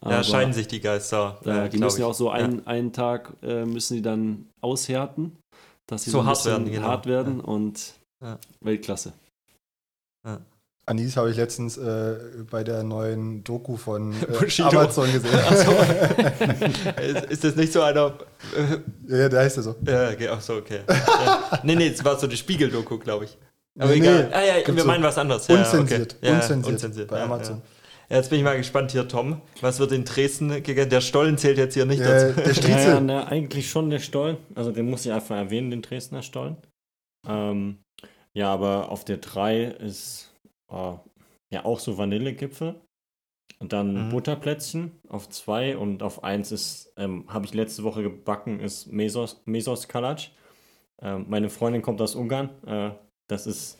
da 0.00 0.10
aber- 0.10 0.24
scheiden 0.24 0.52
sich 0.52 0.66
die 0.68 0.80
Geister. 0.80 1.40
äh, 1.44 1.68
die 1.68 1.78
müssen 1.78 2.00
ja 2.00 2.06
auch 2.06 2.14
so 2.14 2.30
einen, 2.30 2.66
einen 2.66 2.92
Tag 2.92 3.36
äh, 3.42 3.64
müssen 3.66 3.94
die 3.96 4.02
dann 4.02 4.48
aushärten, 4.60 5.36
dass 5.90 6.04
sie 6.04 6.10
So 6.10 6.24
hart 6.24 6.44
werden, 6.46 6.70
genau. 6.70 6.86
hart 6.88 7.06
werden 7.06 7.40
und 7.40 7.94
Ja. 8.22 8.38
Weltklasse. 8.60 9.12
Anis 10.86 11.16
habe 11.16 11.30
ich 11.30 11.36
letztens 11.36 11.76
äh, 11.76 12.16
bei 12.50 12.64
der 12.64 12.82
neuen 12.82 13.44
Doku 13.44 13.76
von 13.76 14.12
äh. 14.12 14.62
Amazon 14.62 15.12
gesehen. 15.12 15.38
ist, 17.00 17.24
ist 17.26 17.44
das 17.44 17.54
nicht 17.56 17.72
so 17.72 17.82
einer. 17.82 18.14
Äh, 18.56 19.16
ja, 19.16 19.28
der 19.28 19.40
heißt 19.40 19.58
ja 19.58 19.62
so. 19.62 19.76
ja, 19.86 20.10
okay, 20.10 20.28
ach 20.28 20.40
so, 20.40 20.54
okay. 20.54 20.80
ja. 20.88 21.60
Nee, 21.62 21.76
nee, 21.76 21.88
es 21.88 22.04
war 22.04 22.18
so 22.18 22.26
die 22.26 22.36
Spiegel-Doku, 22.36 22.98
glaube 22.98 23.26
ich. 23.26 23.38
Aber 23.78 23.90
Nee, 23.92 23.98
egal. 23.98 24.28
nee. 24.28 24.34
Ah, 24.34 24.42
ja, 24.42 24.66
wir 24.66 24.82
so 24.82 24.86
meinen 24.86 25.04
was 25.04 25.16
anderes. 25.16 25.46
Ja, 25.46 25.58
unzensiert, 25.58 26.16
okay. 26.20 26.28
Ja, 26.28 26.56
unzensiert 26.56 27.08
bei 27.08 27.18
ja, 27.18 27.24
Amazon. 27.24 27.62
Ja. 28.10 28.16
Ja, 28.16 28.16
jetzt 28.20 28.28
bin 28.30 28.38
ich 28.38 28.44
mal 28.44 28.56
gespannt 28.56 28.92
hier, 28.92 29.06
Tom. 29.08 29.40
Was 29.60 29.78
wird 29.78 29.92
in 29.92 30.04
Dresden 30.04 30.48
gegessen? 30.62 30.90
Der 30.90 31.00
Stollen 31.00 31.38
zählt 31.38 31.58
jetzt 31.58 31.74
hier 31.74 31.86
nicht 31.86 32.00
Äh, 32.00 32.04
dazu. 32.04 32.34
der 32.40 32.46
Ja, 32.48 32.54
Striezel. 32.54 32.88
ja, 32.94 33.00
ne, 33.00 33.26
eigentlich 33.26 33.70
schon 33.70 33.90
der 33.90 34.00
Stollen. 34.00 34.36
Also 34.54 34.72
den 34.72 34.90
muss 34.90 35.06
ich 35.06 35.12
einfach 35.12 35.36
erwähnen, 35.36 35.70
den 35.70 35.82
Dresdner 35.82 36.22
Stollen. 36.22 36.56
Ähm, 37.26 37.78
ja, 38.34 38.52
aber 38.52 38.90
auf 38.90 39.04
der 39.04 39.18
3 39.18 39.62
ist 39.64 40.34
äh, 40.72 40.92
ja 41.52 41.64
auch 41.64 41.78
so 41.78 41.98
Vanillegipfel. 41.98 42.80
Und 43.58 43.72
dann 43.74 44.06
Mhm. 44.06 44.10
Butterplätzchen 44.10 44.92
auf 45.08 45.28
2 45.28 45.76
und 45.76 46.02
auf 46.02 46.24
1 46.24 46.50
ist, 46.50 46.92
ähm, 46.96 47.26
habe 47.28 47.44
ich 47.44 47.52
letzte 47.52 47.82
Woche 47.84 48.02
gebacken, 48.02 48.58
ist 48.60 48.86
Mesos, 48.90 49.42
Mesos 49.44 49.86
Kalac. 49.86 50.30
Ähm, 51.02 51.26
meine 51.28 51.50
Freundin 51.50 51.82
kommt 51.82 52.00
aus 52.00 52.14
Ungarn. 52.14 52.48
Äh, 52.66 52.90
das 53.28 53.46
ist, 53.46 53.78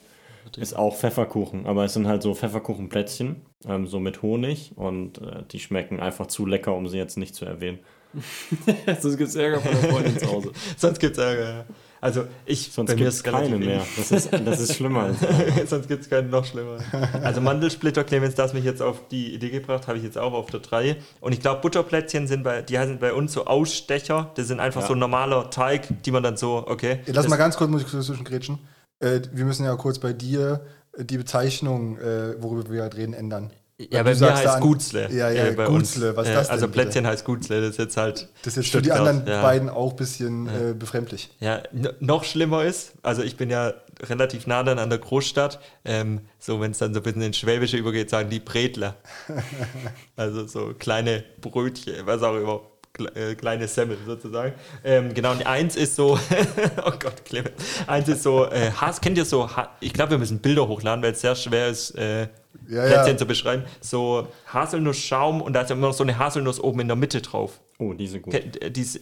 ist 0.57 0.75
auch 0.77 0.97
Pfefferkuchen, 0.97 1.67
aber 1.67 1.85
es 1.85 1.95
sind 1.95 2.07
halt 2.07 2.23
so 2.23 2.35
Pfefferkuchenplätzchen, 2.35 3.37
ähm, 3.67 3.87
so 3.87 4.01
mit 4.01 4.23
Honig 4.23 4.73
und 4.77 5.19
äh, 5.19 5.43
die 5.51 5.61
schmecken 5.61 6.01
einfach 6.01 6.27
zu 6.27 6.47
lecker, 6.47 6.75
um 6.75 6.89
sie 6.89 6.99
jetzt 6.99 7.17
nicht 7.17 7.35
zu 7.35 7.45
erwähnen. 7.45 7.79
Sonst 9.01 9.17
gibt 9.19 9.29
es 9.31 9.37
Ärger 9.37 9.61
von 9.61 9.71
der 9.71 9.91
Freundin 9.91 10.19
zu 10.19 10.27
Hause. 10.27 10.51
Sonst 10.77 10.99
gibt 10.99 11.17
es 11.17 11.23
Ärger, 11.23 11.45
ja. 11.49 11.65
Also 12.03 12.25
ich, 12.47 12.73
Sonst 12.73 12.97
gibt 12.97 13.09
es 13.09 13.23
keine 13.23 13.59
mehr. 13.59 13.83
Das 13.97 14.11
ist, 14.11 14.31
das 14.33 14.59
ist 14.59 14.75
schlimmer. 14.75 15.11
Sonst 15.67 15.87
gibt 15.87 16.03
es 16.03 16.09
keinen 16.09 16.31
noch 16.31 16.47
schlimmer. 16.47 16.79
Also 17.23 17.43
Mandelsplitter, 17.43 18.05
Clemens, 18.05 18.35
das 18.35 18.55
mich 18.55 18.65
jetzt 18.65 18.81
auf 18.81 19.07
die 19.09 19.35
Idee 19.35 19.51
gebracht, 19.51 19.87
habe 19.87 19.99
ich 19.99 20.05
jetzt 20.05 20.17
auch 20.17 20.33
auf 20.33 20.47
der 20.51 20.61
3. 20.61 20.97
Und 21.21 21.35
ich 21.35 21.41
glaube, 21.41 21.61
Butterplätzchen 21.61 22.27
sind 22.27 22.43
bei, 22.43 22.63
die 22.63 22.79
heißen 22.79 22.99
bei 23.01 23.13
uns 23.13 23.35
so 23.35 23.45
Ausstecher. 23.45 24.31
Das 24.35 24.49
sind 24.49 24.61
einfach 24.61 24.81
Ja. 24.81 24.87
so 24.87 24.95
ein 24.95 24.99
normaler 24.99 25.51
Teig, 25.51 25.89
die 26.05 26.11
man 26.11 26.23
dann 26.23 26.39
so, 26.39 26.65
okay. 26.67 27.01
Lass 27.07 27.29
mal 27.29 27.37
ganz 27.37 27.57
kurz, 27.59 27.71
muss 27.71 27.83
ich 27.83 27.89
kurz 27.91 28.07
zwischengrätschen. 28.07 28.59
Äh, 29.01 29.21
wir 29.33 29.45
müssen 29.45 29.65
ja 29.65 29.75
kurz 29.77 29.99
bei 29.99 30.13
dir 30.13 30.61
äh, 30.97 31.05
die 31.05 31.19
Bezeichnung, 31.19 31.99
äh, 31.99 32.41
worüber 32.43 32.71
wir 32.71 32.83
gerade 32.83 32.97
reden, 32.97 33.15
ändern. 33.15 33.51
Ja, 33.91 34.03
bei 34.03 34.15
mir 34.15 34.37
heißt 34.37 34.61
Gutzle. 34.61 35.09
Ja, 35.11 35.31
ja, 35.31 35.53
bei 35.53 35.65
Gutzle, 35.65 36.15
was 36.15 36.27
ist 36.27 36.33
Äh, 36.33 36.35
das 36.35 36.47
denn 36.49 36.53
Also 36.53 36.67
bitte? 36.67 36.83
Plätzchen 36.83 37.07
heißt 37.07 37.25
Gutzle, 37.25 37.61
das 37.63 37.71
ist 37.71 37.79
jetzt 37.79 37.97
halt. 37.97 38.29
Das 38.43 38.57
ist 38.57 38.67
jetzt 38.67 38.73
für 38.73 38.83
die 38.83 38.93
anderen 38.93 39.27
ja. 39.27 39.41
beiden 39.41 39.71
auch 39.71 39.93
ein 39.93 39.97
bisschen 39.97 40.47
äh, 40.49 40.75
befremdlich. 40.75 41.31
Ja, 41.41 41.63
noch 41.99 42.25
schlimmer 42.25 42.65
ist, 42.65 42.93
also 43.03 43.23
ich 43.23 43.39
bin 43.39 43.49
ja 43.49 43.73
relativ 44.03 44.47
nah 44.47 44.63
dann 44.63 44.79
an 44.79 44.91
der 44.91 44.99
Großstadt, 44.99 45.61
ähm, 45.85 46.21
so 46.39 46.61
wenn 46.61 46.73
es 46.73 46.79
dann 46.79 46.93
so 46.93 47.01
ein 47.01 47.03
bisschen 47.03 47.23
ins 47.23 47.39
Schwäbische 47.39 47.79
übergeht, 47.79 48.11
sagen 48.11 48.29
die 48.29 48.41
Bredler. 48.41 48.97
also 50.17 50.47
so 50.47 50.75
kleine 50.79 51.25
Brötchen, 51.41 51.95
was 52.05 52.23
auch 52.23 52.37
immer, 52.37 52.61
äh, 53.01 53.35
kleine 53.35 53.67
Semmel 53.69 53.99
sozusagen. 54.07 54.55
Ähm, 54.85 55.13
genau, 55.15 55.33
und 55.33 55.47
eins 55.47 55.77
ist 55.77 55.97
so, 55.97 56.19
oh 56.85 56.91
Gott, 56.99 57.25
Clemens, 57.25 57.53
eins 57.87 58.09
ist 58.09 58.23
so, 58.23 58.47
äh, 58.47 58.71
Has, 58.73 59.01
kennt 59.01 59.19
ihr 59.19 59.25
so, 59.25 59.55
Ha- 59.57 59.71
ich 59.81 59.93
glaube, 59.93 60.13
wir 60.13 60.19
müssen 60.19 60.39
Bilder 60.41 60.69
hochladen, 60.69 61.03
weil 61.03 61.13
es 61.13 61.21
sehr 61.21 61.35
schwer 61.35 61.69
ist, 61.69 61.93
äh, 61.97 62.29
Ja, 62.69 62.85
Plätzchen 62.87 63.13
ja. 63.13 63.17
zu 63.17 63.27
beschreiben. 63.27 63.65
So 63.81 64.29
Haselnussschaum 64.53 65.41
und 65.43 65.53
da 65.53 65.63
ist 65.63 65.71
immer 65.71 65.89
noch 65.89 65.95
so 65.95 66.03
eine 66.05 66.19
Haselnuss 66.19 66.61
oben 66.61 66.81
in 66.81 66.87
der 66.89 66.97
Mitte 66.97 67.21
drauf. 67.21 67.61
oh, 67.79 67.93
diese 67.95 68.21
gut. 68.21 68.33
Kennt- 68.35 68.63
äh, 68.63 68.71
dies- 68.71 69.01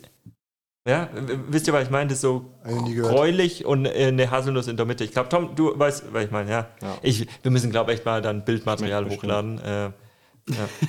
ja, 0.89 1.11
wisst 1.49 1.67
ihr, 1.67 1.75
was 1.75 1.83
ich 1.85 1.91
meine? 1.91 2.07
Das 2.09 2.15
ist 2.17 2.23
so 2.23 2.47
gräulich 2.65 3.67
und 3.67 3.85
äh, 3.85 4.07
eine 4.07 4.31
Haselnuss 4.31 4.69
in 4.69 4.79
der 4.79 4.87
Mitte. 4.87 5.05
Ich 5.05 5.11
glaube, 5.13 5.29
Tom, 5.29 5.55
du 5.55 5.79
weißt, 5.79 6.05
was 6.13 6.25
ich 6.25 6.31
meine, 6.31 6.51
ja. 6.51 6.69
Ja. 6.81 6.97
Ich, 7.03 7.27
wir 7.43 7.51
müssen, 7.51 7.71
glaube 7.71 7.93
ich, 7.93 7.99
echt 7.99 8.07
mal 8.07 8.23
dann 8.23 8.43
Bildmaterial 8.45 9.07
hochladen. 9.11 9.59
Äh, 9.59 9.85
ja. 9.85 9.93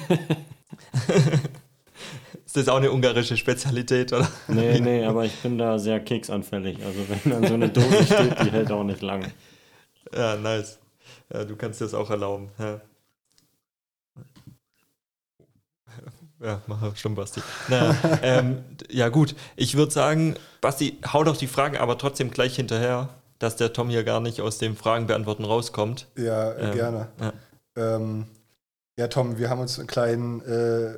Ist 2.49 2.57
das 2.57 2.67
auch 2.67 2.77
eine 2.77 2.91
ungarische 2.91 3.37
Spezialität, 3.37 4.11
oder? 4.11 4.27
Nee, 4.47 4.79
nee, 4.81 5.05
aber 5.05 5.23
ich 5.23 5.35
bin 5.35 5.59
da 5.59 5.77
sehr 5.77 5.99
keksanfällig. 5.99 6.83
Also 6.83 6.99
wenn 7.07 7.31
dann 7.31 7.47
so 7.47 7.53
eine 7.53 7.69
Dose 7.69 8.03
steht, 8.03 8.39
die 8.41 8.51
hält 8.51 8.71
auch 8.71 8.83
nicht 8.83 9.03
lang. 9.03 9.31
Ja, 10.11 10.35
nice. 10.35 10.79
Ja, 11.31 11.45
du 11.45 11.55
kannst 11.55 11.79
dir 11.79 11.85
das 11.85 11.93
auch 11.93 12.09
erlauben. 12.09 12.49
Ja, 12.57 12.81
ja 16.41 16.61
mach 16.65 16.95
schon, 16.95 17.13
Basti. 17.13 17.39
Na, 17.67 17.95
ähm, 18.23 18.63
ja, 18.89 19.09
gut. 19.09 19.35
Ich 19.55 19.77
würde 19.77 19.91
sagen, 19.91 20.33
Basti, 20.59 20.97
hau 21.13 21.23
doch 21.23 21.37
die 21.37 21.45
Fragen 21.45 21.77
aber 21.77 21.99
trotzdem 21.99 22.31
gleich 22.31 22.55
hinterher, 22.55 23.09
dass 23.37 23.57
der 23.57 23.73
Tom 23.73 23.89
hier 23.89 24.03
gar 24.03 24.21
nicht 24.21 24.41
aus 24.41 24.57
dem 24.57 24.75
Fragen 24.75 25.05
beantworten 25.05 25.45
rauskommt. 25.45 26.07
Ja, 26.17 26.51
äh, 26.53 26.69
Ähm, 26.69 26.73
gerne. 26.73 27.07
ja. 27.21 27.33
Ähm, 27.75 28.25
ja, 28.97 29.07
Tom, 29.07 29.37
wir 29.37 29.51
haben 29.51 29.61
uns 29.61 29.77
einen 29.77 29.87
kleinen, 29.87 30.41
äh, 30.41 30.95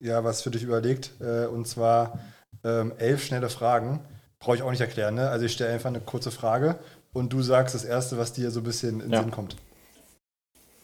ja, 0.00 0.24
was 0.24 0.42
für 0.42 0.50
dich 0.50 0.62
überlegt. 0.62 1.12
Äh, 1.20 1.46
und 1.46 1.66
zwar 1.66 2.18
ähm, 2.64 2.92
elf 2.98 3.24
schnelle 3.24 3.48
Fragen. 3.48 4.00
Brauche 4.38 4.56
ich 4.56 4.62
auch 4.62 4.70
nicht 4.70 4.80
erklären, 4.80 5.14
ne? 5.14 5.30
Also 5.30 5.46
ich 5.46 5.52
stelle 5.52 5.72
einfach 5.72 5.88
eine 5.88 6.00
kurze 6.00 6.30
Frage 6.30 6.78
und 7.12 7.32
du 7.32 7.42
sagst 7.42 7.74
das 7.74 7.84
Erste, 7.84 8.18
was 8.18 8.32
dir 8.34 8.50
so 8.50 8.60
ein 8.60 8.64
bisschen 8.64 9.00
in 9.00 9.06
den 9.06 9.12
Ja. 9.12 9.22
Sinn 9.22 9.30
kommt. 9.30 9.56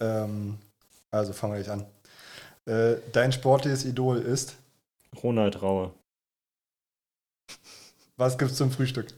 Ähm, 0.01 0.59
also 1.11 1.33
fangen 1.33 1.55
wir 1.55 1.63
gleich 1.63 1.71
an. 1.73 1.87
Äh, 2.65 3.01
dein 3.13 3.33
sportliches 3.33 3.85
Idol 3.85 4.19
ist, 4.19 4.57
Ronald 5.23 5.61
Raue, 5.61 5.93
was 8.17 8.39
gibt's 8.39 8.57
zum 8.57 8.71
Frühstück? 8.71 9.09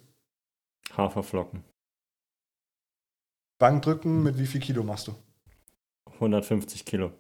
Haferflocken, 0.97 1.63
Bankdrücken, 3.59 4.23
mit 4.23 4.39
wie 4.39 4.47
viel 4.47 4.61
Kilo 4.61 4.83
machst 4.83 5.07
du? 5.09 5.15
150 6.15 6.85
Kilo. 6.85 7.13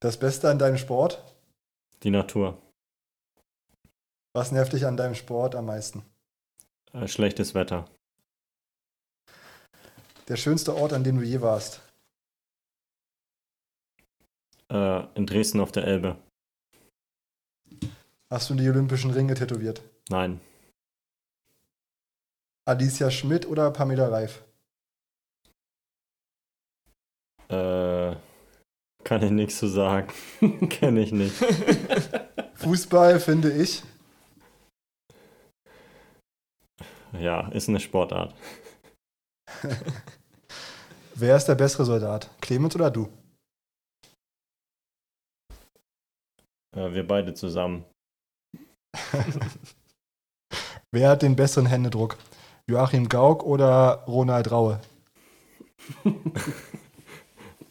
Das 0.00 0.18
Beste 0.18 0.48
an 0.50 0.58
deinem 0.58 0.78
Sport? 0.78 1.22
Die 2.02 2.10
Natur, 2.10 2.56
Was 4.34 4.52
nervt 4.52 4.72
dich 4.72 4.86
an 4.86 4.96
deinem 4.96 5.14
Sport 5.14 5.54
am 5.54 5.66
meisten? 5.66 6.02
äh, 6.92 7.08
schlechtes 7.08 7.54
Wetter, 7.54 7.88
Der 10.28 10.36
schönste 10.36 10.74
Ort, 10.76 10.92
an 10.92 11.04
dem 11.04 11.16
du 11.16 11.22
je 11.24 11.40
warst? 11.40 11.80
äh, 14.70 15.04
in 15.16 15.26
Dresden 15.26 15.60
auf 15.60 15.72
der 15.72 15.84
Elbe. 15.84 16.18
Hast 18.30 18.50
du 18.50 18.54
die 18.54 18.68
Olympischen 18.68 19.10
Ringe 19.10 19.34
tätowiert? 19.34 19.82
Nein, 20.10 20.40
Alicia 22.66 23.10
Schmidt 23.10 23.46
oder 23.46 23.70
Pamela 23.70 24.08
Reif? 24.08 24.44
äh, 27.48 27.54
kann 29.08 29.22
ich 29.22 29.30
nichts 29.30 29.56
zu 29.56 29.68
sagen. 29.68 30.12
Kenne 30.68 31.00
ich 31.00 31.12
nicht. 31.12 31.34
Fußball 32.56 33.18
finde 33.20 33.50
ich. 33.50 33.82
Ja, 37.18 37.48
ist 37.48 37.70
eine 37.70 37.80
Sportart. 37.80 38.34
Wer 41.14 41.36
ist 41.36 41.46
der 41.46 41.54
bessere 41.54 41.86
Soldat? 41.86 42.30
Clemens 42.42 42.74
oder 42.74 42.90
du? 42.90 43.08
Wir 46.74 47.06
beide 47.06 47.32
zusammen. 47.32 47.86
Wer 50.92 51.08
hat 51.08 51.22
den 51.22 51.34
besseren 51.34 51.64
Händedruck? 51.64 52.18
Joachim 52.68 53.08
Gauck 53.08 53.42
oder 53.42 54.04
Ronald 54.06 54.50
Raue? 54.50 54.82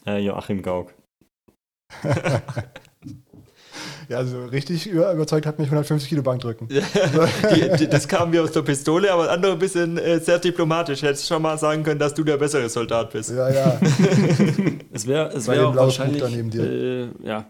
Äh, 0.08 0.18
Joachim 0.18 0.64
Gauck. 0.64 0.97
Ja, 4.10 4.20
also 4.20 4.46
richtig 4.46 4.88
über- 4.88 5.12
überzeugt 5.14 5.46
hat 5.46 5.60
mich 5.60 5.68
150 5.68 6.08
Kilo 6.08 6.22
Bankdrücken. 6.24 6.70
die, 6.70 7.78
die, 7.78 7.88
das 7.90 8.08
kam 8.08 8.30
mir 8.30 8.42
aus 8.42 8.54
der 8.54 8.62
Pistole, 8.62 9.12
aber 9.12 9.26
das 9.26 9.34
andere 9.34 9.52
ein 9.54 9.60
bisschen 9.60 9.98
äh, 9.98 10.20
sehr 10.22 10.40
diplomatisch. 10.40 11.02
Hättest 11.02 11.28
schon 11.28 11.42
mal 11.42 11.58
sagen 11.58 11.84
können, 11.84 12.00
dass 12.00 12.14
du 12.14 12.24
der 12.24 12.38
bessere 12.38 12.70
Soldat 12.70 13.12
bist. 13.12 13.32
Ja, 13.32 13.50
ja. 13.50 13.80
Es 14.94 15.06
wäre 15.08 15.28
es 15.36 15.46
wär 15.48 15.68
auch 15.68 15.76
wahrscheinlich, 15.76 16.22
Buch 16.22 16.30
da 16.30 16.36
neben 16.36 16.50
dir. 16.50 16.64
äh, 16.64 17.08
ja, 17.22 17.46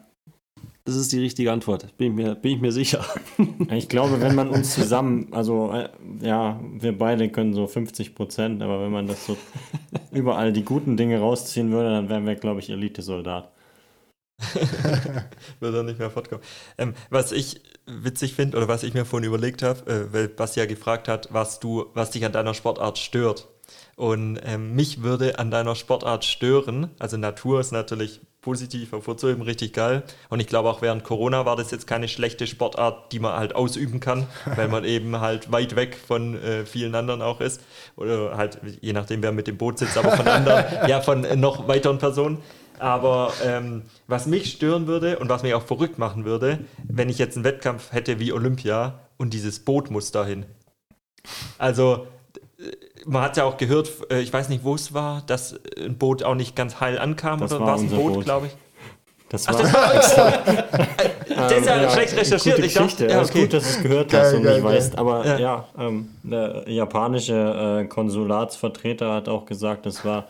das 0.83 0.95
ist 0.95 1.11
die 1.11 1.19
richtige 1.19 1.51
Antwort. 1.51 1.95
Bin 1.95 2.13
ich 2.13 2.25
mir, 2.25 2.33
bin 2.33 2.53
ich 2.53 2.61
mir 2.61 2.71
sicher. 2.71 3.05
Ich 3.71 3.87
glaube, 3.87 4.19
wenn 4.19 4.33
man 4.33 4.49
uns 4.49 4.73
zusammen, 4.73 5.27
also 5.31 5.71
äh, 5.71 5.89
ja, 6.25 6.59
wir 6.79 6.97
beide 6.97 7.29
können 7.29 7.53
so 7.53 7.67
50 7.67 8.15
Prozent, 8.15 8.63
aber 8.63 8.81
wenn 8.81 8.91
man 8.91 9.05
das 9.05 9.27
so 9.27 9.37
überall 10.11 10.51
die 10.51 10.63
guten 10.65 10.97
Dinge 10.97 11.19
rausziehen 11.19 11.71
würde, 11.71 11.91
dann 11.91 12.09
wären 12.09 12.25
wir, 12.25 12.33
glaube 12.33 12.61
ich, 12.61 12.71
Elite-Soldat. 12.71 13.51
Wird 15.59 15.75
er 15.75 15.83
nicht 15.83 15.99
mehr 15.99 16.11
fortkommen. 16.11 16.43
Ähm, 16.77 16.93
was 17.09 17.31
ich 17.31 17.61
witzig 17.87 18.35
finde 18.35 18.57
oder 18.57 18.67
was 18.67 18.83
ich 18.83 18.93
mir 18.93 19.05
vorhin 19.05 19.27
überlegt 19.27 19.63
habe, 19.63 19.89
äh, 19.91 20.13
weil 20.13 20.27
Basti 20.27 20.59
ja 20.59 20.65
gefragt 20.65 21.07
hat, 21.07 21.29
was 21.31 21.59
du, 21.59 21.87
was 21.93 22.11
dich 22.11 22.23
an 22.25 22.31
deiner 22.31 22.53
Sportart 22.53 22.97
stört. 22.97 23.47
Und 23.95 24.39
ähm, 24.45 24.75
mich 24.75 25.01
würde 25.01 25.39
an 25.39 25.49
deiner 25.49 25.75
Sportart 25.75 26.23
stören, 26.23 26.91
also 26.99 27.17
Natur 27.17 27.59
ist 27.59 27.71
natürlich 27.71 28.21
positiv 28.41 28.93
hervorzuheben, 28.93 29.41
richtig 29.41 29.73
geil. 29.73 30.03
Und 30.29 30.39
ich 30.39 30.47
glaube 30.47 30.69
auch 30.69 30.81
während 30.81 31.03
Corona 31.03 31.45
war 31.45 31.57
das 31.57 31.71
jetzt 31.71 31.85
keine 31.87 32.07
schlechte 32.07 32.47
Sportart, 32.47 33.11
die 33.11 33.19
man 33.19 33.35
halt 33.35 33.55
ausüben 33.55 33.99
kann, 33.99 34.27
weil 34.55 34.69
man 34.69 34.83
eben 34.85 35.19
halt 35.19 35.51
weit 35.51 35.75
weg 35.75 35.97
von 35.97 36.41
äh, 36.41 36.65
vielen 36.65 36.95
anderen 36.95 37.21
auch 37.21 37.41
ist. 37.41 37.61
Oder 37.97 38.37
halt, 38.37 38.59
je 38.79 38.93
nachdem, 38.93 39.21
wer 39.21 39.33
mit 39.33 39.47
dem 39.47 39.57
Boot 39.57 39.79
sitzt, 39.79 39.97
aber 39.97 40.15
von 40.15 40.27
anderen, 40.27 40.63
ja, 40.87 41.01
von 41.01 41.25
äh, 41.25 41.35
noch 41.35 41.67
weiteren 41.67 41.97
Personen. 41.97 42.37
Aber 42.79 43.33
ähm, 43.43 43.83
was 44.07 44.25
mich 44.27 44.51
stören 44.51 44.87
würde 44.87 45.19
und 45.19 45.29
was 45.29 45.43
mich 45.43 45.53
auch 45.53 45.63
verrückt 45.63 45.97
machen 45.97 46.25
würde, 46.25 46.59
wenn 46.87 47.09
ich 47.09 47.17
jetzt 47.17 47.35
einen 47.35 47.43
Wettkampf 47.43 47.91
hätte 47.91 48.19
wie 48.19 48.31
Olympia 48.31 48.99
und 49.17 49.33
dieses 49.33 49.59
Boot 49.59 49.89
muss 49.89 50.11
dahin. 50.11 50.45
Also, 51.57 52.07
äh, 52.59 52.71
man 53.05 53.21
hat 53.23 53.37
ja 53.37 53.43
auch 53.45 53.57
gehört, 53.57 53.89
äh, 54.11 54.19
ich 54.21 54.31
weiß 54.31 54.49
nicht, 54.49 54.63
wo 54.63 54.75
es 54.75 54.93
war, 54.93 55.23
dass 55.25 55.59
ein 55.77 55.97
Boot 55.97 56.23
auch 56.23 56.35
nicht 56.35 56.55
ganz 56.55 56.79
heil 56.79 56.99
ankam 56.99 57.39
Das 57.39 57.51
oder 57.51 57.65
war 57.65 57.75
es 57.75 57.81
ein 57.81 57.89
Boot, 57.89 58.13
Boot. 58.13 58.23
glaube 58.25 58.47
ich. 58.47 58.53
Das 59.29 59.45
Ach, 59.49 59.53
war, 59.55 59.61
das 59.61 59.73
war 59.73 59.95
extra. 59.95 60.31
das 61.35 61.51
ist 61.51 61.65
ja, 61.65 61.83
Ähm, 61.83 61.89
schlecht 61.89 62.15
recherchiert. 62.15 62.59
Ich 62.59 62.73
dachte, 62.73 62.83
Geschichte. 62.85 63.07
ja, 63.09 63.21
Ist 63.21 63.31
okay. 63.31 63.41
gut, 63.41 63.53
dass 63.53 63.63
du 63.63 63.69
es 63.71 63.83
gehört 63.83 64.09
Geil, 64.11 64.21
hast 64.23 64.33
und 64.35 64.43
geil, 64.43 64.53
nicht 64.53 64.63
geil. 64.63 64.75
weißt. 64.77 64.97
Aber 64.97 65.25
Ja. 65.25 65.37
ja, 65.39 65.67
ähm, 65.77 66.09
der 66.23 66.63
japanische 66.67 67.81
äh, 67.83 67.87
Konsulatsvertreter 67.87 69.11
hat 69.13 69.27
auch 69.27 69.45
gesagt, 69.45 69.85
das 69.85 70.05
war, 70.05 70.27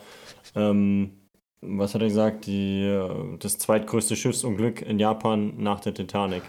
ähm, 0.56 1.12
was 1.60 1.94
hat 1.94 2.02
er 2.02 2.08
gesagt, 2.08 2.46
die, 2.46 2.84
äh, 2.84 3.38
das 3.38 3.58
zweitgrößte 3.58 4.16
Schiffsunglück 4.16 4.82
in 4.82 4.98
Japan 4.98 5.54
nach 5.56 5.80
der 5.80 5.94
Titanic. 5.94 6.42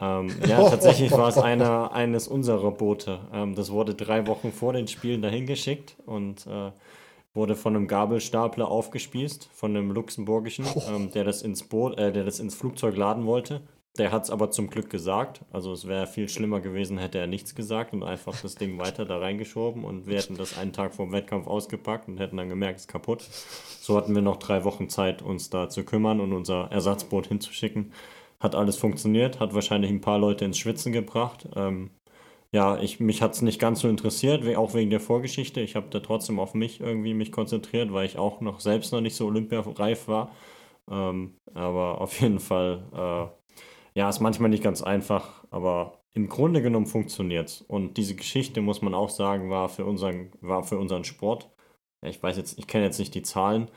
Ähm, 0.00 0.30
ja, 0.46 0.56
tatsächlich 0.70 1.12
war 1.12 1.28
es 1.28 1.38
einer, 1.38 1.92
eines 1.92 2.28
unserer 2.28 2.70
Boote. 2.70 3.20
Ähm, 3.32 3.54
das 3.54 3.70
wurde 3.70 3.94
drei 3.94 4.26
Wochen 4.26 4.52
vor 4.52 4.72
den 4.72 4.88
Spielen 4.88 5.22
dahin 5.22 5.46
geschickt 5.46 5.96
und 6.06 6.46
äh, 6.46 6.72
wurde 7.34 7.54
von 7.54 7.76
einem 7.76 7.88
Gabelstapler 7.88 8.68
aufgespießt, 8.68 9.48
von 9.52 9.76
einem 9.76 9.90
luxemburgischen, 9.90 10.66
ähm, 10.88 11.10
der 11.12 11.24
das 11.24 11.42
ins 11.42 11.62
Boot, 11.62 11.98
äh, 11.98 12.12
der 12.12 12.24
das 12.24 12.40
ins 12.40 12.54
Flugzeug 12.54 12.96
laden 12.96 13.26
wollte. 13.26 13.62
Der 13.98 14.10
hat 14.10 14.24
es 14.24 14.30
aber 14.30 14.50
zum 14.50 14.70
Glück 14.70 14.88
gesagt. 14.88 15.42
Also 15.50 15.72
es 15.72 15.86
wäre 15.86 16.06
viel 16.06 16.28
schlimmer 16.28 16.60
gewesen, 16.60 16.96
hätte 16.96 17.18
er 17.18 17.26
nichts 17.26 17.54
gesagt 17.54 17.92
und 17.92 18.02
einfach 18.02 18.34
das 18.40 18.54
Ding 18.54 18.78
weiter 18.78 19.04
da 19.04 19.18
reingeschoben 19.18 19.84
und 19.84 20.06
wir 20.06 20.16
hätten 20.18 20.36
das 20.36 20.56
einen 20.56 20.72
Tag 20.72 20.94
vor 20.94 21.06
dem 21.06 21.12
Wettkampf 21.12 21.46
ausgepackt 21.46 22.08
und 22.08 22.18
hätten 22.18 22.38
dann 22.38 22.48
gemerkt, 22.48 22.78
es 22.78 22.84
ist 22.84 22.88
kaputt. 22.88 23.22
So 23.80 23.96
hatten 23.96 24.14
wir 24.14 24.22
noch 24.22 24.38
drei 24.38 24.64
Wochen 24.64 24.88
Zeit, 24.88 25.20
uns 25.20 25.50
da 25.50 25.68
zu 25.68 25.84
kümmern 25.84 26.20
und 26.20 26.32
unser 26.32 26.70
Ersatzboot 26.72 27.26
hinzuschicken. 27.26 27.92
Hat 28.40 28.54
alles 28.54 28.76
funktioniert, 28.76 29.40
hat 29.40 29.54
wahrscheinlich 29.54 29.90
ein 29.90 30.00
paar 30.00 30.18
Leute 30.18 30.46
ins 30.46 30.58
Schwitzen 30.58 30.92
gebracht. 30.92 31.46
Ähm, 31.54 31.90
ja, 32.52 32.78
ich, 32.80 33.00
mich 33.00 33.22
hat 33.22 33.32
es 33.34 33.42
nicht 33.42 33.58
ganz 33.58 33.80
so 33.80 33.88
interessiert, 33.88 34.44
auch 34.56 34.74
wegen 34.74 34.90
der 34.90 35.00
Vorgeschichte. 35.00 35.60
Ich 35.60 35.76
habe 35.76 35.88
da 35.90 36.00
trotzdem 36.00 36.38
auf 36.38 36.54
mich 36.54 36.80
irgendwie 36.80 37.14
mich 37.14 37.32
konzentriert, 37.32 37.92
weil 37.92 38.06
ich 38.06 38.18
auch 38.18 38.40
noch 38.40 38.60
selbst 38.60 38.92
noch 38.92 39.00
nicht 39.00 39.16
so 39.16 39.26
olympiareif 39.26 40.08
war. 40.08 40.30
Ähm, 40.90 41.36
aber 41.54 42.00
auf 42.00 42.20
jeden 42.20 42.40
Fall, 42.40 42.82
äh, 42.94 43.41
ja, 43.94 44.08
ist 44.08 44.20
manchmal 44.20 44.50
nicht 44.50 44.62
ganz 44.62 44.82
einfach, 44.82 45.44
aber 45.50 46.02
im 46.14 46.28
Grunde 46.28 46.62
genommen 46.62 46.86
funktioniert 46.86 47.48
es. 47.48 47.62
Und 47.62 47.96
diese 47.96 48.14
Geschichte, 48.14 48.60
muss 48.60 48.82
man 48.82 48.94
auch 48.94 49.10
sagen, 49.10 49.50
war 49.50 49.68
für 49.68 49.84
unseren, 49.84 50.30
war 50.40 50.62
für 50.62 50.78
unseren 50.78 51.04
Sport. 51.04 51.50
Ich 52.02 52.22
weiß 52.22 52.36
jetzt, 52.36 52.58
ich 52.58 52.66
kenne 52.66 52.84
jetzt 52.84 52.98
nicht 52.98 53.14
die 53.14 53.22
Zahlen 53.22 53.70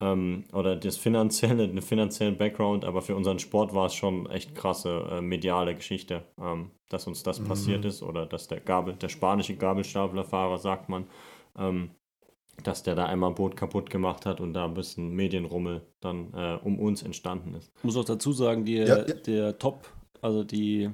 ähm, 0.00 0.44
oder 0.52 0.76
das 0.76 0.96
finanzielle, 0.96 1.68
den 1.68 1.82
finanziellen 1.82 2.36
Background, 2.36 2.84
aber 2.84 3.02
für 3.02 3.16
unseren 3.16 3.38
Sport 3.38 3.74
war 3.74 3.86
es 3.86 3.94
schon 3.94 4.28
echt 4.30 4.54
krasse 4.54 5.08
äh, 5.10 5.20
mediale 5.20 5.74
Geschichte, 5.74 6.24
ähm, 6.40 6.70
dass 6.88 7.06
uns 7.06 7.22
das 7.22 7.42
passiert 7.42 7.84
ist 7.84 8.02
oder 8.02 8.26
dass 8.26 8.48
der 8.48 8.60
Gabel, 8.60 8.94
der 8.94 9.08
spanische 9.08 9.56
Gabelstaplerfahrer, 9.56 10.58
sagt 10.58 10.88
man, 10.88 11.06
ähm, 11.56 11.90
dass 12.64 12.82
der 12.82 12.94
da 12.94 13.06
einmal 13.06 13.30
ein 13.30 13.34
Boot 13.34 13.56
kaputt 13.56 13.90
gemacht 13.90 14.26
hat 14.26 14.40
und 14.40 14.52
da 14.52 14.64
ein 14.64 14.74
bisschen 14.74 15.10
Medienrummel 15.10 15.82
dann 16.00 16.32
äh, 16.34 16.58
um 16.64 16.78
uns 16.78 17.02
entstanden 17.02 17.54
ist. 17.54 17.70
Ich 17.78 17.84
muss 17.84 17.96
auch 17.96 18.04
dazu 18.04 18.32
sagen, 18.32 18.64
die, 18.64 18.76
Ja, 18.76 18.98
ja. 18.98 19.04
der 19.04 19.58
Top, 19.58 19.88
also 20.22 20.44
die 20.44 20.90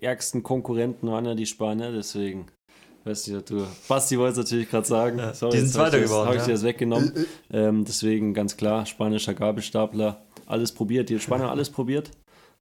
ärgsten 0.00 0.42
Konkurrenten 0.42 1.08
waren 1.10 1.24
ja 1.24 1.34
die 1.34 1.46
Spanier, 1.46 1.92
deswegen. 1.92 2.46
Weißt 3.04 3.28
du, 3.28 3.40
du 3.42 3.66
Basti 3.88 4.18
wollte 4.18 4.32
es 4.32 4.38
natürlich 4.50 4.68
gerade 4.68 4.86
sagen. 4.86 5.18
Ja, 5.18 5.32
Sorry, 5.32 5.52
die 5.52 5.58
sind 5.60 5.70
Zweiter 5.72 5.98
das- 6.00 6.10
geworden, 6.10 6.26
Habe 6.26 6.36
ich 6.36 6.42
ja. 6.42 6.46
dir 6.48 6.52
das 6.52 6.62
weggenommen. 6.64 7.12
Äh, 7.50 7.58
Ähm, 7.68 7.84
deswegen 7.84 8.34
ganz 8.34 8.56
klar, 8.56 8.84
spanischer 8.86 9.34
Gabelstapler, 9.34 10.22
alles 10.46 10.72
probiert. 10.72 11.08
Die 11.08 11.18
Spanier 11.20 11.48
alles 11.50 11.70
probiert. 11.70 12.10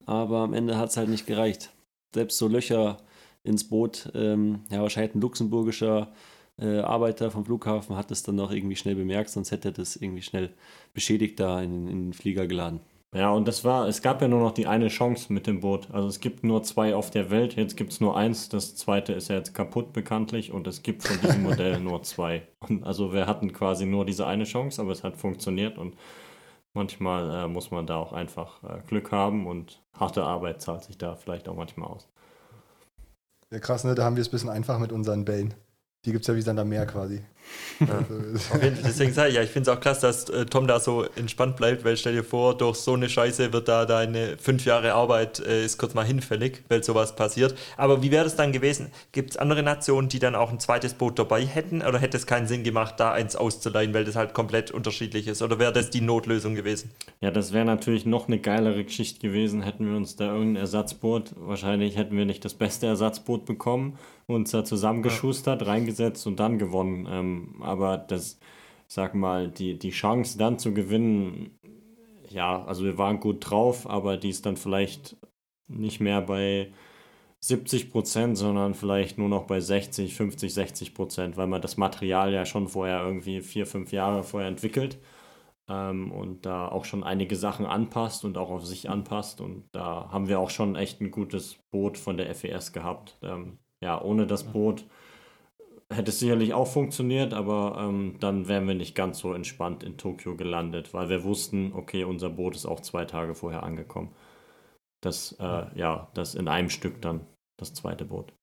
aber 0.05 0.39
am 0.39 0.53
Ende 0.53 0.77
hat 0.77 0.89
es 0.89 0.95
halt 0.97 1.09
nicht 1.09 1.25
gereicht. 1.27 1.71
Selbst 2.15 2.37
so 2.37 2.47
Löcher 2.47 2.97
ins 3.43 3.67
Boot, 3.67 4.09
ähm, 4.15 4.61
ja, 4.71 4.81
wahrscheinlich 4.81 5.15
ein 5.15 5.21
luxemburgischer 5.21 6.13
äh, 6.59 6.79
Arbeiter 6.79 7.31
vom 7.31 7.45
Flughafen 7.45 7.95
hat 7.95 8.11
es 8.11 8.23
dann 8.23 8.35
noch 8.35 8.51
irgendwie 8.51 8.75
schnell 8.75 8.95
bemerkt, 8.95 9.29
sonst 9.29 9.51
hätte 9.51 9.69
er 9.69 9.73
das 9.73 9.95
irgendwie 9.95 10.21
schnell 10.21 10.53
beschädigt 10.93 11.39
da 11.39 11.61
in, 11.61 11.87
in 11.87 12.05
den 12.05 12.13
Flieger 12.13 12.47
geladen. 12.47 12.79
Ja, 13.15 13.31
und 13.31 13.47
das 13.47 13.63
war, 13.63 13.87
es 13.87 14.01
gab 14.01 14.21
ja 14.21 14.27
nur 14.27 14.41
noch 14.41 14.51
die 14.51 14.67
eine 14.67 14.89
Chance 14.89 15.31
mit 15.31 15.47
dem 15.47 15.61
Boot. 15.61 15.89
Also 15.91 16.09
es 16.09 16.19
gibt 16.19 16.43
nur 16.43 16.63
zwei 16.63 16.93
auf 16.93 17.09
der 17.09 17.31
Welt, 17.31 17.55
jetzt 17.55 17.77
gibt 17.77 17.93
es 17.93 18.01
nur 18.01 18.17
eins, 18.17 18.49
das 18.49 18.75
zweite 18.75 19.13
ist 19.13 19.29
ja 19.29 19.37
jetzt 19.37 19.53
kaputt 19.53 19.93
bekanntlich 19.93 20.51
und 20.51 20.67
es 20.67 20.83
gibt 20.83 21.03
von 21.03 21.19
diesem 21.21 21.43
Modell 21.43 21.79
nur 21.81 22.03
zwei. 22.03 22.47
Und 22.67 22.83
also 22.83 23.13
wir 23.13 23.25
hatten 23.25 23.53
quasi 23.53 23.85
nur 23.85 24.05
diese 24.05 24.27
eine 24.27 24.43
Chance, 24.43 24.81
aber 24.81 24.91
es 24.91 25.03
hat 25.03 25.15
funktioniert 25.15 25.77
und 25.77 25.95
manchmal 26.73 27.45
äh, 27.45 27.47
muss 27.47 27.71
man 27.71 27.87
da 27.87 27.95
auch 27.95 28.11
einfach 28.11 28.61
äh, 28.63 28.81
Glück 28.87 29.11
haben 29.11 29.47
und 29.47 29.81
harte 29.93 30.23
Arbeit 30.23 30.61
zahlt 30.61 30.83
sich 30.83 30.97
da 30.97 31.15
vielleicht 31.15 31.47
auch 31.47 31.55
manchmal 31.55 31.89
aus. 31.89 32.09
Ja, 33.51 33.59
krass, 33.59 33.85
ne? 33.85 33.95
Da 33.95 34.03
haben 34.03 34.17
wir 34.17 34.21
es 34.21 34.27
ein 34.27 34.31
bisschen 34.31 34.49
einfach 34.49 34.79
mit 34.79 34.91
unseren 34.91 35.23
Bällen. 35.23 35.53
Die 36.07 36.13
gibt 36.13 36.23
es 36.23 36.27
ja 36.27 36.35
wie 36.37 36.41
Sand 36.41 36.57
am 36.57 36.69
Meer 36.69 36.85
quasi. 36.85 37.21
Also, 37.79 38.21
Deswegen 38.85 39.13
sage 39.13 39.29
ich 39.29 39.35
ja, 39.35 39.43
ich 39.43 39.49
finde 39.49 39.69
es 39.69 39.77
auch 39.77 39.79
klasse, 39.79 40.07
dass 40.07 40.29
äh, 40.29 40.45
Tom 40.45 40.67
da 40.67 40.79
so 40.79 41.03
entspannt 41.15 41.57
bleibt, 41.57 41.85
weil 41.85 41.97
stell 41.97 42.13
dir 42.13 42.23
vor, 42.23 42.57
durch 42.57 42.77
so 42.77 42.93
eine 42.93 43.09
Scheiße 43.09 43.53
wird 43.53 43.67
da 43.67 43.85
deine 43.85 44.37
fünf 44.37 44.65
Jahre 44.65 44.93
Arbeit 44.93 45.39
äh, 45.39 45.65
ist 45.65 45.77
kurz 45.77 45.93
mal 45.93 46.05
hinfällig, 46.05 46.63
weil 46.69 46.83
sowas 46.83 47.15
passiert. 47.15 47.55
Aber 47.77 48.01
wie 48.01 48.11
wäre 48.11 48.23
das 48.23 48.35
dann 48.35 48.51
gewesen? 48.51 48.91
Gibt 49.11 49.31
es 49.31 49.37
andere 49.37 49.63
Nationen, 49.63 50.09
die 50.09 50.19
dann 50.19 50.35
auch 50.35 50.51
ein 50.51 50.59
zweites 50.59 50.93
Boot 50.93 51.19
dabei 51.19 51.45
hätten? 51.45 51.81
Oder 51.81 51.99
hätte 51.99 52.17
es 52.17 52.25
keinen 52.25 52.47
Sinn 52.47 52.63
gemacht, 52.63 52.95
da 52.97 53.11
eins 53.11 53.35
auszuleihen, 53.35 53.93
weil 53.93 54.05
das 54.05 54.15
halt 54.15 54.33
komplett 54.33 54.71
unterschiedlich 54.71 55.27
ist? 55.27 55.41
Oder 55.41 55.59
wäre 55.59 55.73
das 55.73 55.89
die 55.89 56.01
Notlösung 56.01 56.55
gewesen? 56.55 56.91
Ja, 57.21 57.31
das 57.31 57.53
wäre 57.53 57.65
natürlich 57.65 58.05
noch 58.05 58.27
eine 58.27 58.39
geilere 58.39 58.83
Geschichte 58.83 59.19
gewesen, 59.19 59.61
hätten 59.61 59.89
wir 59.89 59.95
uns 59.97 60.15
da 60.15 60.25
irgendein 60.33 60.61
Ersatzboot, 60.61 61.33
wahrscheinlich 61.35 61.97
hätten 61.97 62.17
wir 62.17 62.25
nicht 62.25 62.43
das 62.45 62.53
beste 62.53 62.87
Ersatzboot 62.87 63.45
bekommen, 63.45 63.97
uns 64.27 64.51
da 64.51 64.63
zusammengeschustert, 64.65 65.65
reingesetzt 65.65 66.27
und 66.27 66.39
dann 66.39 66.59
gewonnen. 66.59 67.07
Ähm, 67.09 67.36
aber 67.61 67.97
das, 67.97 68.39
sag 68.87 69.15
mal, 69.15 69.49
die, 69.49 69.77
die 69.79 69.91
Chance 69.91 70.37
dann 70.37 70.59
zu 70.59 70.73
gewinnen, 70.73 71.57
ja, 72.29 72.63
also 72.65 72.83
wir 72.83 72.97
waren 72.97 73.19
gut 73.19 73.49
drauf, 73.49 73.89
aber 73.89 74.17
die 74.17 74.29
ist 74.29 74.45
dann 74.45 74.57
vielleicht 74.57 75.17
nicht 75.67 75.99
mehr 75.99 76.21
bei 76.21 76.71
70 77.39 77.91
Prozent, 77.91 78.37
sondern 78.37 78.73
vielleicht 78.73 79.17
nur 79.17 79.29
noch 79.29 79.43
bei 79.45 79.59
60, 79.59 80.15
50, 80.15 80.53
60 80.53 80.93
Prozent, 80.93 81.37
weil 81.37 81.47
man 81.47 81.61
das 81.61 81.77
Material 81.77 82.33
ja 82.33 82.45
schon 82.45 82.67
vorher 82.67 83.03
irgendwie 83.03 83.41
vier, 83.41 83.65
fünf 83.65 83.91
Jahre 83.91 84.23
vorher 84.23 84.49
entwickelt 84.49 84.99
ähm, 85.69 86.11
und 86.11 86.45
da 86.45 86.67
auch 86.67 86.85
schon 86.85 87.03
einige 87.03 87.35
Sachen 87.35 87.65
anpasst 87.65 88.25
und 88.25 88.37
auch 88.37 88.49
auf 88.49 88.65
sich 88.65 88.89
anpasst. 88.89 89.41
Und 89.41 89.65
da 89.71 90.09
haben 90.11 90.27
wir 90.27 90.39
auch 90.39 90.49
schon 90.49 90.75
echt 90.75 91.01
ein 91.01 91.11
gutes 91.11 91.57
Boot 91.71 91.97
von 91.97 92.17
der 92.17 92.33
FES 92.33 92.73
gehabt. 92.73 93.17
Ähm, 93.21 93.59
ja, 93.81 94.01
ohne 94.01 94.25
das 94.27 94.43
Boot 94.51 94.85
hätte 95.93 96.09
es 96.11 96.19
sicherlich 96.19 96.53
auch 96.53 96.67
funktioniert, 96.67 97.33
aber 97.33 97.77
ähm, 97.79 98.17
dann 98.19 98.47
wären 98.47 98.67
wir 98.67 98.75
nicht 98.75 98.95
ganz 98.95 99.19
so 99.19 99.33
entspannt 99.33 99.83
in 99.83 99.97
Tokio 99.97 100.35
gelandet, 100.35 100.93
weil 100.93 101.09
wir 101.09 101.23
wussten, 101.23 101.71
okay, 101.73 102.03
unser 102.03 102.29
Boot 102.29 102.55
ist 102.55 102.65
auch 102.65 102.81
zwei 102.81 103.05
Tage 103.05 103.35
vorher 103.35 103.63
angekommen. 103.63 104.13
Das, 105.01 105.33
äh, 105.39 105.65
ja, 105.77 106.09
das 106.13 106.35
in 106.35 106.47
einem 106.47 106.69
Stück 106.69 107.01
dann, 107.01 107.25
das 107.57 107.73
zweite 107.73 108.05
Boot. 108.05 108.33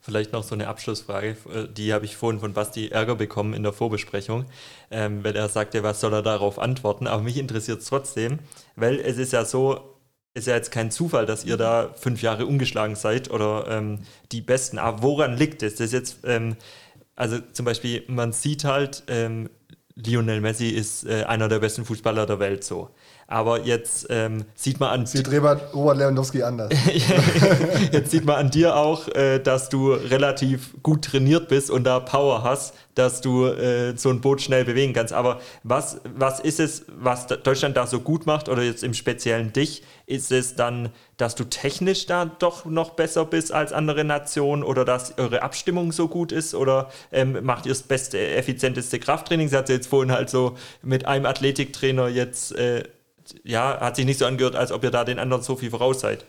Vielleicht 0.00 0.32
noch 0.32 0.42
so 0.42 0.54
eine 0.54 0.68
Abschlussfrage, 0.68 1.36
äh, 1.52 1.68
die 1.68 1.92
habe 1.92 2.04
ich 2.04 2.16
vorhin 2.16 2.40
von 2.40 2.52
Basti 2.52 2.88
Ärger 2.88 3.16
bekommen 3.16 3.54
in 3.54 3.62
der 3.62 3.72
Vorbesprechung, 3.72 4.46
ähm, 4.90 5.24
weil 5.24 5.36
er 5.36 5.48
sagte, 5.48 5.82
was 5.82 6.00
soll 6.00 6.12
er 6.12 6.22
darauf 6.22 6.58
antworten, 6.58 7.06
aber 7.06 7.22
mich 7.22 7.36
interessiert 7.36 7.80
es 7.80 7.86
trotzdem, 7.86 8.38
weil 8.76 9.00
es 9.00 9.18
ist 9.18 9.32
ja 9.32 9.44
so, 9.44 9.99
ist 10.34 10.46
ja 10.46 10.54
jetzt 10.54 10.70
kein 10.70 10.90
Zufall, 10.90 11.26
dass 11.26 11.44
ihr 11.44 11.56
da 11.56 11.94
fünf 11.96 12.22
Jahre 12.22 12.46
ungeschlagen 12.46 12.94
seid 12.94 13.30
oder 13.30 13.66
ähm, 13.68 14.00
die 14.32 14.40
Besten. 14.40 14.78
Aber 14.78 15.02
woran 15.02 15.36
liegt 15.36 15.62
es? 15.62 15.74
Das 15.74 15.86
ist 15.86 15.92
jetzt, 15.92 16.18
ähm, 16.24 16.56
also 17.16 17.38
zum 17.52 17.64
Beispiel, 17.64 18.04
man 18.06 18.32
sieht 18.32 18.64
halt, 18.64 19.02
ähm, 19.08 19.50
Lionel 19.96 20.40
Messi 20.40 20.68
ist 20.68 21.04
äh, 21.04 21.24
einer 21.24 21.48
der 21.48 21.58
besten 21.58 21.84
Fußballer 21.84 22.26
der 22.26 22.38
Welt 22.38 22.64
so. 22.64 22.90
Aber 23.30 23.60
jetzt 23.64 24.08
ähm, 24.10 24.44
sieht 24.56 24.80
man 24.80 24.90
an 24.90 25.06
Sieht 25.06 25.30
Robert, 25.30 25.72
Robert 25.72 25.98
Lewandowski 25.98 26.42
anders. 26.42 26.72
jetzt 27.92 28.10
sieht 28.10 28.24
man 28.24 28.34
an 28.34 28.50
dir 28.50 28.74
auch, 28.74 29.06
äh, 29.06 29.38
dass 29.38 29.68
du 29.68 29.92
relativ 29.92 30.74
gut 30.82 31.04
trainiert 31.04 31.46
bist 31.46 31.70
und 31.70 31.84
da 31.84 32.00
Power 32.00 32.42
hast, 32.42 32.74
dass 32.96 33.20
du 33.20 33.46
äh, 33.46 33.96
so 33.96 34.10
ein 34.10 34.20
Boot 34.20 34.42
schnell 34.42 34.64
bewegen 34.64 34.94
kannst. 34.94 35.12
Aber 35.12 35.40
was, 35.62 36.00
was 36.12 36.40
ist 36.40 36.58
es, 36.58 36.86
was 36.88 37.28
Deutschland 37.28 37.76
da 37.76 37.86
so 37.86 38.00
gut 38.00 38.26
macht 38.26 38.48
oder 38.48 38.62
jetzt 38.62 38.82
im 38.82 38.94
Speziellen 38.94 39.52
dich? 39.52 39.84
Ist 40.06 40.32
es 40.32 40.56
dann, 40.56 40.88
dass 41.16 41.36
du 41.36 41.44
technisch 41.44 42.06
da 42.06 42.24
doch 42.24 42.64
noch 42.64 42.90
besser 42.90 43.24
bist 43.24 43.52
als 43.52 43.72
andere 43.72 44.02
Nationen 44.02 44.64
oder 44.64 44.84
dass 44.84 45.18
eure 45.18 45.42
Abstimmung 45.42 45.92
so 45.92 46.08
gut 46.08 46.32
ist 46.32 46.52
oder 46.52 46.90
ähm, 47.12 47.38
macht 47.42 47.66
ihr 47.66 47.70
das 47.70 47.84
beste, 47.84 48.18
effizienteste 48.18 48.98
Krafttraining? 48.98 49.46
Sie 49.48 49.56
hat 49.56 49.68
jetzt 49.68 49.86
vorhin 49.86 50.10
halt 50.10 50.30
so 50.30 50.56
mit 50.82 51.06
einem 51.06 51.26
Athletiktrainer 51.26 52.08
jetzt, 52.08 52.56
äh, 52.56 52.82
ja, 53.44 53.80
hat 53.80 53.96
sich 53.96 54.06
nicht 54.06 54.18
so 54.18 54.26
angehört, 54.26 54.56
als 54.56 54.72
ob 54.72 54.84
ihr 54.84 54.90
da 54.90 55.04
den 55.04 55.18
anderen 55.18 55.42
so 55.42 55.56
viel 55.56 55.70
voraus 55.70 56.00
seid. 56.00 56.24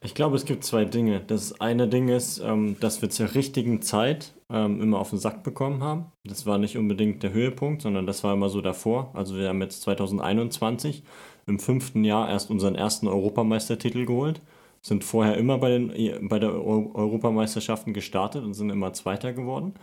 Ich 0.00 0.14
glaube, 0.14 0.36
es 0.36 0.44
gibt 0.44 0.62
zwei 0.64 0.84
Dinge. 0.84 1.20
Das 1.26 1.60
eine 1.60 1.88
Ding 1.88 2.08
ist, 2.08 2.38
ähm, 2.38 2.76
dass 2.78 3.02
wir 3.02 3.10
zur 3.10 3.34
richtigen 3.34 3.82
Zeit 3.82 4.32
ähm, 4.48 4.80
immer 4.80 5.00
auf 5.00 5.10
den 5.10 5.18
Sack 5.18 5.42
bekommen 5.42 5.82
haben. 5.82 6.06
Das 6.24 6.46
war 6.46 6.58
nicht 6.58 6.78
unbedingt 6.78 7.22
der 7.24 7.32
Höhepunkt, 7.32 7.82
sondern 7.82 8.06
das 8.06 8.22
war 8.22 8.34
immer 8.34 8.48
so 8.48 8.60
davor. 8.60 9.10
Also 9.14 9.36
wir 9.36 9.48
haben 9.48 9.60
jetzt 9.60 9.82
2021 9.82 11.02
im 11.46 11.58
fünften 11.58 12.04
Jahr 12.04 12.28
erst 12.28 12.50
unseren 12.50 12.76
ersten 12.76 13.08
Europameistertitel 13.08 14.04
geholt, 14.04 14.40
sind 14.82 15.02
vorher 15.02 15.36
immer 15.36 15.58
bei, 15.58 15.70
den, 15.70 16.28
bei 16.28 16.38
der 16.38 16.52
Europameisterschaften 16.52 17.92
gestartet 17.92 18.44
und 18.44 18.54
sind 18.54 18.70
immer 18.70 18.92
Zweiter 18.92 19.32
geworden. 19.32 19.74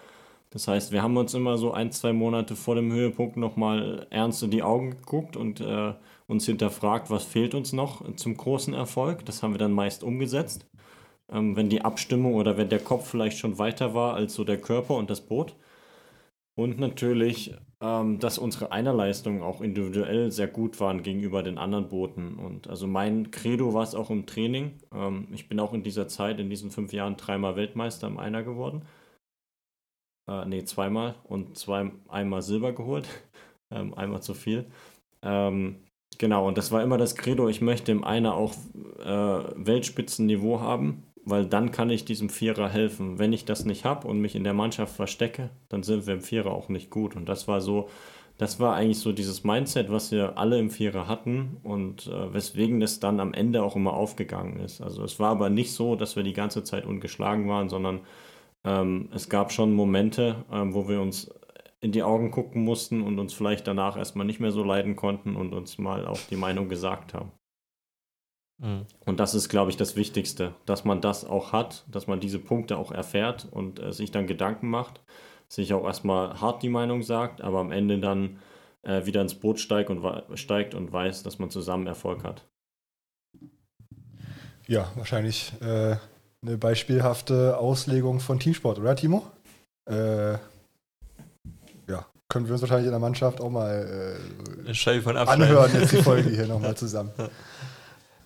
Das 0.56 0.70
heißt, 0.70 0.94
wir 0.94 1.04
haben 1.04 1.18
uns 1.18 1.34
immer 1.34 1.58
so 1.58 1.74
ein, 1.74 1.92
zwei 1.92 2.14
Monate 2.14 2.56
vor 2.56 2.76
dem 2.76 2.90
Höhepunkt 2.90 3.36
nochmal 3.36 4.08
ernst 4.10 4.42
in 4.42 4.52
die 4.52 4.64
Augen 4.64 4.92
geguckt 4.92 5.36
und 5.36 5.60
äh, 5.60 5.94
uns 6.28 6.46
hinterfragt, 6.46 7.10
was 7.10 7.26
fehlt 7.26 7.54
uns 7.54 7.74
noch 7.74 8.16
zum 8.16 8.38
großen 8.38 8.74
Erfolg. 8.74 9.26
Das 9.26 9.44
haben 9.44 9.54
wir 9.54 9.58
dann 9.58 9.74
meist 9.74 10.02
umgesetzt. 10.02 10.66
Ähm, 11.30 11.58
wenn 11.58 11.68
die 11.68 11.82
Abstimmung 11.82 12.36
oder 12.36 12.56
wenn 12.56 12.70
der 12.70 12.80
Kopf 12.80 13.10
vielleicht 13.10 13.38
schon 13.38 13.60
weiter 13.60 13.94
war 13.94 14.14
als 14.14 14.34
so 14.34 14.46
der 14.46 14.58
Körper 14.58 14.96
und 14.96 15.10
das 15.10 15.20
Boot. 15.20 15.58
Und 16.56 16.80
natürlich, 16.80 17.54
ähm, 17.82 18.20
dass 18.20 18.38
unsere 18.38 18.72
Einerleistungen 18.72 19.44
auch 19.44 19.60
individuell 19.60 20.32
sehr 20.32 20.48
gut 20.48 20.80
waren 20.80 21.04
gegenüber 21.04 21.44
den 21.44 21.58
anderen 21.58 21.90
Booten. 21.90 22.36
Und 22.36 22.70
also 22.70 22.88
mein 22.88 23.30
Credo 23.30 23.74
war 23.74 23.84
es 23.84 23.94
auch 23.94 24.10
im 24.10 24.26
Training. 24.26 24.80
Ähm, 24.94 25.28
ich 25.34 25.50
bin 25.50 25.60
auch 25.60 25.74
in 25.74 25.84
dieser 25.84 26.08
Zeit, 26.08 26.40
in 26.40 26.50
diesen 26.50 26.72
fünf 26.72 26.94
Jahren, 26.94 27.18
dreimal 27.18 27.58
Weltmeister 27.58 28.08
im 28.08 28.20
Einer 28.20 28.42
geworden. 28.44 28.84
Äh, 30.28 30.46
nee, 30.46 30.64
zweimal 30.64 31.16
und 31.24 31.58
zwei, 31.58 31.92
einmal 32.08 32.42
Silber 32.42 32.74
geholt. 32.74 33.08
ähm, 33.72 33.94
einmal 33.94 34.22
zu 34.22 34.34
viel. 34.34 34.66
Ähm, 35.22 35.78
genau, 36.18 36.48
und 36.48 36.58
das 36.58 36.72
war 36.72 36.84
immer 36.84 36.98
das 36.98 37.16
Credo, 37.16 37.50
ich 37.50 37.62
möchte 37.62 37.92
im 37.92 38.04
Einer 38.04 38.36
auch 38.36 38.54
äh, 39.04 39.66
Weltspitzenniveau 39.66 40.60
haben 40.60 41.04
weil 41.26 41.46
dann 41.46 41.72
kann 41.72 41.90
ich 41.90 42.06
diesem 42.06 42.30
Vierer 42.30 42.70
helfen. 42.70 43.18
Wenn 43.20 43.34
ich 43.34 43.46
das 43.46 43.66
nicht 43.66 43.84
habe 43.84 44.08
und 44.08 44.20
mich 44.20 44.36
in 44.36 44.44
der 44.44 44.54
Mannschaft 44.54 44.96
verstecke, 44.96 45.50
dann 45.70 45.84
sind 45.84 46.06
wir 46.06 46.14
im 46.14 46.22
Vierer 46.22 46.52
auch 46.52 46.70
nicht 46.70 46.92
gut. 46.92 47.16
Und 47.16 47.28
das 47.28 47.48
war 47.48 47.62
so, 47.62 47.90
das 48.38 48.60
war 48.60 48.76
eigentlich 48.76 49.00
so 49.00 49.12
dieses 49.12 49.44
Mindset, 49.44 49.92
was 49.92 50.12
wir 50.12 50.38
alle 50.38 50.60
im 50.60 50.70
Vierer 50.70 51.08
hatten 51.08 51.58
und 51.64 52.08
äh, 52.08 52.34
weswegen 52.34 52.80
das 52.80 53.00
dann 53.00 53.20
am 53.20 53.34
Ende 53.34 53.64
auch 53.64 53.76
immer 53.76 53.94
aufgegangen 53.94 54.60
ist. 54.60 54.82
Also 54.82 55.04
es 55.04 55.20
war 55.20 55.32
aber 55.32 55.50
nicht 55.50 55.74
so, 55.74 55.96
dass 55.96 56.16
wir 56.16 56.24
die 56.24 56.34
ganze 56.34 56.64
Zeit 56.64 56.86
ungeschlagen 56.86 57.50
waren, 57.50 57.70
sondern 57.70 58.02
ähm, 58.66 59.10
es 59.14 59.30
gab 59.30 59.52
schon 59.52 59.74
Momente, 59.74 60.44
ähm, 60.52 60.74
wo 60.74 60.90
wir 60.90 61.00
uns 61.00 61.30
in 61.82 61.92
die 61.92 62.04
Augen 62.04 62.32
gucken 62.32 62.64
mussten 62.64 63.02
und 63.02 63.20
uns 63.20 63.34
vielleicht 63.34 63.68
danach 63.68 63.96
erstmal 63.96 64.26
nicht 64.26 64.40
mehr 64.40 64.52
so 64.52 64.64
leiden 64.64 64.96
konnten 64.96 65.36
und 65.36 65.54
uns 65.54 65.78
mal 65.78 66.08
auch 66.08 66.20
die 66.30 66.36
Meinung 66.36 66.68
gesagt 66.68 67.14
haben. 67.14 67.32
Mhm. 68.58 68.86
Und 69.06 69.20
das 69.20 69.36
ist, 69.36 69.50
glaube 69.50 69.70
ich, 69.70 69.78
das 69.78 69.96
Wichtigste, 69.96 70.56
dass 70.66 70.84
man 70.84 71.02
das 71.02 71.26
auch 71.26 71.52
hat, 71.52 71.86
dass 71.90 72.08
man 72.08 72.20
diese 72.20 72.40
Punkte 72.40 72.78
auch 72.78 72.92
erfährt 72.92 73.48
und 73.52 73.80
äh, 73.80 73.94
sich 73.94 74.12
dann 74.12 74.28
Gedanken 74.28 74.70
macht, 74.70 75.02
sich 75.48 75.74
auch 75.74 75.86
erstmal 75.86 76.42
hart 76.42 76.64
die 76.64 76.70
Meinung 76.70 77.04
sagt, 77.04 77.42
aber 77.42 77.60
am 77.60 77.72
Ende 77.72 78.00
dann 78.00 78.40
äh, 78.82 79.06
wieder 79.06 79.22
ins 79.22 79.36
Boot 79.36 79.60
steigt 79.60 79.90
und, 79.90 80.04
steigt 80.38 80.74
und 80.74 80.92
weiß, 80.92 81.24
dass 81.24 81.38
man 81.38 81.50
zusammen 81.50 81.86
Erfolg 81.86 82.24
hat. 82.24 82.48
Ja, 84.68 84.92
wahrscheinlich 84.96 85.54
äh, 85.62 85.98
eine 86.46 86.58
beispielhafte 86.58 87.58
Auslegung 87.58 88.20
von 88.20 88.40
Teamsport, 88.40 88.80
oder 88.80 88.96
Timo? 88.96 89.26
Äh, 89.90 90.34
ja, 91.88 92.06
können 92.30 92.46
wir 92.46 92.54
uns 92.54 92.62
wahrscheinlich 92.62 92.86
in 92.86 92.92
der 92.92 93.00
Mannschaft 93.00 93.42
auch 93.42 93.50
mal 93.50 94.20
äh, 94.68 95.18
anhören, 95.18 95.72
jetzt 95.74 95.92
die 95.92 96.02
Folge 96.02 96.30
hier 96.30 96.48
nochmal 96.48 96.76
zusammen. 96.76 97.12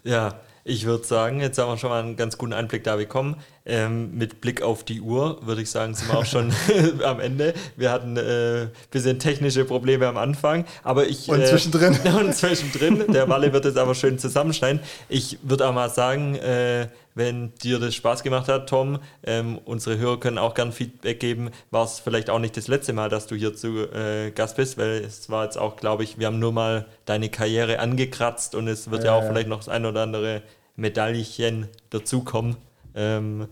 Ja, 0.03 0.35
ich 0.63 0.85
würde 0.85 1.05
sagen, 1.05 1.39
jetzt 1.39 1.57
haben 1.57 1.69
wir 1.69 1.77
schon 1.77 1.89
mal 1.89 2.03
einen 2.03 2.15
ganz 2.15 2.37
guten 2.37 2.53
Einblick 2.53 2.83
da 2.83 2.97
bekommen. 2.97 3.37
Ähm, 3.69 4.17
mit 4.17 4.41
Blick 4.41 4.63
auf 4.63 4.83
die 4.83 4.99
Uhr 4.99 5.45
würde 5.45 5.61
ich 5.61 5.69
sagen, 5.69 5.93
sind 5.93 6.11
wir 6.11 6.17
auch 6.17 6.25
schon 6.25 6.51
am 7.03 7.19
Ende. 7.19 7.53
Wir 7.77 7.91
hatten 7.91 8.17
ein 8.17 8.25
äh, 8.25 8.67
bisschen 8.89 9.19
technische 9.19 9.63
Probleme 9.63 10.07
am 10.07 10.17
Anfang, 10.17 10.65
aber 10.83 11.07
ich. 11.07 11.29
Und 11.29 11.41
äh, 11.41 11.45
zwischendrin. 11.45 11.95
und 12.19 12.33
zwischendrin. 12.33 13.05
Der 13.13 13.29
Walle 13.29 13.53
wird 13.53 13.65
es 13.65 13.77
aber 13.77 13.93
schön 13.93 14.17
zusammenschneiden. 14.17 14.81
Ich 15.07 15.37
würde 15.43 15.67
auch 15.67 15.73
mal 15.73 15.89
sagen, 15.89 16.35
äh, 16.35 16.87
wenn 17.13 17.53
dir 17.55 17.79
das 17.79 17.93
Spaß 17.95 18.23
gemacht 18.23 18.47
hat, 18.47 18.69
Tom, 18.69 18.99
ähm, 19.23 19.59
unsere 19.65 19.97
Hörer 19.97 20.19
können 20.19 20.37
auch 20.37 20.55
gern 20.55 20.71
Feedback 20.71 21.19
geben. 21.19 21.51
War 21.69 21.85
es 21.85 21.99
vielleicht 21.99 22.29
auch 22.29 22.39
nicht 22.39 22.57
das 22.57 22.67
letzte 22.67 22.93
Mal, 22.93 23.09
dass 23.09 23.27
du 23.27 23.35
hier 23.35 23.53
zu 23.53 23.91
äh, 23.93 24.31
Gast 24.31 24.55
bist, 24.55 24.77
weil 24.77 25.03
es 25.03 25.29
war 25.29 25.43
jetzt 25.43 25.57
auch, 25.57 25.75
glaube 25.75 26.03
ich, 26.03 26.17
wir 26.17 26.27
haben 26.27 26.39
nur 26.39 26.53
mal 26.53 26.87
deine 27.05 27.29
Karriere 27.29 27.79
angekratzt 27.79 28.55
und 28.55 28.67
es 28.67 28.89
wird 28.89 29.03
ja, 29.03 29.11
Ja, 29.11 29.19
auch 29.19 29.23
ja. 29.23 29.29
vielleicht 29.29 29.49
noch 29.49 29.59
das 29.59 29.69
ein 29.69 29.85
oder 29.85 30.01
andere 30.01 30.41
Medaillchen 30.75 31.67
dazukommen. 31.89 32.55
Ähm, 32.99 33.47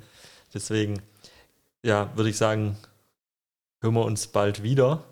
deswegen, 0.53 1.01
ja, 1.83 2.11
würde 2.15 2.29
ich 2.29 2.37
sagen, 2.37 2.77
hören 3.81 3.93
wir 3.93 4.03
uns 4.05 4.27
bald 4.27 4.61
wieder, 4.61 5.05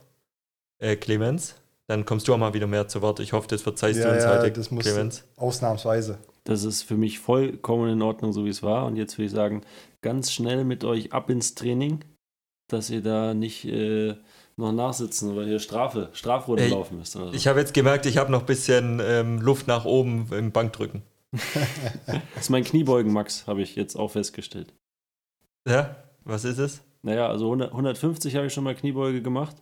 äh, 0.78 0.98
Clemens. 0.98 1.56
Dann 1.88 2.04
kommst 2.06 2.28
du 2.28 2.34
auch 2.34 2.38
mal 2.38 2.54
wieder 2.54 2.68
mehr 2.68 2.88
zu 2.88 3.02
Wort. 3.02 3.20
Ich 3.20 3.32
hoffe, 3.34 3.48
das 3.48 3.62
verzeihst 3.62 4.00
du 4.00 4.04
Ja, 4.04 4.14
uns 4.14 4.24
ja, 4.24 4.32
heute, 4.32 4.52
das 4.52 4.72
muss 4.72 4.84
Clemens. 4.84 5.24
ausnahmsweise. 5.38 6.18
Das 6.44 6.64
ist 6.64 6.82
für 6.82 6.98
mich 6.98 7.20
vollkommen 7.20 7.90
in 7.92 8.02
Ordnung, 8.02 8.34
so 8.34 8.44
wie 8.46 8.50
es 8.50 8.62
war. 8.64 8.86
Und 8.86 8.98
jetzt 8.98 9.18
würde 9.18 9.26
ich 9.28 9.32
sagen, 9.32 9.62
ganz 10.02 10.32
schnell 10.32 10.66
mit 10.66 10.84
euch 10.84 11.14
ab 11.14 11.30
ins 11.30 11.56
Training, 11.56 12.04
dass 12.68 12.90
ihr 12.90 13.02
da 13.02 13.34
nicht 13.36 13.66
äh, 13.66 14.16
noch 14.58 14.72
nachsitzen 14.72 15.32
oder 15.32 15.46
hier 15.46 15.60
Strafe, 15.60 16.10
Strafrunde 16.14 16.64
Ey, 16.64 16.70
laufen 16.72 16.98
müsst. 16.98 17.16
Oder 17.16 17.28
so. 17.28 17.34
Ich 17.34 17.48
habe 17.48 17.60
jetzt 17.60 17.74
gemerkt, 17.74 18.06
ich 18.08 18.18
habe 18.18 18.32
noch 18.32 18.42
ein 18.42 18.46
bisschen 18.48 19.00
ähm, 19.04 19.40
Luft 19.40 19.68
nach 19.68 19.86
oben 19.86 20.28
im 20.34 20.52
Bankdrücken. 20.52 21.04
Das 22.08 22.42
ist 22.42 22.50
mein 22.50 22.64
Kniebeugen, 22.64 23.12
Max, 23.12 23.48
habe 23.48 23.62
ich 23.62 23.76
jetzt 23.76 23.96
auch 23.96 24.12
festgestellt. 24.12 24.74
Ja, 25.68 25.96
was 26.24 26.46
ist 26.46 26.58
es? 26.58 26.82
Naja, 27.02 27.28
also 27.28 27.46
100, 27.46 27.72
150 27.72 28.36
habe 28.36 28.48
ich 28.48 28.54
schon 28.54 28.64
mal 28.64 28.76
Kniebeuge 28.76 29.22
gemacht. 29.22 29.56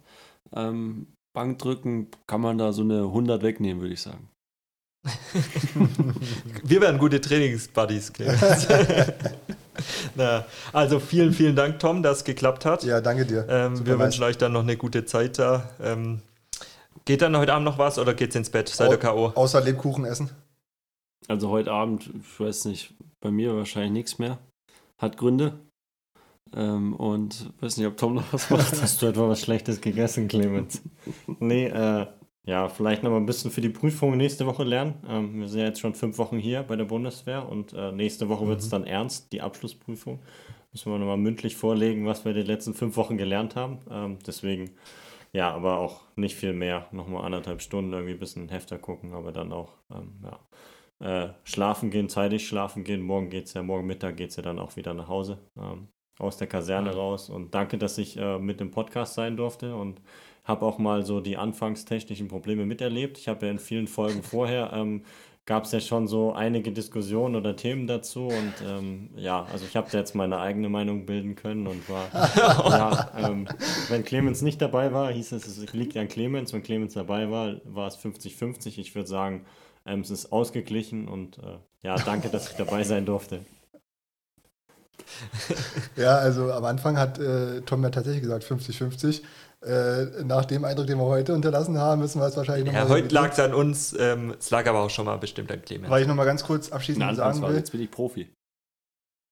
Ähm, 0.56 1.08
Bankdrücken 1.34 2.08
kann 2.28 2.42
man 2.42 2.58
da 2.58 2.72
so 2.74 2.84
eine 2.84 3.04
100 3.04 3.44
wegnehmen, 3.44 3.82
würde 3.82 3.94
ich 3.94 4.02
sagen. 4.02 4.30
Wir 6.64 6.80
werden 6.80 6.98
gute 6.98 7.20
Trainingsbuddies, 7.20 8.14
Clemens. 8.14 8.68
Na, 10.16 10.46
also 10.72 11.00
vielen, 11.00 11.34
vielen 11.34 11.56
Dank, 11.56 11.80
Tom, 11.80 12.04
dass 12.04 12.20
es 12.20 12.24
geklappt 12.24 12.66
hat. 12.66 12.84
Ja, 12.84 13.02
danke 13.02 13.26
dir. 13.26 13.46
ähm, 13.50 13.86
wir 13.86 13.96
nice. 13.96 14.06
wünschen 14.06 14.24
euch 14.24 14.38
dann 14.38 14.54
noch 14.54 14.62
eine 14.62 14.78
gute 14.78 15.06
Zeit 15.06 15.40
da. 15.40 15.70
Ähm, 15.82 16.22
geht 17.06 17.22
dann 17.22 17.36
heute 17.36 17.54
Abend 17.54 17.66
noch 17.66 17.78
was 17.78 18.00
oder 18.00 18.14
geht's 18.14 18.36
ins 18.36 18.50
Bett? 18.50 18.70
Seid 18.70 18.92
ihr 18.92 18.98
K.O.? 18.98 19.34
Außer 19.36 19.62
Lebkuchen 19.62 20.06
essen. 20.06 20.30
Also 21.28 21.50
heute 21.50 21.72
Abend, 21.72 22.10
ich 22.20 22.40
weiß 22.40 22.66
nicht, 22.66 22.94
bei 23.22 23.32
mir 23.32 23.56
wahrscheinlich 23.56 23.92
nichts 23.92 24.20
mehr. 24.20 24.40
Hat 24.98 25.18
Gründe. 25.18 25.60
Ähm, 26.56 26.94
und 26.96 27.52
weiß 27.62 27.78
nicht, 27.78 27.88
ob 27.88 27.98
Tom 27.98 28.16
noch 28.16 28.32
was 28.34 28.50
macht. 28.50 28.72
Hast 28.82 29.02
du 29.02 29.08
etwa 29.08 29.28
was 29.30 29.42
Schlechtes 29.42 29.82
gegessen, 29.82 30.28
Clemens? 30.28 30.82
nee, 31.40 31.66
äh, 31.66 32.06
ja, 32.46 32.68
vielleicht 32.68 33.04
noch 33.04 33.12
mal 33.12 33.18
ein 33.18 33.26
bisschen 33.26 33.52
für 33.52 33.62
die 33.62 33.70
Prüfung 33.70 34.18
nächste 34.18 34.46
Woche 34.46 34.64
lernen. 34.64 34.96
Ähm, 35.08 35.40
wir 35.40 35.48
sind 35.48 35.62
ja 35.62 35.68
jetzt 35.68 35.80
schon 35.80 35.96
fünf 35.96 36.18
Wochen 36.18 36.38
hier 36.38 36.64
bei 36.64 36.76
der 36.76 36.86
Bundeswehr 36.86 37.48
und 37.48 37.74
äh, 37.74 37.92
nächste 37.92 38.28
Woche 38.30 38.48
wird 38.48 38.60
es 38.60 38.70
dann 38.70 38.86
ernst, 38.86 39.32
die 39.32 39.42
Abschlussprüfung. 39.42 40.20
Müssen 40.74 40.92
wir 40.92 41.00
nochmal 41.00 41.18
mündlich 41.18 41.56
vorlegen, 41.56 42.06
was 42.06 42.26
wir 42.26 42.34
die 42.34 42.42
letzten 42.42 42.74
fünf 42.74 42.98
Wochen 42.98 43.18
gelernt 43.18 43.56
haben. 43.56 43.80
Ähm, 43.90 44.18
deswegen, 44.28 44.72
ja, 45.32 45.52
aber 45.54 45.78
auch 45.78 46.02
nicht 46.16 46.36
viel 46.36 46.54
mehr. 46.54 46.88
Nochmal 46.92 47.26
anderthalb 47.26 47.62
Stunden 47.62 47.94
irgendwie 47.94 48.14
ein 48.14 48.20
bisschen 48.20 48.50
Hefter 48.50 48.78
gucken, 48.78 49.14
aber 49.14 49.32
dann 49.32 49.54
auch, 49.54 49.72
ähm, 49.92 50.14
ja. 50.24 50.40
Äh, 51.04 51.34
schlafen 51.44 51.90
gehen, 51.90 52.08
zeitig 52.08 52.48
schlafen 52.48 52.86
gehen. 52.86 53.02
Morgen 53.02 53.30
geht 53.30 53.48
es 53.48 53.54
ja, 53.54 53.62
morgen 53.62 53.86
Mittag 53.86 54.16
geht 54.16 54.30
es 54.30 54.38
ja 54.38 54.44
dann 54.44 54.58
auch 54.58 54.78
wieder 54.78 54.94
nach 54.94 55.10
Hause. 55.10 55.38
Ähm, 55.58 55.90
aus 56.18 56.38
der 56.38 56.48
Kaserne 56.48 56.96
raus. 56.96 57.30
Und 57.30 57.54
danke, 57.54 57.78
dass 57.78 57.98
ich 57.98 58.18
äh, 58.18 58.40
mit 58.40 58.62
dem 58.62 58.72
Podcast 58.72 59.16
sein 59.16 59.36
durfte 59.36 59.76
und 59.76 60.00
habe 60.46 60.66
auch 60.66 60.78
mal 60.78 61.04
so 61.06 61.20
die 61.20 61.36
anfangstechnischen 61.36 62.30
Probleme 62.30 62.66
miterlebt. 62.66 63.18
Ich 63.18 63.28
habe 63.28 63.46
ja 63.46 63.52
in 63.52 63.60
vielen 63.60 63.88
Folgen 63.88 64.24
vorher 64.24 64.72
ähm, 64.74 65.04
gab 65.46 65.66
es 65.66 65.74
ja 65.74 65.82
schon 65.82 66.08
so 66.08 66.32
einige 66.32 66.72
Diskussionen 66.72 67.36
oder 67.36 67.58
Themen 67.58 67.86
dazu 67.86 68.28
und 68.28 68.54
ähm, 68.66 69.10
ja, 69.18 69.46
also 69.52 69.66
ich 69.66 69.76
habe 69.76 69.90
da 69.92 69.98
jetzt 69.98 70.16
meine 70.16 70.40
eigene 70.40 70.70
Meinung 70.70 71.06
bilden 71.06 71.36
können 71.36 71.68
und 71.68 71.90
war, 71.90 72.08
ja, 72.72 73.12
ähm, 73.18 73.50
wenn 73.90 74.06
Clemens 74.06 74.42
nicht 74.42 74.62
dabei 74.62 74.94
war, 74.94 75.12
hieß 75.12 75.34
es, 75.34 75.46
es 75.46 75.74
liegt 75.74 75.98
an 75.98 76.08
Clemens, 76.08 76.54
wenn 76.54 76.64
Clemens 76.64 76.94
dabei 76.94 77.30
war, 77.30 77.56
war 77.66 77.88
es 77.88 78.00
50-50. 78.00 78.80
Ich 78.80 78.96
würde 78.96 79.10
sagen, 79.10 79.46
ähm, 79.86 80.02
es 80.02 80.10
ist 80.10 80.32
ausgeglichen 80.32 81.08
und 81.08 81.38
äh, 81.40 81.58
ja, 81.82 81.96
danke, 81.96 82.30
dass 82.30 82.50
ich 82.50 82.56
dabei 82.56 82.84
sein 82.84 83.06
durfte. 83.06 83.40
Ja, 85.96 86.18
also 86.18 86.52
am 86.52 86.66
Anfang 86.66 86.98
hat 86.98 87.20
äh, 87.20 87.62
Tom 87.62 87.84
ja 87.84 87.90
tatsächlich 87.90 88.22
gesagt 88.22 88.44
50-50. 88.46 89.22
Äh, 89.62 90.24
nach 90.24 90.46
dem 90.46 90.66
Eindruck, 90.66 90.88
den 90.88 90.98
wir 90.98 91.06
heute 91.06 91.34
unterlassen 91.34 91.78
haben, 91.78 92.02
müssen 92.02 92.20
wir 92.20 92.28
es 92.28 92.36
wahrscheinlich 92.36 92.66
Ja, 92.74 92.82
nochmal. 92.82 92.98
heute 93.00 93.14
lag 93.14 93.32
es 93.32 93.40
an 93.40 93.54
uns, 93.54 93.96
ähm, 93.98 94.34
es 94.38 94.50
lag 94.50 94.68
aber 94.68 94.80
auch 94.82 94.90
schon 94.90 95.06
mal 95.06 95.18
bestimmt 95.18 95.52
an 95.52 95.62
Clemens. 95.62 95.90
Weil 95.90 96.02
ich 96.02 96.08
nochmal 96.08 96.26
ganz 96.26 96.44
kurz 96.44 96.72
abschließend 96.72 97.04
der 97.06 97.16
sagen 97.16 97.42
will, 97.42 97.56
jetzt 97.56 97.72
bin 97.72 97.82
ich 97.82 97.90
Profi. 97.92 98.30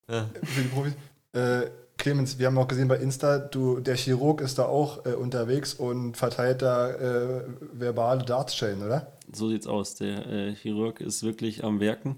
Ja. 0.09 0.29
für 0.43 0.61
die 0.61 0.67
Profis. 0.69 0.93
Äh, 1.33 1.69
Clemens, 1.97 2.39
wir 2.39 2.47
haben 2.47 2.57
auch 2.57 2.67
gesehen 2.67 2.87
bei 2.87 2.97
Insta, 2.97 3.37
du, 3.39 3.79
der 3.79 3.95
Chirurg 3.95 4.41
ist 4.41 4.57
da 4.57 4.65
auch 4.65 5.05
äh, 5.05 5.09
unterwegs 5.13 5.73
und 5.73 6.17
verteilt 6.17 6.61
da 6.61 6.89
äh, 6.89 7.43
verbale 7.73 8.23
Dartschellen, 8.23 8.83
oder? 8.83 9.11
So 9.31 9.49
sieht's 9.49 9.67
aus. 9.67 9.95
Der 9.95 10.25
äh, 10.27 10.55
Chirurg 10.55 11.01
ist 11.01 11.23
wirklich 11.23 11.63
am 11.63 11.79
Werken. 11.79 12.17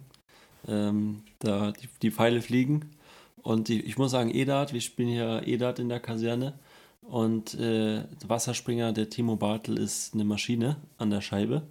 Ähm, 0.67 1.23
da 1.39 1.71
die, 1.71 1.89
die 2.01 2.11
Pfeile 2.11 2.41
fliegen. 2.41 2.91
Und 3.41 3.67
die, 3.67 3.81
ich 3.81 3.97
muss 3.97 4.11
sagen, 4.11 4.33
Edat, 4.33 4.73
wir 4.73 4.81
spielen 4.81 5.09
hier 5.09 5.43
Edat 5.45 5.79
in 5.79 5.89
der 5.89 5.99
Kaserne. 5.99 6.53
Und 7.01 7.53
äh, 7.55 8.03
der 8.03 8.29
Wasserspringer, 8.29 8.93
der 8.93 9.09
Timo 9.09 9.35
Bartel, 9.35 9.77
ist 9.77 10.13
eine 10.13 10.23
Maschine 10.23 10.77
an 10.97 11.09
der 11.09 11.21
Scheibe. 11.21 11.63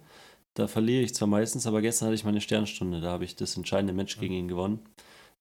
Da 0.53 0.67
verliere 0.67 1.01
ich 1.01 1.15
zwar 1.15 1.27
meistens, 1.27 1.65
aber 1.65 1.81
gestern 1.81 2.07
hatte 2.07 2.15
ich 2.15 2.25
meine 2.25 2.41
Sternstunde. 2.41 3.01
Da 3.01 3.09
habe 3.09 3.25
ich 3.25 3.35
das 3.35 3.57
entscheidende 3.57 3.93
Match 3.93 4.19
gegen 4.19 4.35
ihn 4.35 4.47
gewonnen. 4.47 4.79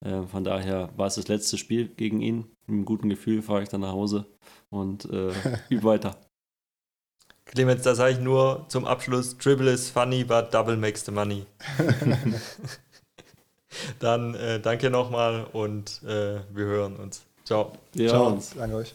Äh, 0.00 0.22
von 0.22 0.44
daher 0.44 0.90
war 0.96 1.06
es 1.06 1.16
das 1.16 1.28
letzte 1.28 1.58
Spiel 1.58 1.88
gegen 1.88 2.22
ihn. 2.22 2.46
Mit 2.66 2.68
einem 2.68 2.84
guten 2.86 3.08
Gefühl 3.08 3.42
fahre 3.42 3.62
ich 3.62 3.68
dann 3.68 3.82
nach 3.82 3.92
Hause 3.92 4.26
und 4.70 5.04
äh, 5.06 5.32
übe 5.68 5.84
weiter. 5.84 6.18
Clemens, 7.52 7.82
da 7.82 7.94
sage 7.94 8.14
ich 8.14 8.20
nur 8.20 8.64
zum 8.68 8.86
Abschluss: 8.86 9.36
Dribble 9.36 9.70
is 9.70 9.90
funny, 9.90 10.24
but 10.24 10.52
double 10.54 10.76
makes 10.76 11.04
the 11.04 11.12
money. 11.12 11.44
Dann 14.00 14.34
äh, 14.34 14.60
danke 14.60 14.90
nochmal 14.90 15.46
und 15.52 16.02
äh, 16.02 16.40
wir 16.50 16.64
hören 16.64 16.96
uns. 16.96 17.22
Ciao. 17.44 17.72
Wir 17.92 18.08
Ciao. 18.08 18.24
hören 18.24 18.32
uns. 18.34 18.54
Danke 18.56 18.76
euch. 18.76 18.94